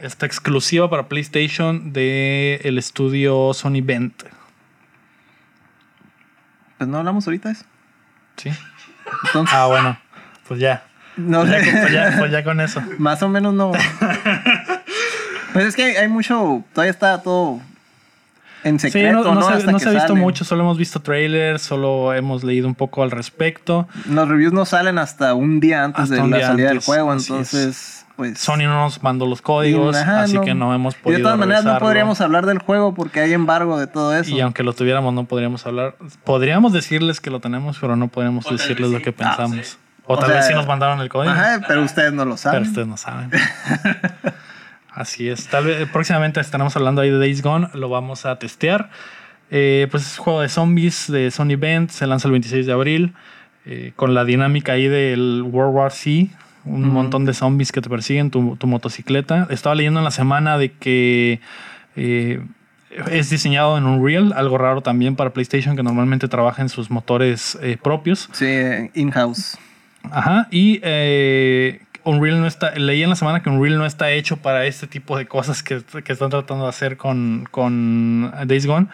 [0.01, 4.23] Está exclusiva para PlayStation del el estudio Sony Bent.
[6.77, 7.65] Pues no hablamos ahorita de eso.
[8.37, 8.49] Sí.
[9.51, 9.99] Ah, bueno.
[10.47, 10.83] Pues ya.
[11.17, 12.81] No, pues ya, pues ya, pues ya con eso.
[12.97, 13.71] Más o menos no.
[15.53, 16.63] pues es que hay mucho.
[16.73, 17.61] Todavía está todo
[18.63, 22.13] en secreto, sí, no, Se, no se, ha visto mucho, solo hemos visto trailers, solo
[22.13, 23.87] hemos leído un poco al respecto.
[24.07, 28.39] Los reviews no salen hasta un día antes de la salida del juego, entonces pues...
[28.39, 31.17] Sony no nos mandó los códigos, así que no hemos podido.
[31.17, 34.29] Y de todas maneras no podríamos hablar del juego porque hay embargo de todo eso.
[34.29, 35.95] Y aunque lo tuviéramos, no podríamos hablar.
[36.23, 39.77] Podríamos decirles que lo tenemos, pero no podríamos decirles lo que pensamos.
[39.79, 41.33] Ah, o, tal vez sí nos mandaron el código.
[41.33, 42.59] Ajá, pero ustedes no lo saben.
[42.59, 43.31] Pero ustedes no saben.
[44.93, 45.47] Así es.
[45.47, 47.69] Tal vez próximamente estaremos hablando ahí de Days Gone.
[47.73, 48.89] Lo vamos a testear.
[49.49, 51.89] Eh, pues es un juego de zombies de Sony Bend.
[51.89, 53.15] Se lanza el 26 de abril.
[53.65, 56.29] eh, con la dinámica ahí del World War C,
[56.65, 59.47] un montón de zombies que te persiguen, tu, tu, motocicleta.
[59.49, 61.39] Estaba leyendo en la semana de que
[61.95, 62.41] eh,
[63.09, 67.57] es diseñado en Unreal, algo raro también para PlayStation, que normalmente trabaja en sus motores
[67.61, 68.29] eh, propios.
[68.31, 68.47] Sí,
[68.93, 69.57] in-house.
[70.11, 70.81] Ajá, y
[72.03, 75.17] Unreal no está, leí en la semana que Unreal no está hecho para este tipo
[75.17, 78.87] de cosas que, que están tratando de hacer con, con Days Gone.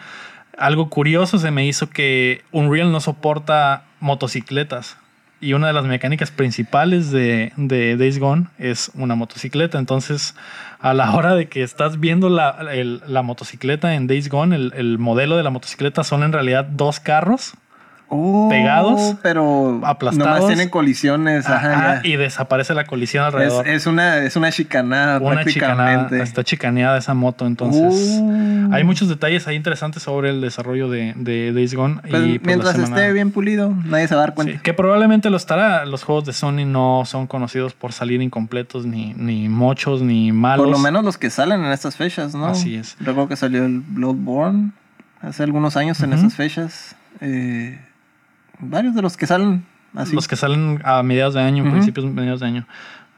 [0.58, 4.96] Algo curioso se me hizo que Unreal no soporta motocicletas.
[5.40, 9.78] Y una de las mecánicas principales de, Days Gone es una motocicleta.
[9.78, 10.34] Entonces,
[10.80, 15.44] a la hora de que estás viendo la, motocicleta en Days Gone, el modelo de
[15.44, 17.54] la motocicleta son en realidad dos carros
[18.10, 20.40] Oh, pegados, pero aplastados.
[20.40, 21.46] Nomás tienen colisiones.
[21.46, 23.68] Ajá, y desaparece la colisión alrededor.
[23.68, 26.22] Es, una, es una chicanada una prácticamente.
[26.22, 28.70] está chicaneada esa moto, entonces uh.
[28.72, 32.00] hay muchos detalles ahí interesantes sobre el desarrollo de, de Days Gone.
[32.08, 34.58] Pues y mientras esté bien pulido, nadie se va a dar cuenta.
[34.62, 35.84] que probablemente lo estará.
[35.84, 40.64] Los juegos de Sony no son conocidos por salir incompletos, ni, ni mochos, ni malos.
[40.64, 42.46] Por lo menos los que salen en estas fechas, ¿no?
[42.46, 42.96] Así es.
[43.00, 44.70] Recuerdo que salió el Bloodborne
[45.20, 46.96] hace algunos años en esas fechas.
[47.20, 47.78] Eh,
[48.58, 50.14] varios de los que salen así.
[50.14, 52.66] Los que salen a mediados de año, principios de mediados de año.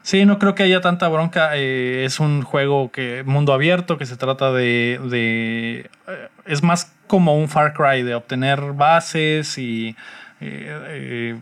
[0.03, 1.51] Sí, no creo que haya tanta bronca.
[1.53, 6.93] Eh, es un juego que mundo abierto que se trata de, de eh, es más
[7.07, 9.95] como un Far Cry de obtener bases y
[10.39, 11.39] eh,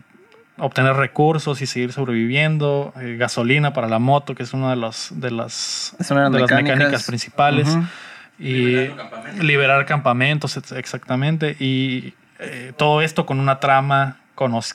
[0.58, 5.30] obtener recursos y seguir sobreviviendo, gasolina para la moto que es una de las de
[5.30, 7.06] las, de las mecánicas.
[7.06, 7.78] principales.
[8.38, 8.90] Y
[9.40, 10.56] liberar campamentos.
[10.72, 11.56] exactamente.
[11.60, 14.16] Y eh, todo esto con una trama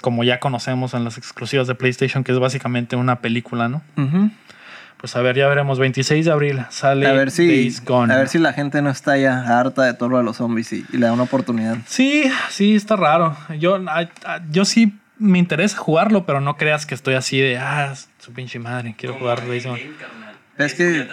[0.01, 3.81] como ya conocemos en las exclusivas de PlayStation, que es básicamente una película, ¿no?
[4.97, 5.79] Pues a ver, ya veremos.
[5.79, 8.13] 26 de abril sale a ver si, Days Gone.
[8.13, 10.71] A ver si la gente no está ya harta de todo lo de los zombies
[10.71, 11.77] y, le da una oportunidad.
[11.87, 13.35] Sí, sí, está raro.
[13.57, 13.79] Yo,
[14.51, 18.59] yo sí me interesa jugarlo, pero no creas que estoy así de, ah, su pinche
[18.59, 19.81] madre, quiero jugar Days Gone.
[20.57, 21.07] Es que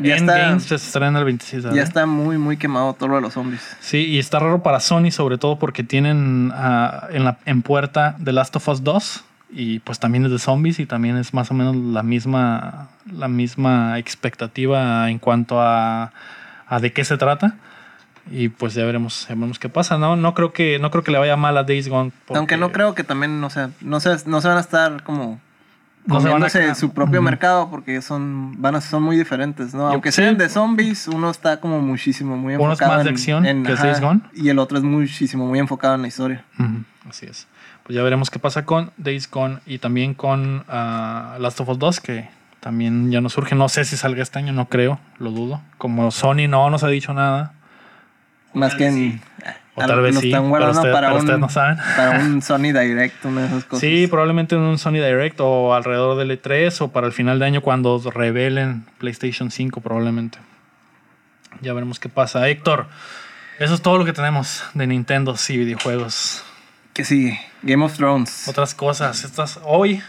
[0.00, 3.34] ya está, se estrena el 26 Ya está muy, muy quemado todo lo de los
[3.34, 3.76] zombies.
[3.80, 8.16] Sí, y está raro para Sony, sobre todo porque tienen uh, en, la, en puerta
[8.22, 11.50] The Last of Us 2 y pues también es de zombies y también es más
[11.50, 16.12] o menos la misma, la misma expectativa en cuanto a,
[16.66, 17.56] a de qué se trata.
[18.30, 20.14] Y pues ya veremos, ya veremos qué pasa, ¿no?
[20.14, 22.12] No creo que, no creo que le vaya mal a Days Gone.
[22.28, 25.40] Aunque no creo que también, o sea, no se, no se van a estar como
[26.10, 29.88] no se van a su propio mercado porque son van a, son muy diferentes, ¿no?
[29.88, 33.46] Aunque sean de zombies, uno está como muchísimo muy enfocado uno es más de acción
[33.46, 36.44] en, que Days Gone y el otro es muchísimo muy enfocado en la historia.
[37.08, 37.46] Así es.
[37.84, 41.78] Pues ya veremos qué pasa con Days Gone y también con uh, Last of Us
[41.78, 42.28] 2 que
[42.60, 45.62] también ya no surge, no sé si salga este año, no creo, lo dudo.
[45.78, 47.54] Como Sony no nos ha dicho nada.
[48.52, 49.20] Más que en
[49.84, 50.50] o tal vez sí, pero,
[50.92, 51.78] para ustedes no saben.
[51.96, 53.80] Para un Sony Direct, una de esas cosas.
[53.80, 57.60] Sí, probablemente un Sony Direct o alrededor del E3 o para el final de año
[57.60, 60.38] cuando revelen PlayStation 5 probablemente.
[61.60, 62.48] Ya veremos qué pasa.
[62.48, 62.86] Héctor,
[63.58, 66.44] eso es todo lo que tenemos de Nintendo y videojuegos.
[66.92, 67.40] ¿Qué sigue?
[67.62, 68.48] Game of Thrones.
[68.48, 69.24] Otras cosas.
[69.24, 70.02] Estas hoy.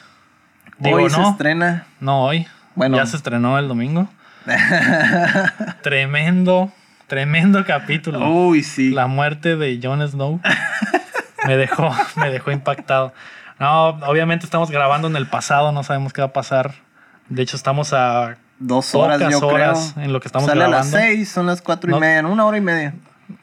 [0.80, 1.86] hoy se estrena.
[2.00, 2.48] No, hoy.
[2.76, 2.98] Bueno.
[2.98, 4.10] Ya se estrenó el domingo.
[5.84, 6.72] Tremendo
[7.12, 8.26] Tremendo capítulo.
[8.26, 8.92] Uy, sí.
[8.92, 10.40] La muerte de Jon Snow
[11.46, 13.12] me dejó, me dejó impactado.
[13.60, 16.74] No, obviamente estamos grabando en el pasado, no sabemos qué va a pasar.
[17.28, 20.84] De hecho, estamos a dos horas, yo horas en lo que estamos grabando.
[20.86, 22.94] Sale a las seis, son las cuatro y media, en una hora y media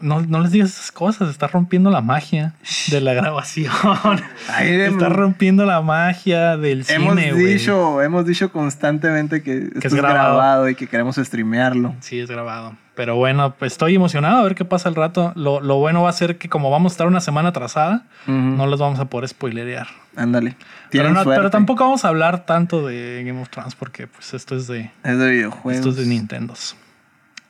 [0.00, 2.54] no, no les digas esas cosas, está rompiendo la magia
[2.90, 3.72] de la grabación.
[4.60, 10.68] está rompiendo la magia del hemos cine, dicho, Hemos dicho constantemente que, es grabado.
[10.68, 11.94] y que queremos streamearlo.
[12.00, 12.74] Sí, es grabado.
[12.94, 15.32] Pero bueno, pues estoy emocionado a ver qué pasa el rato.
[15.36, 18.80] Lo, bueno va a ser que como vamos a estar una semana atrasada, no les
[18.80, 19.86] vamos a poder spoilerear.
[20.16, 20.56] Ándale.
[20.90, 24.66] Pero, pero, tampoco vamos a hablar tanto de Game of Thrones porque pues esto es
[24.66, 24.90] de...
[25.04, 25.74] Es de videojuegos.
[25.74, 26.54] Esto es de Nintendo.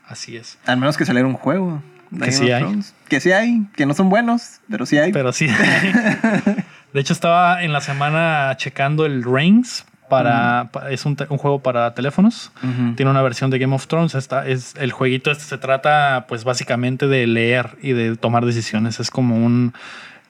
[0.07, 0.59] Así es.
[0.67, 1.83] Al menos que saliera un juego.
[2.23, 2.81] Que sí hay.
[3.09, 5.13] Que sí hay, que no son buenos, pero sí hay.
[5.13, 5.49] Pero sí
[6.93, 12.51] De hecho, estaba en la semana checando el Reigns para, es un, juego para teléfonos.
[12.97, 14.15] Tiene una versión de Game of Thrones.
[14.15, 19.01] Esta es el jueguito este se trata pues básicamente de leer y de tomar decisiones.
[19.01, 19.75] Es como un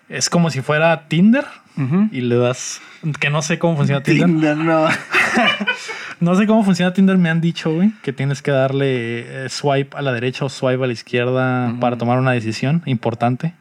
[0.08, 1.44] es como si fuera Tinder
[2.10, 2.80] y le das
[3.20, 4.26] que no sé cómo funciona Tinder.
[4.26, 4.88] Tinder no.
[6.20, 9.96] No sé cómo funciona Tinder, me han dicho, güey, que tienes que darle eh, swipe
[9.96, 13.54] a la derecha o swipe a la izquierda para tomar una decisión importante.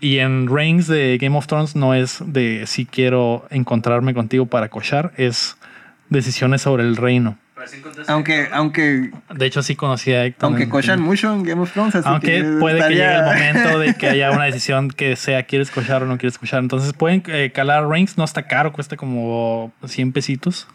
[0.00, 4.68] Y en Reigns de Game of Thrones no es de si quiero encontrarme contigo para
[4.68, 5.58] cochar, es
[6.08, 7.36] decisiones sobre el reino.
[8.06, 9.10] Aunque, aunque.
[9.34, 10.46] De hecho, sí conocí a Héctor.
[10.46, 11.94] Aunque cochan mucho en Game of Thrones.
[11.96, 15.70] Así aunque puede que llegue el momento de que haya una decisión que sea quieres
[15.70, 16.60] cochar o no quieres cochar.
[16.60, 20.68] Entonces pueden eh, calar Rings, no está caro, cuesta como 100 pesitos.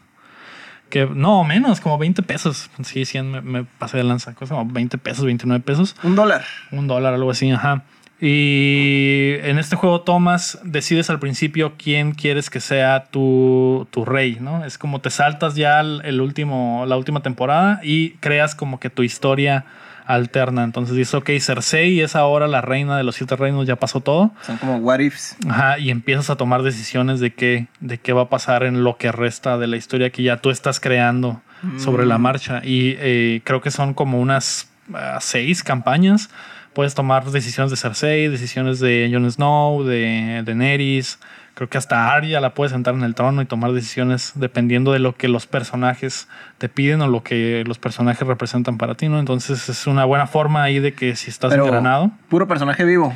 [0.94, 2.70] Que no, menos, como 20 pesos.
[2.84, 4.36] Sí, 100 me, me pasé de lanza.
[4.36, 5.96] Cuesta como 20 pesos, 29 pesos.
[6.04, 6.44] Un dólar.
[6.72, 7.84] Un dólar, algo así, ajá.
[8.22, 14.38] Y en este juego tomas, decides al principio quién quieres que sea tu, tu rey,
[14.40, 14.64] ¿no?
[14.66, 19.02] Es como te saltas ya el, último, la última temporada y creas como que tu
[19.02, 19.66] historia
[20.06, 20.64] alterna.
[20.64, 24.32] Entonces dices, ok, Cersei es ahora la reina de los siete reinos, ya pasó todo.
[24.42, 25.36] Son como what ifs.
[25.48, 28.98] Ajá, y empiezas a tomar decisiones de qué, de qué va a pasar en lo
[28.98, 31.42] que resta de la historia que ya tú estás creando
[31.78, 32.22] sobre la mm.
[32.22, 32.62] marcha.
[32.64, 36.30] Y eh, creo que son como unas ah, seis campañas
[36.74, 41.20] puedes tomar decisiones de Cersei, decisiones de Jon Snow, de Daenerys.
[41.56, 44.98] Creo que hasta Arya la puedes sentar en el trono y tomar decisiones dependiendo de
[44.98, 46.28] lo que los personajes
[46.58, 49.20] te piden o lo que los personajes representan para ti, ¿no?
[49.20, 52.12] Entonces es una buena forma ahí de que si estás engranado.
[52.28, 53.14] Puro personaje vivo.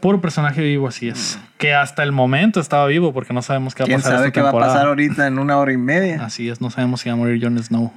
[0.00, 1.38] Puro personaje vivo, así es.
[1.40, 1.46] Mm.
[1.58, 4.10] Que hasta el momento estaba vivo porque no sabemos qué va a pasar.
[4.10, 6.24] ¿Quién sabe qué va a pasar ahorita en una hora y media?
[6.24, 7.92] Así es, no sabemos si va a morir Jon Snow.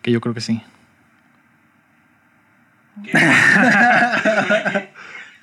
[0.00, 0.62] Que yo creo que sí.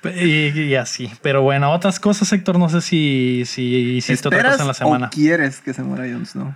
[0.04, 1.10] y, así.
[1.22, 3.62] Pero bueno, otras cosas, Héctor, no sé si, si
[3.96, 5.06] hiciste otra cosa en la semana.
[5.06, 6.54] ¿O quieres que se muera Jon Snow?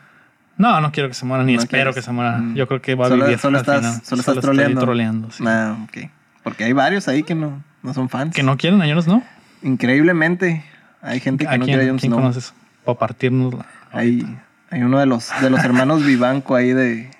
[0.59, 2.39] No, no quiero que se muera, ni espero que se muera.
[2.39, 2.55] Mm.
[2.55, 3.39] Yo creo que va a vivir.
[3.39, 4.81] Solo estás, Solo estás troleando.
[4.81, 6.11] troleando ah, okay.
[6.43, 8.35] Porque hay varios ahí que no, no son fans.
[8.35, 9.23] Que no quieren a Jon Snow.
[9.63, 10.65] Increíblemente.
[11.03, 12.19] Hay gente que no quiere a Jon Snow.
[12.19, 12.55] conoces?
[12.85, 13.55] Para partirnos.
[13.93, 14.27] Hay,
[14.71, 17.11] hay uno de los, de los hermanos Vivanco ahí de,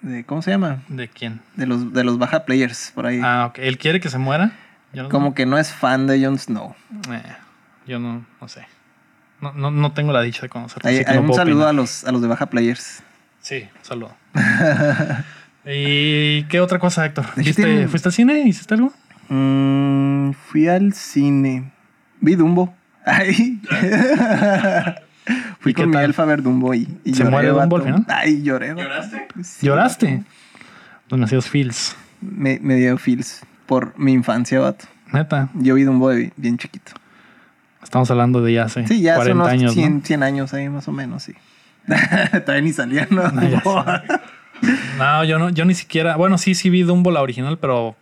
[0.00, 0.82] de ¿cómo se llama?
[0.88, 1.40] ¿De quién?
[1.56, 3.20] De los, de los baja players por ahí.
[3.22, 3.58] Ah, ok.
[3.58, 4.52] ¿Él quiere que se muera?
[5.10, 6.74] Como que no es fan de Jon Snow.
[7.10, 7.22] Eh,
[7.86, 8.66] yo no, no sé.
[9.40, 10.88] No, no, no, tengo la dicha de conocerlo.
[10.88, 13.02] Hay, un saludo a los, a los de baja players.
[13.40, 14.14] Sí, un saludo.
[15.66, 17.24] ¿Y qué otra cosa, Héctor?
[17.24, 18.42] ¿Fuiste al cine?
[18.46, 18.92] ¿Hiciste algo?
[19.28, 21.72] Mm, fui al cine.
[22.20, 22.74] Vi Dumbo.
[23.04, 23.60] Ay.
[25.60, 28.06] Fui con mi elfa a ver Dumbo y, y ¿Se muere Dumbo al final?
[28.08, 28.74] Ay, lloré.
[28.74, 29.28] ¿Lloraste?
[29.60, 30.24] ¿Lloraste?
[31.08, 31.96] Demasiados feels.
[32.20, 34.86] Me, me dio feels por mi infancia, vato.
[35.12, 35.48] Neta.
[35.54, 36.92] Yo vi Dumbo de bien chiquito.
[37.82, 39.74] Estamos hablando de ya hace sí, ya 40 hace años.
[39.74, 40.04] 100, ¿no?
[40.04, 41.34] 100 años ahí más o menos, sí.
[41.86, 43.22] Todavía ni salía, ¿no?
[44.98, 46.16] No, yo no, yo ni siquiera.
[46.16, 47.96] Bueno, sí, sí vi Dumbo la original, pero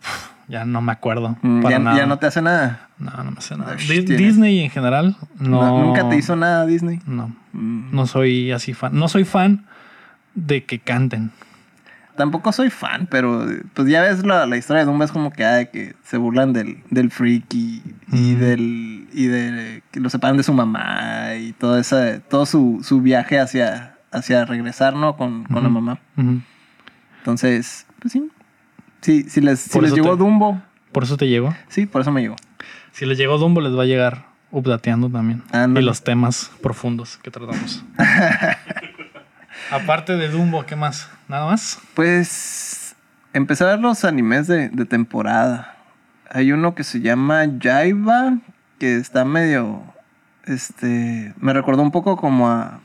[0.47, 1.37] ya no me acuerdo.
[1.41, 1.97] Mm, para ya, nada.
[1.97, 2.89] ya, no te hace nada.
[2.99, 3.75] No, no me hace nada.
[3.75, 6.99] Disney en general, no, ¿Nunca te hizo nada Disney?
[7.05, 7.33] No.
[7.53, 7.95] Mm.
[7.95, 8.93] No soy así fan.
[8.93, 9.65] No soy fan
[10.35, 11.31] de que canten.
[12.15, 15.45] Tampoco soy fan, pero pues ya ves la, la historia de Dumbo es como que,
[15.45, 17.81] ah, que se burlan del, del freak y,
[18.11, 22.81] y del y de que lo separan de su mamá y todo ese todo su,
[22.83, 25.15] su viaje hacia hacia regresar, ¿no?
[25.15, 25.99] Con, con la mamá.
[27.19, 28.29] Entonces, pues sí,
[29.01, 30.61] Sí, si les, si les llegó Dumbo.
[30.91, 31.55] ¿Por eso te llegó?
[31.69, 32.35] Sí, por eso me llegó.
[32.91, 35.43] Si les llegó Dumbo, les va a llegar updateando también.
[35.53, 37.83] Y los temas profundos que tratamos.
[39.71, 41.09] Aparte de Dumbo, ¿qué más?
[41.27, 41.79] ¿Nada más?
[41.93, 42.95] Pues
[43.33, 45.77] empecé a ver los animes de, de temporada.
[46.29, 48.37] Hay uno que se llama Jaiba,
[48.79, 49.81] que está medio.
[50.45, 51.33] Este.
[51.39, 52.81] Me recordó un poco como a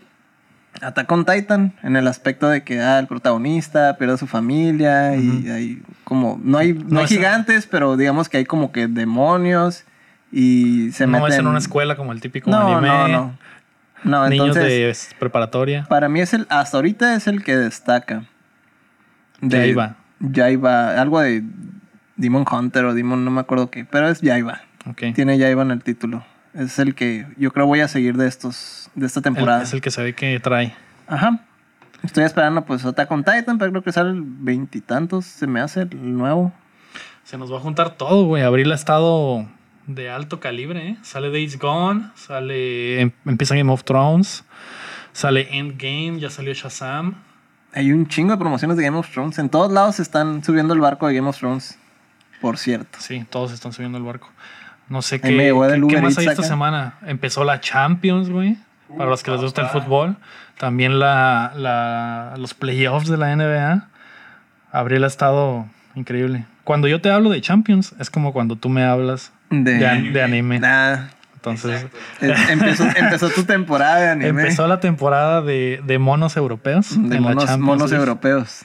[0.82, 5.16] Attack on Titan en el aspecto de que ah, el protagonista pierde a su familia
[5.16, 9.84] y hay como no hay no, hay gigantes pero digamos que hay como que demonios
[10.30, 13.38] y se no es en una escuela como el típico anime no no
[14.06, 18.24] no niños de preparatoria para mí es el hasta ahorita es el que destaca
[19.42, 19.96] Jaiba
[20.34, 21.42] Jaiba algo de
[22.16, 25.12] Demon Hunter o Demon no me acuerdo qué pero es Jaiba okay.
[25.12, 26.24] tiene Jaiba en el título
[26.56, 29.62] es el que yo creo voy a seguir de estos, de esta temporada.
[29.62, 30.74] es el que se ve que trae.
[31.06, 31.40] Ajá.
[32.02, 35.82] Estoy esperando pues Attack con Titan, pero creo que sale el veintitantos, se me hace
[35.82, 36.52] el nuevo.
[37.24, 38.42] Se nos va a juntar todo, güey.
[38.42, 39.46] Abril ha estado
[39.86, 40.96] de alto calibre, ¿eh?
[41.02, 43.00] Sale Days Gone, sale...
[43.00, 44.44] Em, empieza Game of Thrones,
[45.12, 47.14] sale Endgame, ya salió Shazam.
[47.72, 49.38] Hay un chingo de promociones de Game of Thrones.
[49.38, 51.78] En todos lados están subiendo el barco de Game of Thrones,
[52.40, 52.98] por cierto.
[53.00, 54.30] Sí, todos están subiendo el barco.
[54.88, 55.52] No sé qué,
[55.88, 56.94] qué, más hay esta semana.
[57.06, 58.56] Empezó la Champions, güey.
[58.96, 60.16] Para los que les gusta el fútbol.
[60.58, 63.88] También la, la, los playoffs de la NBA.
[64.70, 66.46] Abril ha estado increíble.
[66.62, 70.60] Cuando yo te hablo de Champions, es como cuando tú me hablas de, de, anime.
[71.34, 71.86] Entonces,
[72.20, 74.28] empezó, tu temporada de anime.
[74.28, 76.90] Empezó la temporada de, de monos europeos.
[76.96, 78.64] De monos, monos europeos.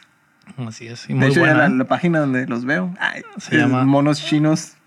[0.67, 1.07] Así es.
[1.07, 2.93] de hecho, la, la, página donde los veo,
[3.37, 4.77] se llama monoschinos.com.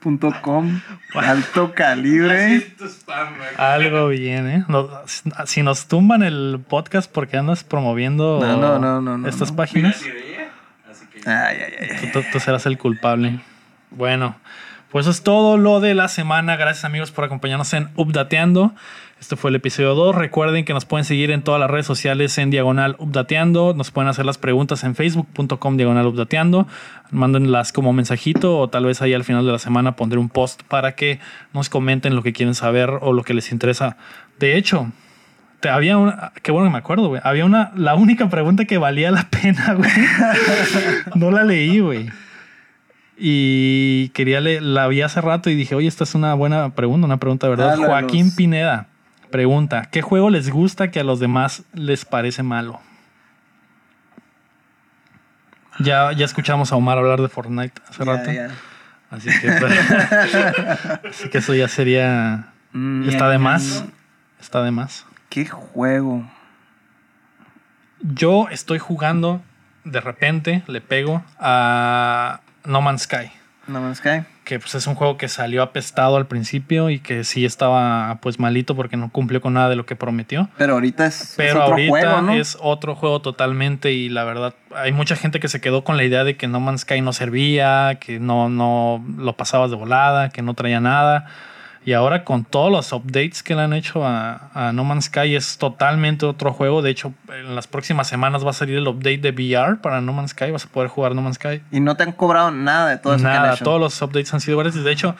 [0.42, 0.80] Com,
[1.14, 2.74] alto calibre.
[3.56, 4.64] Algo bien, ¿eh?
[5.46, 8.40] si nos tumban el podcast porque andas promoviendo
[9.26, 10.02] estas páginas,
[12.12, 13.40] tú, serás el culpable.
[13.90, 14.36] Bueno,
[14.94, 16.54] pues eso es todo lo de la semana.
[16.54, 18.76] Gracias amigos por acompañarnos en Updateando.
[19.18, 20.14] Este fue el episodio 2.
[20.14, 23.74] Recuerden que nos pueden seguir en todas las redes sociales en Diagonal Updateando.
[23.74, 26.68] Nos pueden hacer las preguntas en facebook.com Diagonal Updateando.
[27.10, 30.62] Mándenlas como mensajito o tal vez ahí al final de la semana pondré un post
[30.62, 31.18] para que
[31.52, 33.96] nos comenten lo que quieren saber o lo que les interesa.
[34.38, 34.92] De hecho,
[35.58, 36.30] te, había una.
[36.40, 37.20] Qué bueno que me acuerdo, güey.
[37.24, 37.72] Había una.
[37.74, 39.90] La única pregunta que valía la pena, güey.
[41.16, 42.10] no la leí, güey.
[43.16, 47.06] Y quería leer, la vi hace rato y dije, oye, esta es una buena pregunta,
[47.06, 47.76] una pregunta de verdad.
[47.76, 48.88] Joaquín Pineda.
[49.30, 52.80] Pregunta, ¿qué juego les gusta que a los demás les parece malo?
[55.80, 58.30] Ya, ya escuchamos a Omar hablar de Fortnite hace rato.
[59.10, 59.90] Así que, pues,
[61.10, 62.52] así que eso ya sería...
[62.72, 63.84] Mm, está de más.
[64.40, 65.06] Está de más.
[65.28, 66.30] ¿Qué juego?
[68.00, 69.42] Yo estoy jugando,
[69.84, 73.30] de repente le pego a No Man's Sky.
[73.66, 77.24] No Man's Sky que pues es un juego que salió apestado al principio y que
[77.24, 80.48] sí estaba pues malito porque no cumplió con nada de lo que prometió.
[80.58, 84.92] Pero ahorita es, Pero otro ahorita juego, es otro juego totalmente y la verdad hay
[84.92, 87.98] mucha gente que se quedó con la idea de que No Man's Sky no servía,
[88.00, 91.26] que no, no lo pasabas de volada, que no traía nada.
[91.84, 95.58] Y ahora con todos los updates que le han hecho a, No Man's Sky es
[95.58, 96.80] totalmente otro juego.
[96.80, 100.12] De hecho, en las próximas semanas va a salir el update de VR para No
[100.12, 100.50] Man's Sky.
[100.50, 101.62] Vas a poder jugar No Man's Sky.
[101.70, 103.24] Y no te han cobrado nada de todo eso.
[103.24, 104.82] Nada, todos los updates han sido gratis.
[104.82, 105.14] De hecho,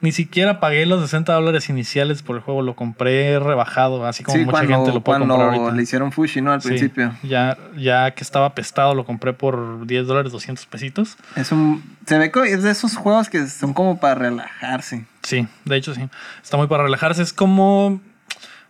[0.00, 4.38] ni siquiera pagué los 60 dólares iniciales por el juego, lo compré rebajado, así como
[4.44, 5.72] mucha gente lo puede comprar ahorita.
[5.72, 6.52] le hicieron Fushi, ¿no?
[6.52, 7.12] Al principio.
[7.22, 11.18] Ya, ya que estaba pestado, lo compré por 10 dólares, 200 pesitos.
[11.36, 11.82] Es un.
[12.06, 15.04] Se ve que es de esos juegos que son como para relajarse.
[15.30, 16.02] Sí, de hecho sí.
[16.42, 17.22] Está muy para relajarse.
[17.22, 18.00] Es como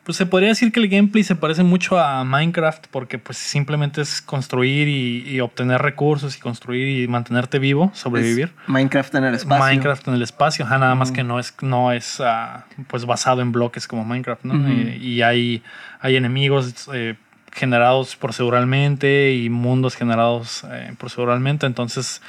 [0.05, 4.01] pues se podría decir que el gameplay se parece mucho a Minecraft porque pues simplemente
[4.01, 8.53] es construir y, obtener recursos y construir y mantenerte vivo, sobrevivir.
[8.67, 9.65] Minecraft en el espacio.
[9.65, 13.53] Minecraft en el espacio, nada más que no es, no es ah, pues basado en
[13.53, 14.71] bloques como Minecraft, ¿no?
[14.71, 15.63] y, hay,
[16.01, 17.17] hay enemigos eh,
[17.53, 22.21] generados proceduralmente y mundos generados eh, proceduralmente, entonces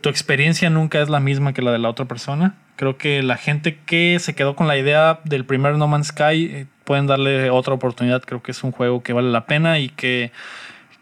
[0.00, 2.54] tu experiencia nunca es la misma que la de la otra persona.
[2.76, 6.44] Creo que la gente que se quedó con la idea del primer No Man's Sky
[6.44, 8.22] eh, pueden darle otra oportunidad.
[8.22, 10.30] Creo que es un juego que vale la pena y que,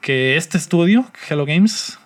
[0.01, 1.99] que este estudio, Hello Games,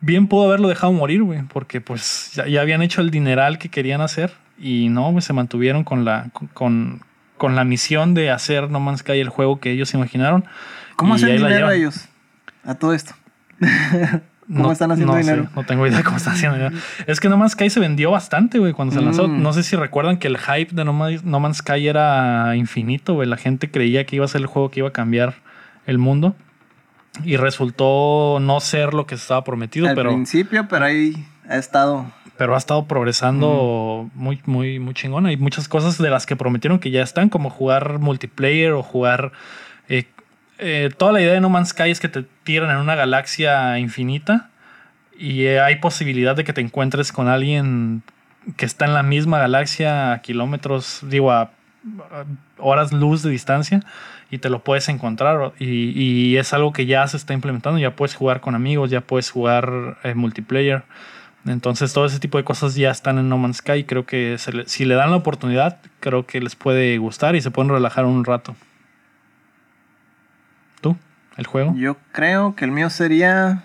[0.00, 4.00] bien pudo haberlo dejado morir, güey, porque pues ya, habían hecho el dineral que querían
[4.00, 7.02] hacer y no, se mantuvieron con la, con,
[7.36, 10.46] con la misión de hacer No Man's Sky el juego que ellos imaginaron.
[10.96, 12.08] ¿Cómo hacen dinero ellos
[12.64, 13.14] a todo esto?
[14.48, 15.48] ¿Cómo están haciendo dinero?
[15.54, 16.76] no tengo idea de cómo están haciendo dinero.
[17.06, 19.26] Es que No Man's Sky se vendió bastante, güey, cuando se lanzó.
[19.26, 19.42] Mm.
[19.42, 23.28] No sé si recuerdan que el hype de no Man's, Sky era infinito, güey.
[23.28, 25.34] La gente creía que iba a ser el juego que iba a cambiar
[25.86, 26.36] el mundo.
[27.24, 30.10] Y resultó no ser lo que estaba prometido, Al pero.
[30.10, 32.06] Al principio, pero ahí ha estado.
[32.36, 35.24] Pero ha estado progresando muy, muy, muy chingón.
[35.26, 39.32] Hay muchas cosas de las que prometieron que ya están, como jugar multiplayer o jugar
[40.58, 43.78] eh, toda la idea de No Man's Sky es que te tiran en una galaxia
[43.78, 44.50] infinita
[45.18, 48.02] y eh, hay posibilidad de que te encuentres con alguien
[48.56, 51.50] que está en la misma galaxia a kilómetros, digo, a,
[52.58, 53.80] horas luz de distancia
[54.30, 58.14] y te lo puedes encontrar y, es algo que ya se está implementando, ya puedes
[58.14, 60.84] jugar con amigos, ya puedes jugar eh, multiplayer.
[61.46, 63.84] Entonces todo ese tipo de cosas ya están en No Man's Sky.
[63.84, 67.70] Creo que si le dan la oportunidad, creo que les puede gustar y se pueden
[67.70, 68.56] relajar un rato
[71.36, 71.74] el juego?
[71.76, 73.64] Yo creo que el mío sería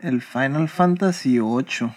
[0.00, 1.92] el Final Fantasy VIII.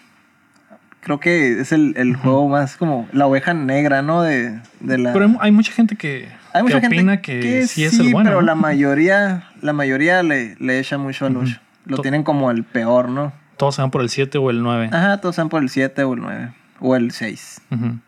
[1.01, 4.21] Creo que es el, juego más como la oveja negra, ¿no?
[4.21, 5.11] De, la...
[5.11, 8.29] Pero hay mucha gente que, hay mucha opina que, sí, es el bueno.
[8.29, 11.59] Pero la mayoría, la mayoría le, le echa mucho al 8.
[11.85, 13.33] Lo tienen como el peor, ¿no?
[13.57, 14.89] Todos se van por el 7 o el 9.
[14.93, 16.53] Ajá, todos se van por el 7 o el 9.
[16.79, 17.61] O el 6.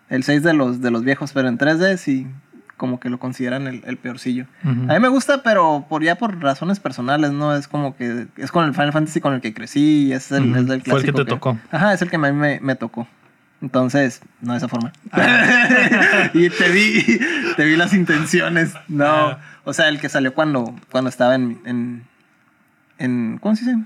[0.10, 2.28] El 6 de los, de los viejos, pero en 3D sí
[2.78, 4.46] como que lo consideran el, peorcillo.
[4.64, 7.56] A mí me gusta, pero por ya por razones personales, ¿no?
[7.56, 10.58] Es como que es con el Final Fantasy con el que crecí, es el, es
[10.58, 10.92] el clásico.
[10.92, 11.58] Fue el que te tocó.
[11.72, 13.08] Ajá, es el que a mí me, me tocó.
[13.62, 14.92] Entonces, no de esa forma.
[16.34, 17.20] y te vi,
[17.56, 18.74] te vi las intenciones.
[18.88, 19.06] No.
[19.06, 19.40] Ah.
[19.64, 22.04] O sea, el que salió cuando, cuando estaba en, en,
[23.00, 23.80] en ¿Cómo se dice?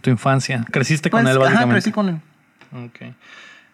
[0.00, 0.64] Tu infancia.
[0.70, 1.64] Creciste con pues, él, básicamente.
[1.64, 2.20] Ajá, crecí con él.
[2.72, 3.14] Ok.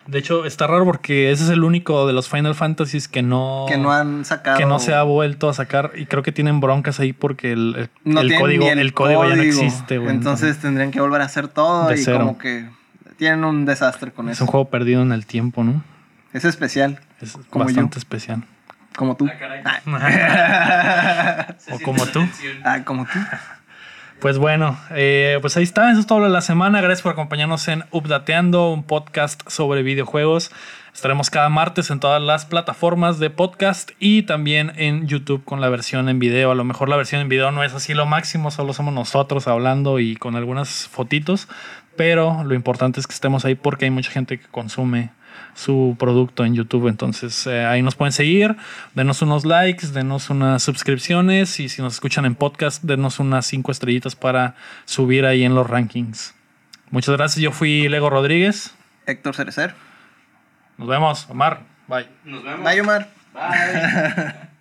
[0.06, 3.66] De hecho, está raro porque ese es el único de los Final Fantasies que no.
[3.68, 4.58] Que no han sacado.
[4.58, 5.92] Que no se ha vuelto a sacar.
[5.94, 9.94] Y creo que tienen broncas ahí porque el, el, código, el código, ya no existe,
[9.94, 12.68] Entonces, tendrían que volver a hacer todo y como que
[13.16, 14.34] tienen un desastre con eso.
[14.34, 15.82] Es un juego perdido en el tiempo, ¿no?
[16.32, 17.00] Es especial.
[17.20, 18.44] Es bastante especial.
[18.96, 19.28] Como tú.
[19.64, 19.80] Ah,
[21.72, 22.20] o como tú.
[22.64, 23.18] Ah, como tú.
[24.24, 26.80] Pues bueno, eh, pues ahí está, eso es todo de la semana.
[26.80, 30.50] Gracias por acompañarnos en Updateando, un podcast sobre videojuegos.
[30.94, 35.68] Estaremos cada martes en todas las plataformas de podcast y también en YouTube con la
[35.68, 36.50] versión en video.
[36.50, 39.46] A lo mejor la versión en video no es así lo máximo, solo somos nosotros
[39.46, 41.46] hablando y con algunas fotitos,
[41.94, 45.10] pero lo importante es que estemos ahí porque hay mucha gente que consume
[45.54, 46.88] su producto en YouTube.
[46.88, 48.56] Entonces eh, ahí nos pueden seguir,
[48.94, 53.72] denos unos likes, denos unas suscripciones y si nos escuchan en podcast, denos unas cinco
[53.72, 54.54] estrellitas para
[54.84, 56.34] subir ahí en los rankings.
[56.90, 58.74] Muchas gracias, yo fui Lego Rodríguez.
[59.06, 59.74] Héctor Cerecer.
[60.78, 61.62] Nos vemos, Omar.
[61.88, 62.08] Bye.
[62.24, 62.64] Nos vemos.
[62.64, 63.08] Bye, Omar.
[63.32, 64.34] Bye.